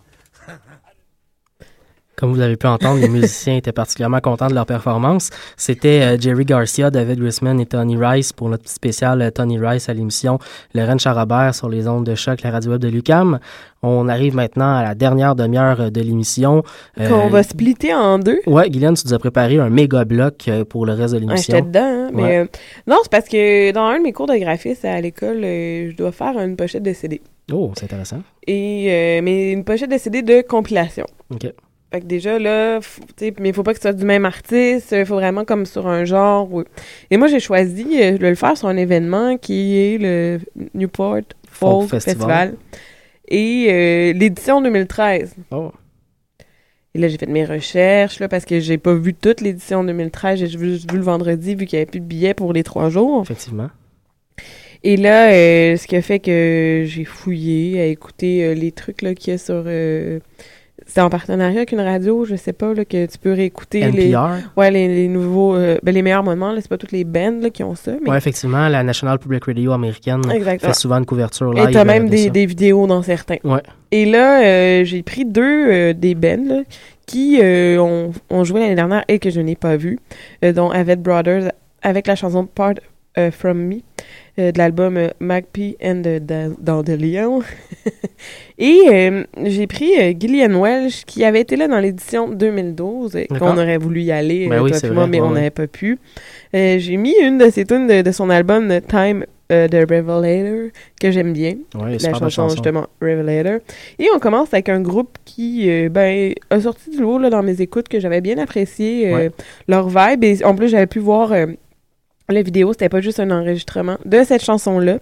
Vous 2.42 2.46
l'avez 2.46 2.58
pu 2.58 2.66
entendre, 2.66 3.00
les 3.00 3.08
musiciens 3.08 3.56
étaient 3.58 3.72
particulièrement 3.72 4.20
contents 4.20 4.48
de 4.48 4.56
leur 4.56 4.66
performance. 4.66 5.30
C'était 5.58 6.02
euh, 6.02 6.18
Jerry 6.20 6.44
Garcia, 6.44 6.90
David 6.90 7.20
Grisman 7.20 7.60
et 7.60 7.68
Tony 7.68 7.96
Rice 7.96 8.34
pour 8.34 8.50
notre 8.50 8.68
spécial 8.68 9.22
euh, 9.22 9.30
Tony 9.30 9.60
Rice 9.60 9.90
à 9.90 9.94
l'émission 9.94 10.40
Lorraine 10.74 10.98
Charabert 11.00 11.54
sur 11.54 11.70
les 11.70 11.88
ondes 11.88 12.04
de 12.04 12.16
choc, 12.16 12.42
la 12.42 12.50
radio 12.50 12.72
web 12.72 12.82
de 12.82 12.88
Lucam. 12.88 13.38
On 13.84 14.08
arrive 14.10 14.34
maintenant 14.36 14.76
à 14.76 14.82
la 14.82 14.96
dernière 14.96 15.36
demi-heure 15.36 15.82
euh, 15.82 15.90
de 15.92 16.02
l'émission. 16.02 16.64
Qu'on 16.98 17.28
va 17.30 17.44
splitter 17.44 17.94
en 17.94 18.18
deux. 18.18 18.40
Ouais, 18.48 18.72
Guylaine, 18.72 18.96
tu 18.96 19.04
nous 19.06 19.14
as 19.14 19.20
préparé 19.20 19.60
un 19.60 19.70
méga 19.70 20.04
bloc 20.04 20.50
pour 20.70 20.88
le 20.88 20.94
reste 20.94 21.14
de 21.14 21.20
Ouais, 21.20 21.26
l'émission. 21.28 21.54
J'étais 21.56 21.68
dedans, 21.68 21.80
hein, 21.84 22.10
mais 22.12 22.24
Ouais. 22.40 22.48
non, 22.88 22.98
c'est 23.04 23.12
parce 23.12 23.28
que 23.30 23.72
dans 23.72 23.86
un 23.86 24.00
de 24.00 24.04
mes 24.04 24.14
cours 24.14 24.26
de 24.26 24.36
graphisme 24.38 24.88
à 24.88 25.00
l'école, 25.00 25.42
je 25.44 25.96
dois 25.96 26.12
faire 26.12 26.40
une 26.40 26.56
pochette 26.56 26.82
de 26.82 26.94
CD. 26.94 27.22
Oh, 27.54 27.72
c'est 27.78 27.84
intéressant. 27.84 28.22
Et 28.48 28.88
euh, 28.90 29.22
mais 29.24 29.52
une 29.52 29.64
pochette 29.64 29.92
de 29.92 29.98
CD 30.00 30.24
de 30.24 30.42
compilation. 30.42 31.06
OK. 31.32 31.48
Fait 31.92 32.00
que 32.00 32.06
déjà 32.06 32.40
là, 32.40 32.80
tu 32.80 32.88
sais, 33.18 33.34
mais 33.40 33.50
il 33.50 33.54
faut 33.54 33.64
pas 33.64 33.74
que 33.74 33.80
ce 33.80 33.82
soit 33.82 33.94
du 33.94 34.06
même 34.06 34.24
artiste, 34.26 34.94
il 34.98 35.06
faut 35.06 35.16
vraiment 35.16 35.44
comme 35.44 35.66
sur 35.66 35.88
un 35.88 36.06
genre. 36.06 36.54
ou- 36.54 36.64
Et 37.10 37.18
moi 37.18 37.28
j'ai 37.28 37.42
choisi 37.42 37.86
euh, 38.02 38.18
de 38.18 38.28
le 38.28 38.36
faire 38.36 38.56
sur 38.58 38.70
un 38.70 38.78
événement 38.78 39.38
qui 39.38 39.78
est 39.78 39.98
le 40.00 40.40
Newport 40.74 41.18
Folk, 41.50 41.90
Folk 41.90 41.90
Festival. 41.90 42.52
Festival. 42.52 42.56
Et 43.28 43.68
euh, 43.70 44.14
l'édition 44.14 44.62
2013. 44.62 45.36
Oh. 45.52 45.72
Et 46.94 47.00
là, 47.00 47.08
j'ai 47.08 47.18
fait 47.18 47.26
mes 47.26 47.46
recherches, 47.46 48.20
là, 48.20 48.28
parce 48.28 48.44
que 48.44 48.60
j'ai 48.60 48.78
pas 48.78 48.94
vu 48.94 49.14
toute 49.14 49.40
l'édition 49.40 49.82
2013. 49.86 50.40
J'ai 50.40 50.48
juste 50.48 50.92
vu 50.92 50.98
le 50.98 51.04
vendredi, 51.04 51.56
vu 51.56 51.66
qu'il 51.66 51.78
n'y 51.78 51.84
avait 51.84 51.90
plus 51.92 52.02
de 52.02 52.06
billets 52.06 52.34
pour 52.34 52.52
les 52.52 52.64
trois 52.64 52.90
jours. 52.90 53.22
Effectivement. 53.22 53.70
Et 54.84 54.98
là, 54.98 55.32
euh, 55.32 55.78
ce 55.78 55.88
qui 55.88 55.96
a 55.96 56.02
fait 56.02 56.20
que 56.20 56.84
j'ai 56.86 57.06
fouillé 57.06 57.80
à 57.80 57.86
écouter 57.86 58.44
euh, 58.44 58.54
les 58.54 58.74
trucs 58.74 59.02
là, 59.04 59.14
qu'il 59.16 59.32
y 59.32 59.36
a 59.36 59.38
sur... 59.38 59.64
c'est 60.94 61.00
en 61.00 61.10
partenariat 61.10 61.60
avec 61.60 61.72
une 61.72 61.80
radio, 61.80 62.26
je 62.26 62.36
sais 62.36 62.52
pas, 62.52 62.74
là, 62.74 62.84
que 62.84 63.06
tu 63.06 63.18
peux 63.18 63.32
réécouter 63.32 63.90
les... 63.92 64.14
Ouais, 64.58 64.72
les, 64.72 64.90
les 64.90 65.08
nouveaux... 65.08 65.56
euh, 65.56 65.78
ben, 65.84 65.96
les 65.96 66.02
meilleurs 66.02 66.24
moments, 66.24 66.54
c'est 66.56 66.68
pas 66.68 66.78
toutes 66.78 66.92
les 66.92 67.06
bands 67.06 67.40
là, 67.42 67.50
qui 67.50 67.64
ont 67.64 67.76
ça, 67.76 67.94
mais... 68.04 68.10
Ouais, 68.10 68.18
effectivement, 68.18 68.68
la 68.68 68.84
National 68.84 69.18
Public 69.18 69.46
Radio 69.46 69.72
américaine 69.72 70.22
Exactement. 70.30 70.74
fait 70.74 70.78
souvent 70.78 70.98
une 70.98 71.06
couverture 71.06 71.54
live. 71.54 71.70
Et 71.70 71.72
t'as 71.72 71.86
même 71.86 72.08
de 72.08 72.12
des, 72.12 72.30
des 72.30 72.46
vidéos 72.46 72.88
dans 72.88 73.02
certains. 73.04 73.38
Ouais. 73.46 73.62
Et 73.92 74.06
là, 74.06 74.44
euh, 74.44 74.84
j'ai 74.84 75.02
pris 75.02 75.24
deux 75.24 75.72
euh, 75.72 75.94
des 75.94 76.14
bands 76.14 76.44
là, 76.46 76.62
qui 77.06 77.40
euh, 77.42 77.78
ont, 77.78 78.12
ont 78.30 78.44
joué 78.44 78.60
l'année 78.60 78.76
dernière 78.76 79.06
et 79.08 79.20
que 79.20 79.30
je 79.30 79.40
n'ai 79.40 79.56
pas 79.56 79.78
vu, 79.78 79.98
euh, 80.44 80.52
dont 80.52 80.72
Avett 80.72 81.02
Brothers 81.02 81.52
avec 81.82 82.06
la 82.06 82.16
chanson 82.16 82.46
Part 82.46 82.76
euh, 83.18 83.32
From 83.32 83.58
Me 83.68 83.78
euh, 84.40 84.52
de 84.52 84.58
l'album 84.58 84.98
euh, 84.98 85.10
Magpie 85.20 85.76
and 85.84 86.02
Dandelion. 86.60 87.42
et 88.58 88.80
euh, 88.90 89.24
j'ai 89.46 89.68
pris 89.68 89.92
euh, 90.00 90.14
Gillian 90.18 90.54
Welsh 90.60 91.04
qui 91.06 91.24
avait 91.24 91.42
été 91.42 91.56
là 91.56 91.68
dans 91.68 91.80
l'édition 91.80 92.30
2012 92.30 93.16
et 93.16 93.28
D'accord. 93.30 93.50
qu'on 93.50 93.58
aurait 93.62 93.78
voulu 93.78 94.02
y 94.02 94.12
aller, 94.12 94.48
Ben 94.48 94.62
oui, 94.62 94.72
moi, 94.94 95.08
mais 95.08 95.20
ouais, 95.20 95.28
on 95.28 95.32
n'avait 95.32 95.50
pas 95.50 95.68
pu. 95.68 96.00
Euh, 96.56 96.78
j'ai 96.80 96.98
mis 96.98 97.14
une 97.22 97.38
de 97.38 97.50
ses 97.50 97.66
tunes 97.66 97.88
de, 97.88 98.02
de 98.02 98.12
son 98.12 98.30
album 98.30 98.80
Time 98.88 99.26
de 99.52 99.80
Revelator 99.80 100.70
que 101.02 101.12
j'aime 101.12 101.34
bien. 101.34 101.56
Ouais, 101.76 101.98
la 101.98 102.14
chanson, 102.14 102.48
justement 102.48 102.88
Revelator. 103.02 103.60
Et 104.00 104.08
on 104.16 104.20
commence 104.20 104.54
avec 104.54 104.70
un 104.70 104.80
groupe 104.80 105.18
qui 105.26 105.70
euh, 105.70 105.90
ben, 105.90 106.34
a 106.50 106.62
sorti 106.62 106.90
du 106.90 107.02
lot 107.02 107.20
là, 107.20 107.30
dans 107.30 107.44
mes 107.44 107.60
écoutes 107.60 107.90
que 107.90 108.00
j'avais 108.00 108.22
bien 108.22 108.38
apprécié 108.38 109.10
euh, 109.10 109.16
Ouais. 109.16 109.32
leur 109.68 109.90
vibe. 109.90 110.24
Et 110.24 110.42
en 110.46 110.56
plus, 110.56 110.70
j'avais 110.70 110.88
pu 110.88 111.00
voir 111.00 111.34
euh, 111.34 111.48
la 112.32 112.42
vidéo, 112.42 112.74
c'était 112.74 112.90
pas 112.90 113.02
juste 113.02 113.20
un 113.20 113.30
enregistrement 113.32 113.98
de 114.06 114.24
cette 114.24 114.44
chanson-là. 114.44 115.00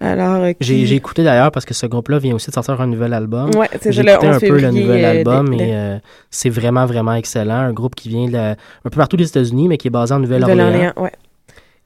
Alors, 0.00 0.42
euh, 0.42 0.52
qui- 0.52 0.58
J'ai 0.60 0.86
j'ai 0.86 0.96
écouté 0.96 1.22
d'ailleurs 1.24 1.50
parce 1.52 1.64
que 1.64 1.72
ce 1.74 1.86
groupe-là 1.86 2.18
vient 2.18 2.34
aussi 2.34 2.48
de 2.50 2.54
sortir 2.54 2.80
un 2.80 2.86
nouvel 2.86 3.12
album. 3.14 3.50
Ouais, 3.54 3.68
c'est 3.80 3.92
J'ai 3.92 4.02
écouté 4.02 4.26
11 4.28 4.36
un 4.36 4.40
peu 4.40 4.58
le 4.60 4.70
nouvel 4.70 5.04
euh, 5.04 5.10
album 5.10 5.48
de- 5.50 5.56
de- 5.56 5.62
et 5.62 5.74
euh, 5.74 5.98
c'est 6.30 6.50
vraiment, 6.50 6.84
vraiment 6.86 7.14
excellent. 7.14 7.54
Un 7.54 7.72
groupe 7.72 7.94
qui 7.94 8.08
vient 8.08 8.28
de 8.28 8.36
un 8.36 8.56
peu 8.84 8.90
partout 8.90 9.16
des 9.16 9.26
États-Unis, 9.28 9.68
mais 9.68 9.78
qui 9.78 9.88
est 9.88 9.90
basé 9.90 10.12
en 10.14 10.18
Nouvelle-Orléans. 10.20 10.56
Nouvelle-Orléans, 10.66 10.92
ouais. 10.96 11.12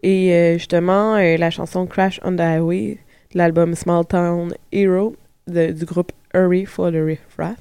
Et 0.02 0.32
euh, 0.32 0.52
justement, 0.54 1.16
euh, 1.16 1.36
la 1.36 1.50
chanson 1.50 1.86
Crash 1.86 2.20
on 2.24 2.34
the 2.36 2.40
Highway 2.40 2.98
de 3.32 3.38
l'album 3.38 3.74
Small 3.74 4.04
Town 4.06 4.52
Hero 4.72 5.14
de- 5.46 5.72
du 5.72 5.84
groupe 5.84 6.12
Hurry 6.34 6.64
for 6.66 6.90
the 6.90 6.96
Riff 7.04 7.20
Raff. 7.38 7.56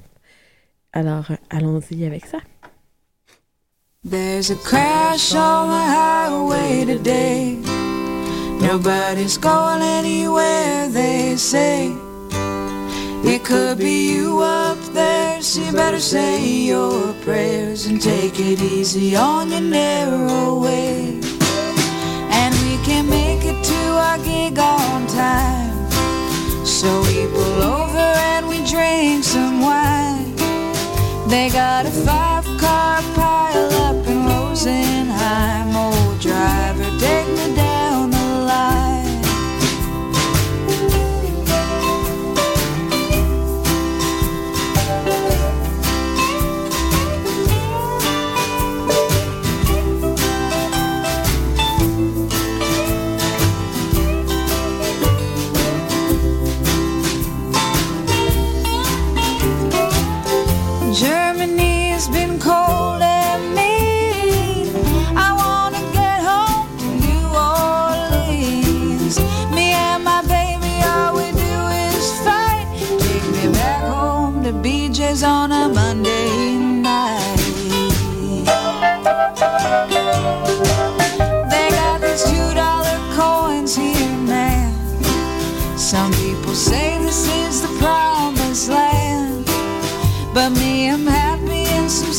Alors, 0.92 1.26
euh, 1.30 1.34
allons-y 1.50 2.04
avec 2.06 2.24
ça. 2.26 2.38
There's 4.04 4.48
a 4.50 4.54
crash 4.54 5.34
on 5.34 5.70
the 5.70 5.76
highway 5.76 6.84
today. 6.84 7.56
Nobody's 8.60 9.36
going 9.36 9.82
anywhere, 9.82 10.88
they 10.88 11.34
say. 11.34 11.92
It 13.24 13.44
could 13.44 13.78
be 13.78 14.14
you 14.14 14.38
up 14.38 14.78
there, 14.94 15.42
so 15.42 15.62
you 15.62 15.72
better 15.72 15.98
say 15.98 16.46
your 16.46 17.12
prayers 17.24 17.86
and 17.86 18.00
take 18.00 18.38
it 18.38 18.62
easy 18.62 19.16
on 19.16 19.50
your 19.50 19.62
narrow 19.62 20.60
way. 20.60 21.18
And 22.30 22.54
we 22.54 22.78
can 22.86 23.10
make 23.10 23.44
it 23.44 23.64
to 23.64 23.82
our 24.06 24.18
gig 24.18 24.60
on 24.60 25.08
time. 25.08 25.90
So 26.64 27.00
we 27.02 27.26
pull 27.32 27.62
over 27.62 27.98
and 27.98 28.46
we 28.46 28.64
drink 28.64 29.24
some 29.24 29.60
wine. 29.60 30.36
They 31.28 31.50
got 31.50 31.84
a 31.84 31.90
five 31.90 32.44
car 32.60 33.02
pile 33.16 33.87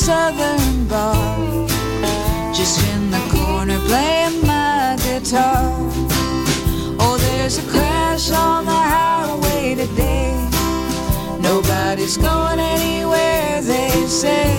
southern 0.10 0.88
bar. 0.88 1.68
Just 2.60 2.78
in 2.94 3.12
the 3.16 3.24
corner 3.36 3.80
playing 3.90 4.42
my 4.54 4.98
guitar. 5.06 5.62
Oh, 7.04 7.16
there's 7.26 7.58
a 7.64 7.66
crash 7.74 8.32
on 8.32 8.66
the 8.66 8.82
highway 8.96 9.76
today. 9.84 10.34
Nobody's 11.50 12.18
going 12.18 12.60
anywhere, 12.60 13.62
they 13.62 13.94
say. 14.24 14.50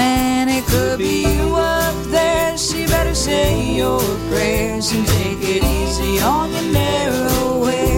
Man, 0.00 0.48
it 0.48 0.64
could 0.72 0.98
be 0.98 1.16
you 1.34 1.48
up 1.56 1.96
there, 2.14 2.54
you 2.76 2.86
better 2.86 3.16
say 3.28 3.74
your 3.80 4.00
prayers 4.30 4.92
and 4.92 5.04
take 5.18 5.42
it 5.54 5.62
easy 5.78 6.20
on 6.20 6.46
your 6.54 6.68
narrow 6.80 7.64
way. 7.64 7.89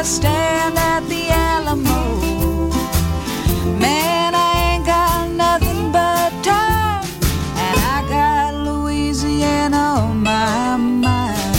Last 0.00 0.16
stand 0.16 0.78
at 0.78 1.00
the 1.10 1.28
Alamo. 1.28 2.70
Man, 3.78 4.34
I 4.34 4.52
ain't 4.68 4.86
got 4.86 5.28
nothing 5.44 5.92
but 5.92 6.30
time, 6.42 7.04
and 7.64 7.76
I 7.94 7.98
got 8.08 8.54
Louisiana 8.68 9.82
on 10.04 10.22
my 10.22 10.76
mind. 11.06 11.54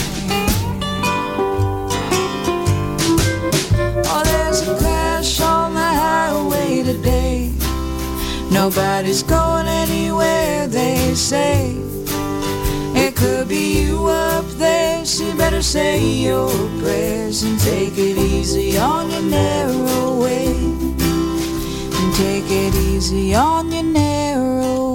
Oh, 4.11 4.23
there's 4.25 4.67
a 4.67 4.75
crash 4.79 5.39
on 5.41 5.75
the 5.75 5.89
highway 6.03 6.81
today. 6.83 7.51
Nobody's 8.49 9.21
going 9.21 9.67
anywhere, 9.67 10.65
they 10.67 11.13
say. 11.13 11.75
It 13.03 13.15
could 13.15 13.47
be 13.47 13.83
you 13.83 13.90
better 15.41 15.63
say 15.63 15.97
your 15.99 16.51
prayers 16.79 17.41
and 17.41 17.59
take 17.59 17.97
it 17.97 18.15
easy 18.15 18.77
on 18.77 19.09
your 19.09 19.23
narrow 19.23 20.21
way. 20.21 20.53
And 21.97 22.13
take 22.13 22.45
it 22.63 22.75
easy 22.75 23.33
on 23.33 23.71
your 23.71 23.81
narrow 23.81 24.85
way. 24.85 24.90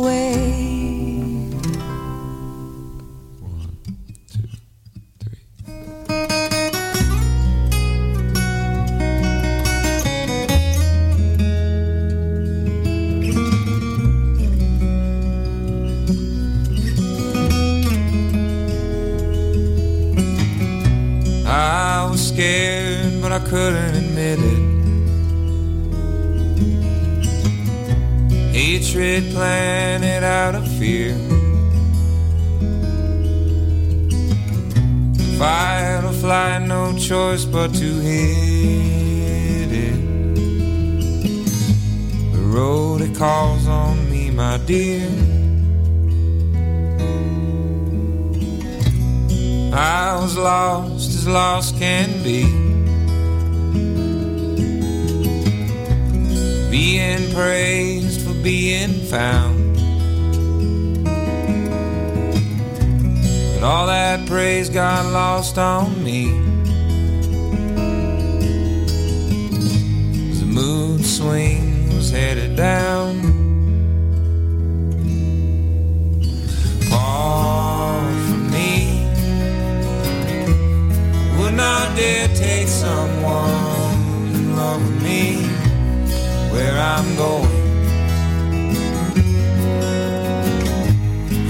But 23.28 23.42
I 23.42 23.44
couldn't 23.44 23.96
admit 23.96 24.38
it. 24.38 24.60
Hatred 28.54 29.32
planted 29.32 30.22
out 30.22 30.54
of 30.54 30.64
fear. 30.78 31.16
Fight 35.38 36.02
or 36.04 36.12
flight, 36.12 36.62
no 36.68 36.96
choice 36.96 37.44
but 37.44 37.74
to 37.74 37.98
hit 38.08 39.72
it. 39.72 39.98
The 42.32 42.42
road 42.56 43.00
it 43.00 43.16
calls 43.16 43.66
on 43.66 44.08
me, 44.08 44.30
my 44.30 44.58
dear. 44.58 45.08
I 49.74 50.14
was 50.14 50.36
lost 50.36 51.08
as 51.08 51.26
lost 51.26 51.76
can 51.76 52.22
be. 52.22 52.65
Being 56.76 57.32
praised 57.32 58.20
for 58.20 58.34
being 58.42 58.92
found. 59.06 59.76
But 63.54 63.62
all 63.62 63.86
that 63.86 64.28
praise 64.28 64.68
got 64.68 65.06
lost 65.06 65.56
on 65.56 66.04
me. 66.04 66.26
As 70.30 70.40
the 70.40 70.46
mood 70.46 71.02
swing 71.02 71.96
was 71.96 72.10
headed 72.10 72.56
down. 72.56 73.22
Far 76.90 78.02
from 78.26 78.50
me 78.50 79.00
would 81.38 81.54
not 81.54 81.96
dare 81.96 82.28
take 82.36 82.68
someone 82.68 84.26
in 84.34 84.54
love 84.54 84.82
with 84.86 85.02
me 85.02 85.45
where 86.56 86.78
I'm 86.78 87.08
going. 87.16 87.64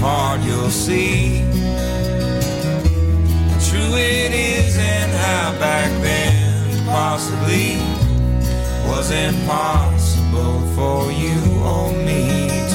Hard 0.01 0.41
you'll 0.41 0.69
see 0.69 1.39
how 3.49 3.59
true 3.69 3.93
it 3.95 4.31
is 4.33 4.77
and 4.77 5.11
how 5.23 5.57
back 5.59 5.89
then 6.01 6.85
possibly 6.85 7.77
was 8.89 9.09
impossible 9.11 10.59
for 10.75 11.09
you 11.11 11.39
or 11.63 11.91
me 12.05 12.66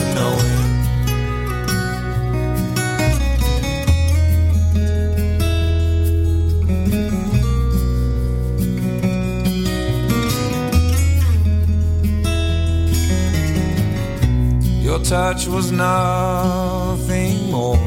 Your 14.93 15.03
touch 15.05 15.47
was 15.47 15.73
nothing 15.73 17.51
more. 17.51 17.79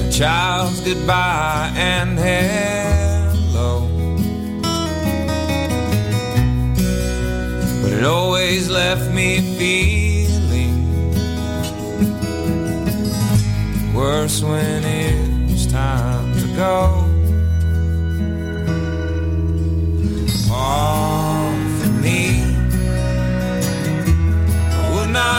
A 0.00 0.10
child's 0.10 0.80
goodbye 0.80 1.72
and 1.76 2.18
hello. 2.18 3.86
But 7.82 7.92
it 7.92 8.04
always 8.04 8.70
left 8.70 9.12
me 9.12 9.42
feeling 9.58 10.74
worse 13.92 14.40
when 14.40 14.84
it 14.84 15.50
was 15.50 15.66
time 15.66 16.32
to 16.40 16.46
go. 16.56 16.85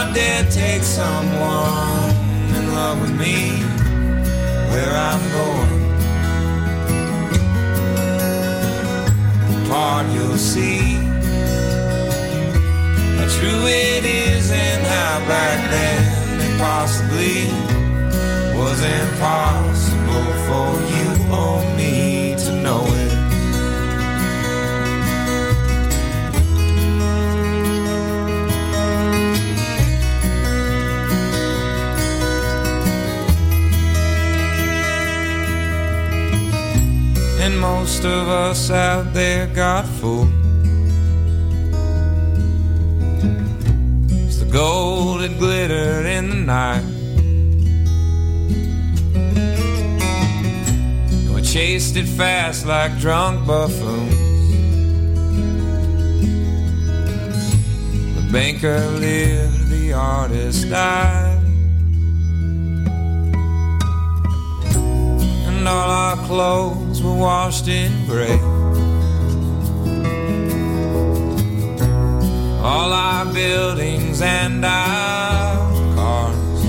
Would 0.08 0.14
dare 0.14 0.44
take 0.50 0.82
someone 0.82 2.10
in 2.56 2.74
love 2.74 3.00
with 3.00 3.18
me. 3.18 3.62
Where 4.70 4.94
I'm 4.94 5.22
going. 5.32 5.78
Part 9.68 10.06
you'll 10.14 10.36
see. 10.36 10.96
How 13.16 13.28
true 13.38 13.66
it 13.66 14.04
is 14.04 14.50
and 14.50 14.86
how 14.86 15.18
back 15.28 15.70
then 15.70 16.40
it 16.40 16.58
possibly 16.58 17.46
was 18.58 18.80
impossible 18.82 20.32
for 20.46 20.68
you. 20.94 21.08
Or 21.32 21.67
most 37.98 38.06
of 38.06 38.28
us 38.28 38.70
out 38.70 39.12
there 39.12 39.48
got 39.48 39.84
fooled. 39.84 40.28
It's 44.08 44.38
the 44.38 44.48
gold 44.52 45.22
that 45.22 45.36
glittered 45.36 46.06
in 46.06 46.28
the 46.28 46.36
night. 46.36 46.84
And 51.24 51.34
we 51.34 51.42
chased 51.42 51.96
it 51.96 52.06
fast 52.06 52.66
like 52.66 52.96
drunk 53.00 53.44
buffoons. 53.44 54.14
The 58.14 58.28
banker 58.32 58.78
lived, 59.00 59.70
the 59.70 59.92
artist 59.92 60.70
died. 60.70 61.34
and 65.48 65.66
all 65.66 65.90
our 65.90 66.16
clothes 66.28 66.87
were 67.02 67.14
washed 67.14 67.68
in 67.68 68.06
gray. 68.06 68.38
All 72.62 72.92
our 72.92 73.24
buildings 73.32 74.20
and 74.20 74.64
our 74.64 75.72
cars, 75.94 76.62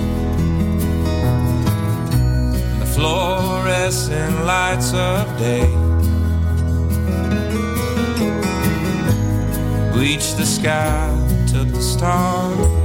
the 2.79 2.85
fluorescent 2.95 4.45
lights 4.45 4.93
of 4.93 5.25
day. 5.37 5.67
Bleached 9.93 10.37
the 10.37 10.45
sky, 10.45 11.09
took 11.51 11.67
the 11.67 11.81
stars. 11.81 12.79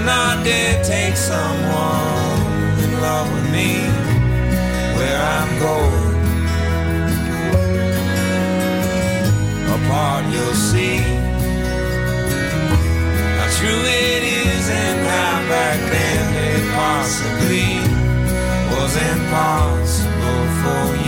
I 0.00 0.02
would 0.02 0.06
not 0.06 0.44
dare 0.44 0.82
take 0.82 1.14
someone 1.14 2.78
in 2.84 3.00
love 3.02 3.30
with 3.34 3.52
me 3.52 3.84
where 4.96 5.20
I'm 5.20 5.58
going. 5.60 6.16
Apart, 9.74 10.24
you'll 10.32 10.54
see 10.54 10.98
how 13.36 13.48
true 13.58 13.84
it 13.84 14.22
is 14.24 14.70
and 14.70 15.06
how 15.06 15.48
back 15.50 15.78
then 15.92 16.34
it 16.48 16.64
possibly 16.72 17.70
was 18.72 18.96
impossible 18.96 20.46
for 20.62 20.96
you 20.96 20.99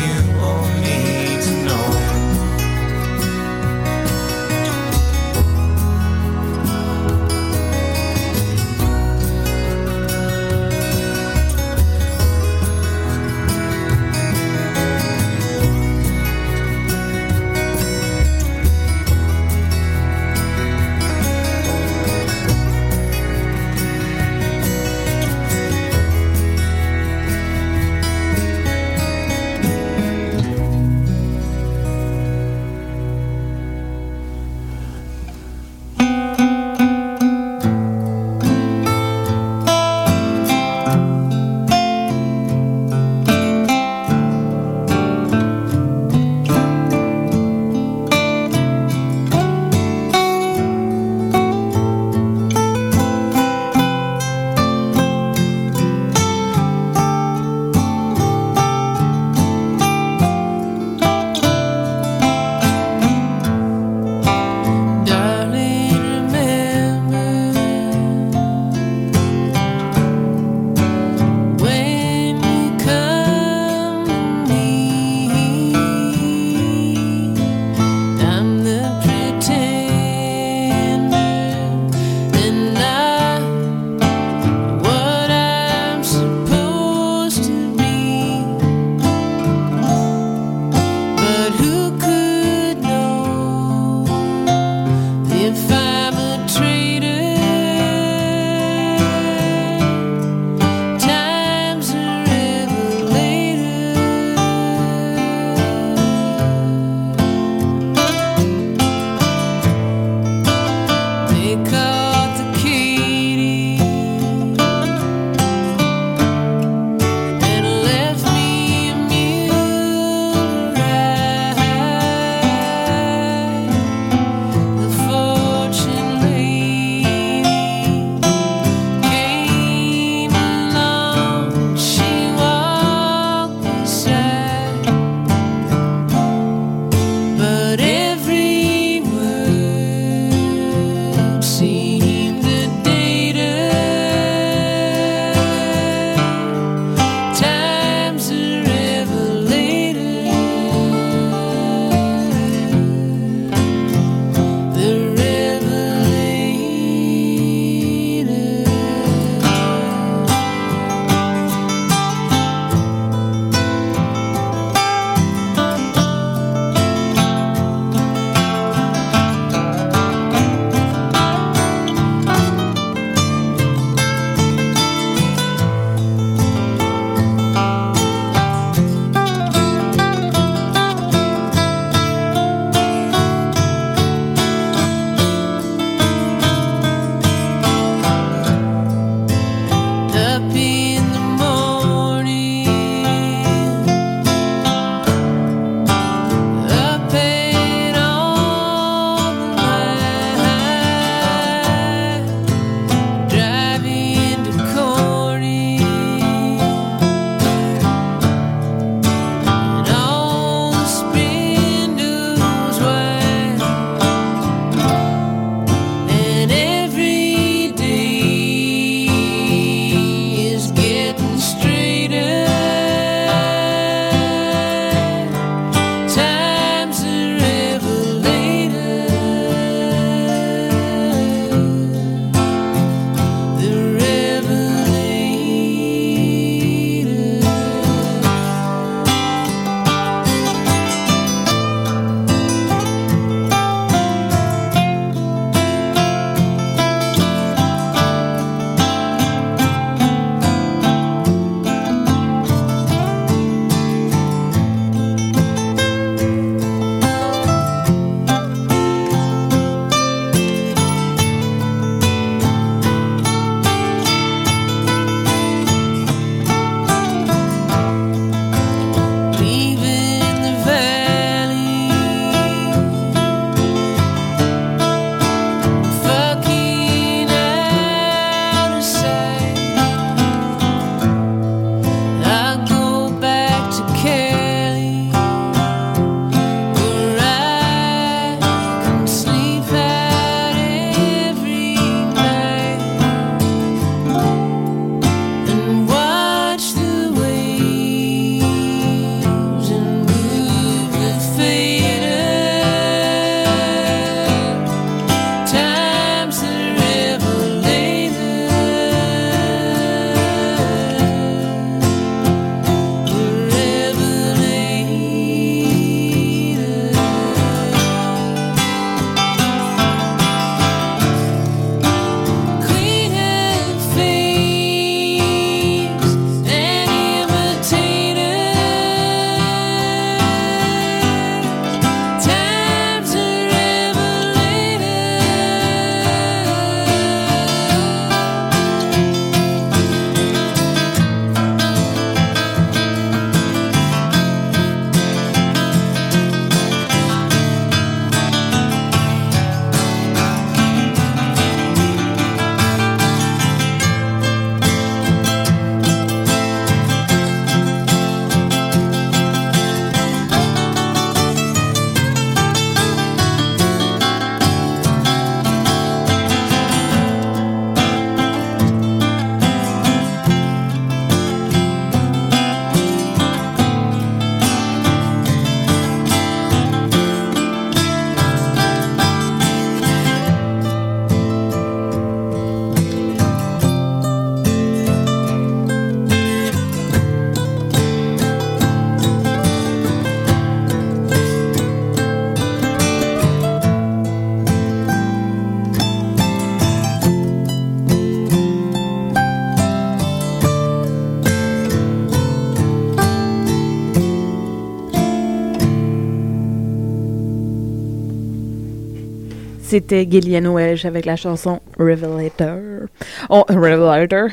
C'était 409.73 410.07
Gillian 410.07 410.53
Welch 410.53 410.85
avec 410.85 411.07
la 411.07 411.17
chanson 411.17 411.61
Revelator. 411.79 412.89
On, 413.31 413.41
Revelator? 413.49 414.29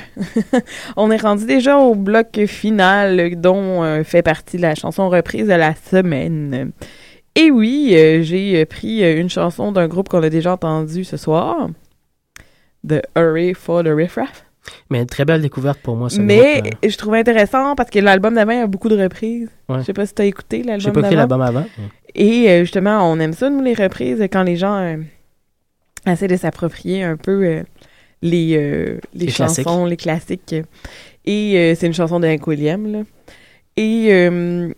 On 0.97 1.09
est 1.11 1.21
rendu 1.21 1.45
déjà 1.45 1.77
au 1.77 1.95
bloc 1.95 2.45
final 2.45 3.39
dont 3.39 3.81
euh, 3.81 4.03
fait 4.03 4.21
partie 4.21 4.57
la 4.57 4.75
chanson 4.75 5.07
reprise 5.07 5.47
de 5.47 5.53
la 5.53 5.75
semaine. 5.75 6.73
Et 7.37 7.51
oui, 7.51 7.93
euh, 7.95 8.21
j'ai 8.21 8.65
pris 8.65 9.01
euh, 9.01 9.17
une 9.17 9.29
chanson 9.29 9.71
d'un 9.71 9.87
groupe 9.87 10.09
qu'on 10.09 10.21
a 10.23 10.29
déjà 10.29 10.51
entendu 10.51 11.05
ce 11.05 11.15
soir, 11.15 11.69
de 12.83 13.01
Hurry 13.15 13.53
for 13.53 13.81
the 13.85 13.91
Riff 13.95 14.15
Raff. 14.15 14.43
Mais 14.89 14.99
une 14.99 15.05
très 15.05 15.23
belle 15.23 15.41
découverte 15.41 15.79
pour 15.79 15.95
moi, 15.95 16.09
ce 16.09 16.19
Mais 16.19 16.59
groupe, 16.63 16.73
euh. 16.83 16.89
je 16.89 16.97
trouvais 16.97 17.19
intéressant 17.19 17.75
parce 17.75 17.89
que 17.89 17.99
l'album 17.99 18.35
d'avant, 18.35 18.63
a 18.63 18.67
beaucoup 18.67 18.89
de 18.89 19.01
reprises. 19.01 19.47
Ouais. 19.69 19.79
Je 19.79 19.83
sais 19.83 19.93
pas 19.93 20.05
si 20.05 20.13
tu 20.13 20.21
as 20.21 20.25
écouté 20.25 20.63
l'album 20.63 20.79
J'ai 20.81 20.91
pas 20.91 20.99
écouté 20.99 21.15
d'avant. 21.15 21.37
l'album 21.37 21.61
avant. 21.61 21.67
Et 22.13 22.59
justement, 22.59 23.09
on 23.09 23.17
aime 23.21 23.31
ça, 23.31 23.49
nous, 23.49 23.61
les 23.61 23.73
reprises, 23.73 24.21
quand 24.29 24.43
les 24.43 24.57
gens 24.57 24.97
essaient 26.05 26.27
de 26.27 26.35
s'approprier 26.37 27.03
un 27.03 27.17
peu 27.17 27.43
euh, 27.45 27.63
les, 28.21 28.55
euh, 28.57 28.99
les, 29.13 29.25
Les 29.27 29.31
chansons, 29.31 29.63
classiques. 29.63 29.89
les 29.89 29.97
classiques. 29.97 30.55
Et 31.25 31.53
euh, 31.57 31.75
c'est 31.75 31.87
une 31.87 31.93
chanson 31.93 32.19
de 32.19 32.27
Hank 32.27 32.45
Williams, 32.47 32.87
là. 32.91 32.99
Et 33.77 34.07
euh, 34.11 34.69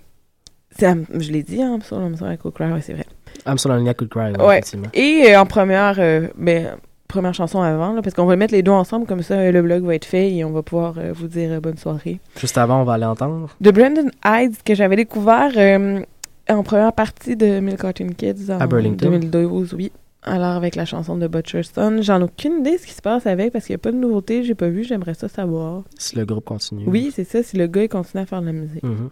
je 0.80 1.31
l'ai 1.31 1.43
dit, 1.43 1.61
hein, 1.61 1.80
I'm 1.91 2.15
Sorry, 2.15 2.34
I 2.35 2.38
Could 2.38 2.53
Cry, 2.53 2.72
ouais, 2.72 2.81
c'est 2.81 2.93
vrai. 2.93 3.06
I'm 3.48 3.57
so 3.57 3.69
lonely 3.69 3.89
I 3.89 3.95
could 3.95 4.10
cry, 4.10 4.31
ouais, 4.31 4.38
Ouais. 4.43 4.57
effectivement. 4.60 4.88
Et 4.93 5.34
euh, 5.34 5.39
en 5.41 5.45
première, 5.45 5.95
euh, 5.99 6.27
ben, 6.38 6.76
première 7.07 7.34
chanson 7.34 7.61
avant, 7.61 7.93
là, 7.93 8.02
parce 8.02 8.14
qu'on 8.15 8.26
va 8.26 8.35
mettre 8.35 8.53
les 8.53 8.61
deux 8.61 8.72
ensemble, 8.72 9.06
comme 9.07 9.23
ça, 9.23 9.52
le 9.52 9.61
blog 9.61 9.84
va 9.84 9.95
être 9.95 10.06
fait 10.06 10.31
et 10.31 10.43
on 10.43 10.52
va 10.52 10.61
pouvoir 10.61 10.95
euh, 10.98 11.11
vous 11.14 11.27
dire 11.27 11.52
euh, 11.53 11.60
bonne 11.60 11.77
soirée. 11.77 12.19
Juste 12.39 12.57
avant, 12.57 12.81
on 12.81 12.84
va 12.84 12.93
aller 12.93 13.06
entendre. 13.06 13.49
De 13.60 13.72
Brandon 13.72 14.10
Hyde, 14.26 14.56
que 14.64 14.76
j'avais 14.76 14.95
découvert 14.98 15.52
euh, 15.56 16.02
en 16.49 16.64
première 16.64 16.93
partie 16.93 17.35
de 17.35 17.60
Milk 17.60 17.80
Cartoon 17.81 18.10
Kids 18.15 18.52
en 18.52 18.60
À 18.60 18.68
Burlington. 18.68 19.10
2012, 19.10 19.73
oui. 19.73 19.91
Alors, 20.23 20.52
avec 20.52 20.76
la 20.76 20.85
chanson 20.85 21.18
de 21.18 21.27
Butcher's 21.27 21.72
Son, 21.73 22.02
j'en 22.03 22.19
ai 22.19 22.23
aucune 22.26 22.60
idée 22.60 22.73
de 22.73 22.77
ce 22.77 22.85
qui 22.85 22.93
se 22.93 23.02
passe 23.02 23.26
avec 23.26 23.52
parce 23.52 23.65
qu'il 23.65 23.73
n'y 23.73 23.77
a 23.77 23.84
pas 23.84 23.91
de 23.91 23.98
nouveauté, 23.98 24.43
j'ai 24.43 24.53
pas 24.53 24.69
vu, 24.69 24.84
j'aimerais 24.84 25.15
ça 25.15 25.27
savoir. 25.27 25.81
Si 25.98 26.15
le 26.15 26.26
groupe 26.26 26.45
continue. 26.45 26.84
Oui, 26.85 27.11
c'est 27.14 27.23
ça, 27.23 27.41
si 27.41 27.57
le 27.57 27.65
gars 27.65 27.84
il 27.84 27.89
continue 27.89 28.22
à 28.22 28.26
faire 28.27 28.41
de 28.41 28.45
la 28.45 28.52
musique. 28.52 28.84
Mhm. 28.84 29.10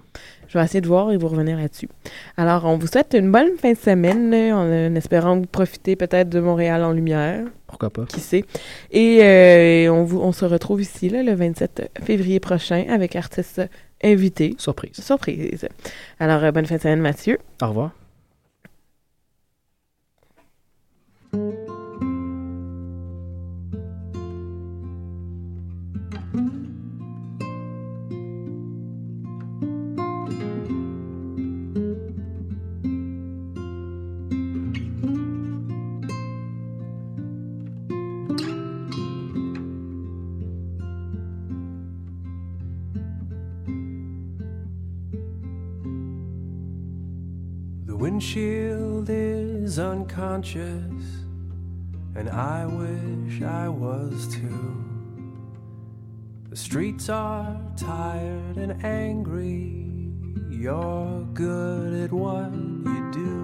Je 0.47 0.57
vais 0.57 0.63
essayer 0.63 0.81
de 0.81 0.87
voir 0.87 1.11
et 1.11 1.17
vous 1.17 1.27
revenir 1.27 1.57
là-dessus. 1.57 1.89
Alors, 2.37 2.65
on 2.65 2.77
vous 2.77 2.85
souhaite 2.85 3.15
une 3.17 3.31
bonne 3.31 3.57
fin 3.57 3.71
de 3.71 3.77
semaine, 3.77 4.33
en, 4.53 4.61
en 4.91 4.95
espérant 4.95 5.41
profiter 5.41 5.95
peut-être 5.95 6.29
de 6.29 6.39
Montréal 6.39 6.83
en 6.83 6.91
lumière. 6.91 7.43
Pourquoi 7.65 7.89
pas? 7.89 8.05
Qui 8.05 8.19
sait. 8.19 8.45
Et 8.91 9.19
euh, 9.23 9.91
on, 9.91 10.03
vous, 10.03 10.19
on 10.19 10.31
se 10.31 10.45
retrouve 10.45 10.81
ici 10.81 11.09
là, 11.09 11.23
le 11.23 11.33
27 11.33 11.91
février 12.03 12.39
prochain 12.39 12.85
avec 12.87 13.15
artistes 13.15 13.61
invités. 14.03 14.55
Surprise. 14.59 14.93
Surprise. 14.93 15.67
Alors, 16.19 16.43
euh, 16.43 16.51
bonne 16.51 16.65
fin 16.67 16.75
de 16.75 16.81
semaine, 16.81 17.01
Mathieu. 17.01 17.39
Au 17.63 17.67
revoir. 17.67 17.91
Windshield 48.19 49.09
is 49.09 49.79
unconscious, 49.79 51.23
and 52.17 52.29
I 52.29 52.65
wish 52.65 53.41
I 53.41 53.69
was 53.69 54.27
too. 54.27 54.83
The 56.49 56.57
streets 56.57 57.07
are 57.07 57.57
tired 57.77 58.57
and 58.57 58.83
angry. 58.83 59.85
You're 60.49 61.21
good 61.33 61.93
at 62.03 62.11
what 62.11 62.51
you 62.53 63.11
do. 63.13 63.39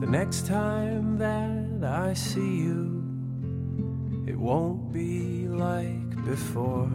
The 0.00 0.10
next 0.10 0.46
time 0.46 1.16
that 1.16 1.88
I 1.88 2.12
see 2.12 2.56
you, 2.66 3.02
it 4.26 4.38
won't 4.38 4.92
be 4.92 5.48
like 5.48 6.03
before. 6.24 6.90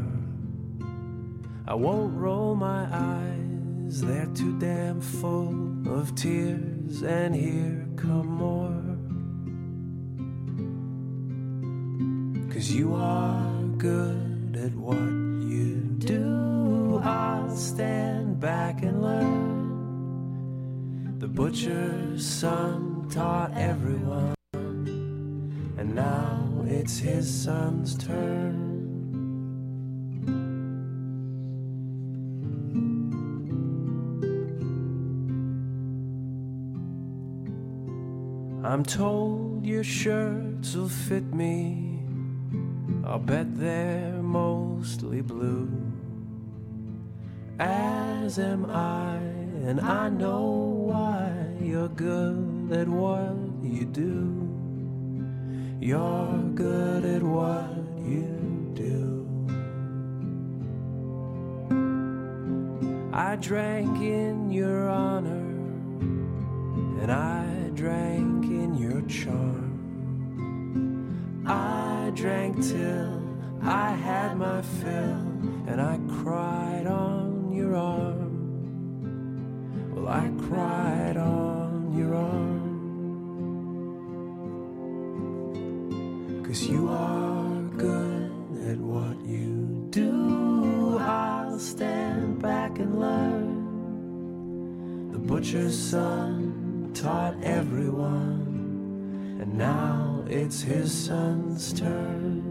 I 1.68 1.76
won't 1.76 2.18
roll 2.18 2.56
my 2.56 2.88
eyes, 2.92 4.02
they're 4.02 4.26
too 4.34 4.58
damn 4.60 5.02
full 5.02 5.88
of 5.88 6.16
tears, 6.16 7.04
and 7.04 7.36
here 7.36 7.88
come 7.96 8.28
more. 8.28 8.82
Cause 12.52 12.72
you 12.72 12.96
are 12.96 13.62
good 13.78 14.58
at 14.58 14.74
what 14.74 14.98
you 14.98 15.76
do. 16.00 17.00
I'll 17.04 17.56
stand 17.56 18.40
back 18.40 18.82
and 18.82 19.02
learn. 19.02 19.60
The 21.20 21.28
butcher's 21.28 22.26
son 22.26 23.08
taught 23.12 23.56
everyone, 23.56 24.36
and 25.78 25.94
now 25.94 26.66
it's 26.66 26.98
his 26.98 27.30
son's 27.44 27.96
turn. 27.96 28.69
I'm 38.80 38.86
told 38.86 39.66
your 39.66 39.84
shirts 39.84 40.74
will 40.74 40.88
fit 40.88 41.34
me. 41.34 42.00
I'll 43.06 43.20
bet 43.20 43.60
they're 43.60 44.24
mostly 44.24 45.20
blue. 45.20 45.70
As 47.60 48.40
am 48.40 48.72
I, 48.72 49.18
and 49.68 49.82
I 49.82 50.08
know 50.08 50.46
why 50.88 51.30
you're 51.60 51.90
good 51.90 52.72
at 52.72 52.88
what 52.88 53.36
you 53.62 53.84
do. 53.84 54.48
You're 55.82 56.42
good 56.56 57.04
at 57.04 57.22
what 57.22 57.76
you 58.06 58.72
do. 58.76 59.28
I 63.12 63.36
drank 63.36 64.00
in 64.00 64.50
your 64.50 64.88
honor, 64.88 65.50
and 67.02 67.12
I 67.12 67.72
drank 67.74 68.29
charm. 69.10 69.66
I 71.48 72.12
drank 72.14 72.64
till 72.64 73.22
I 73.62 73.92
had 73.92 74.38
my 74.38 74.62
fill, 74.62 75.26
and 75.68 75.82
I 75.82 76.00
cried 76.22 76.86
on 76.86 77.52
your 77.52 77.76
arm. 77.76 78.30
Well, 79.94 80.08
I 80.08 80.32
cried 80.48 81.18
on 81.18 81.98
your 81.98 82.16
arm. 82.16 82.68
Cause 86.46 86.68
you 86.68 86.88
are 86.90 87.62
good 87.78 88.32
at 88.70 88.78
what 88.78 89.20
you 89.26 89.88
do. 89.90 90.98
I'll 91.00 91.60
stand 91.60 92.40
back 92.42 92.78
and 92.80 93.00
learn. 93.00 93.60
The 95.12 95.20
butcher's 95.20 95.78
son 95.78 96.92
taught 96.94 97.36
everyone, 97.44 98.39
and 99.50 99.58
now 99.58 100.24
it's 100.28 100.62
his 100.62 100.92
son's 100.92 101.74
turn. 101.74 102.44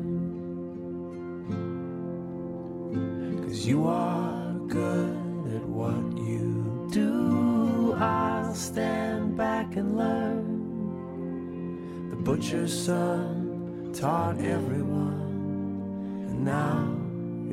Cause 3.46 3.66
you 3.66 3.86
are 3.86 4.52
good 4.66 5.16
at 5.54 5.64
what 5.64 6.18
you 6.18 6.88
do. 6.92 7.94
I'll 7.98 8.54
stand 8.54 9.36
back 9.36 9.76
and 9.76 9.96
learn. 9.96 12.10
The 12.10 12.16
butcher's 12.16 12.76
son 12.86 13.92
taught 13.94 14.40
everyone, 14.40 16.26
and 16.28 16.44
now 16.44 16.96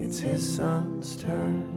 it's 0.03 0.19
his 0.19 0.55
son's 0.55 1.15
turn. 1.17 1.74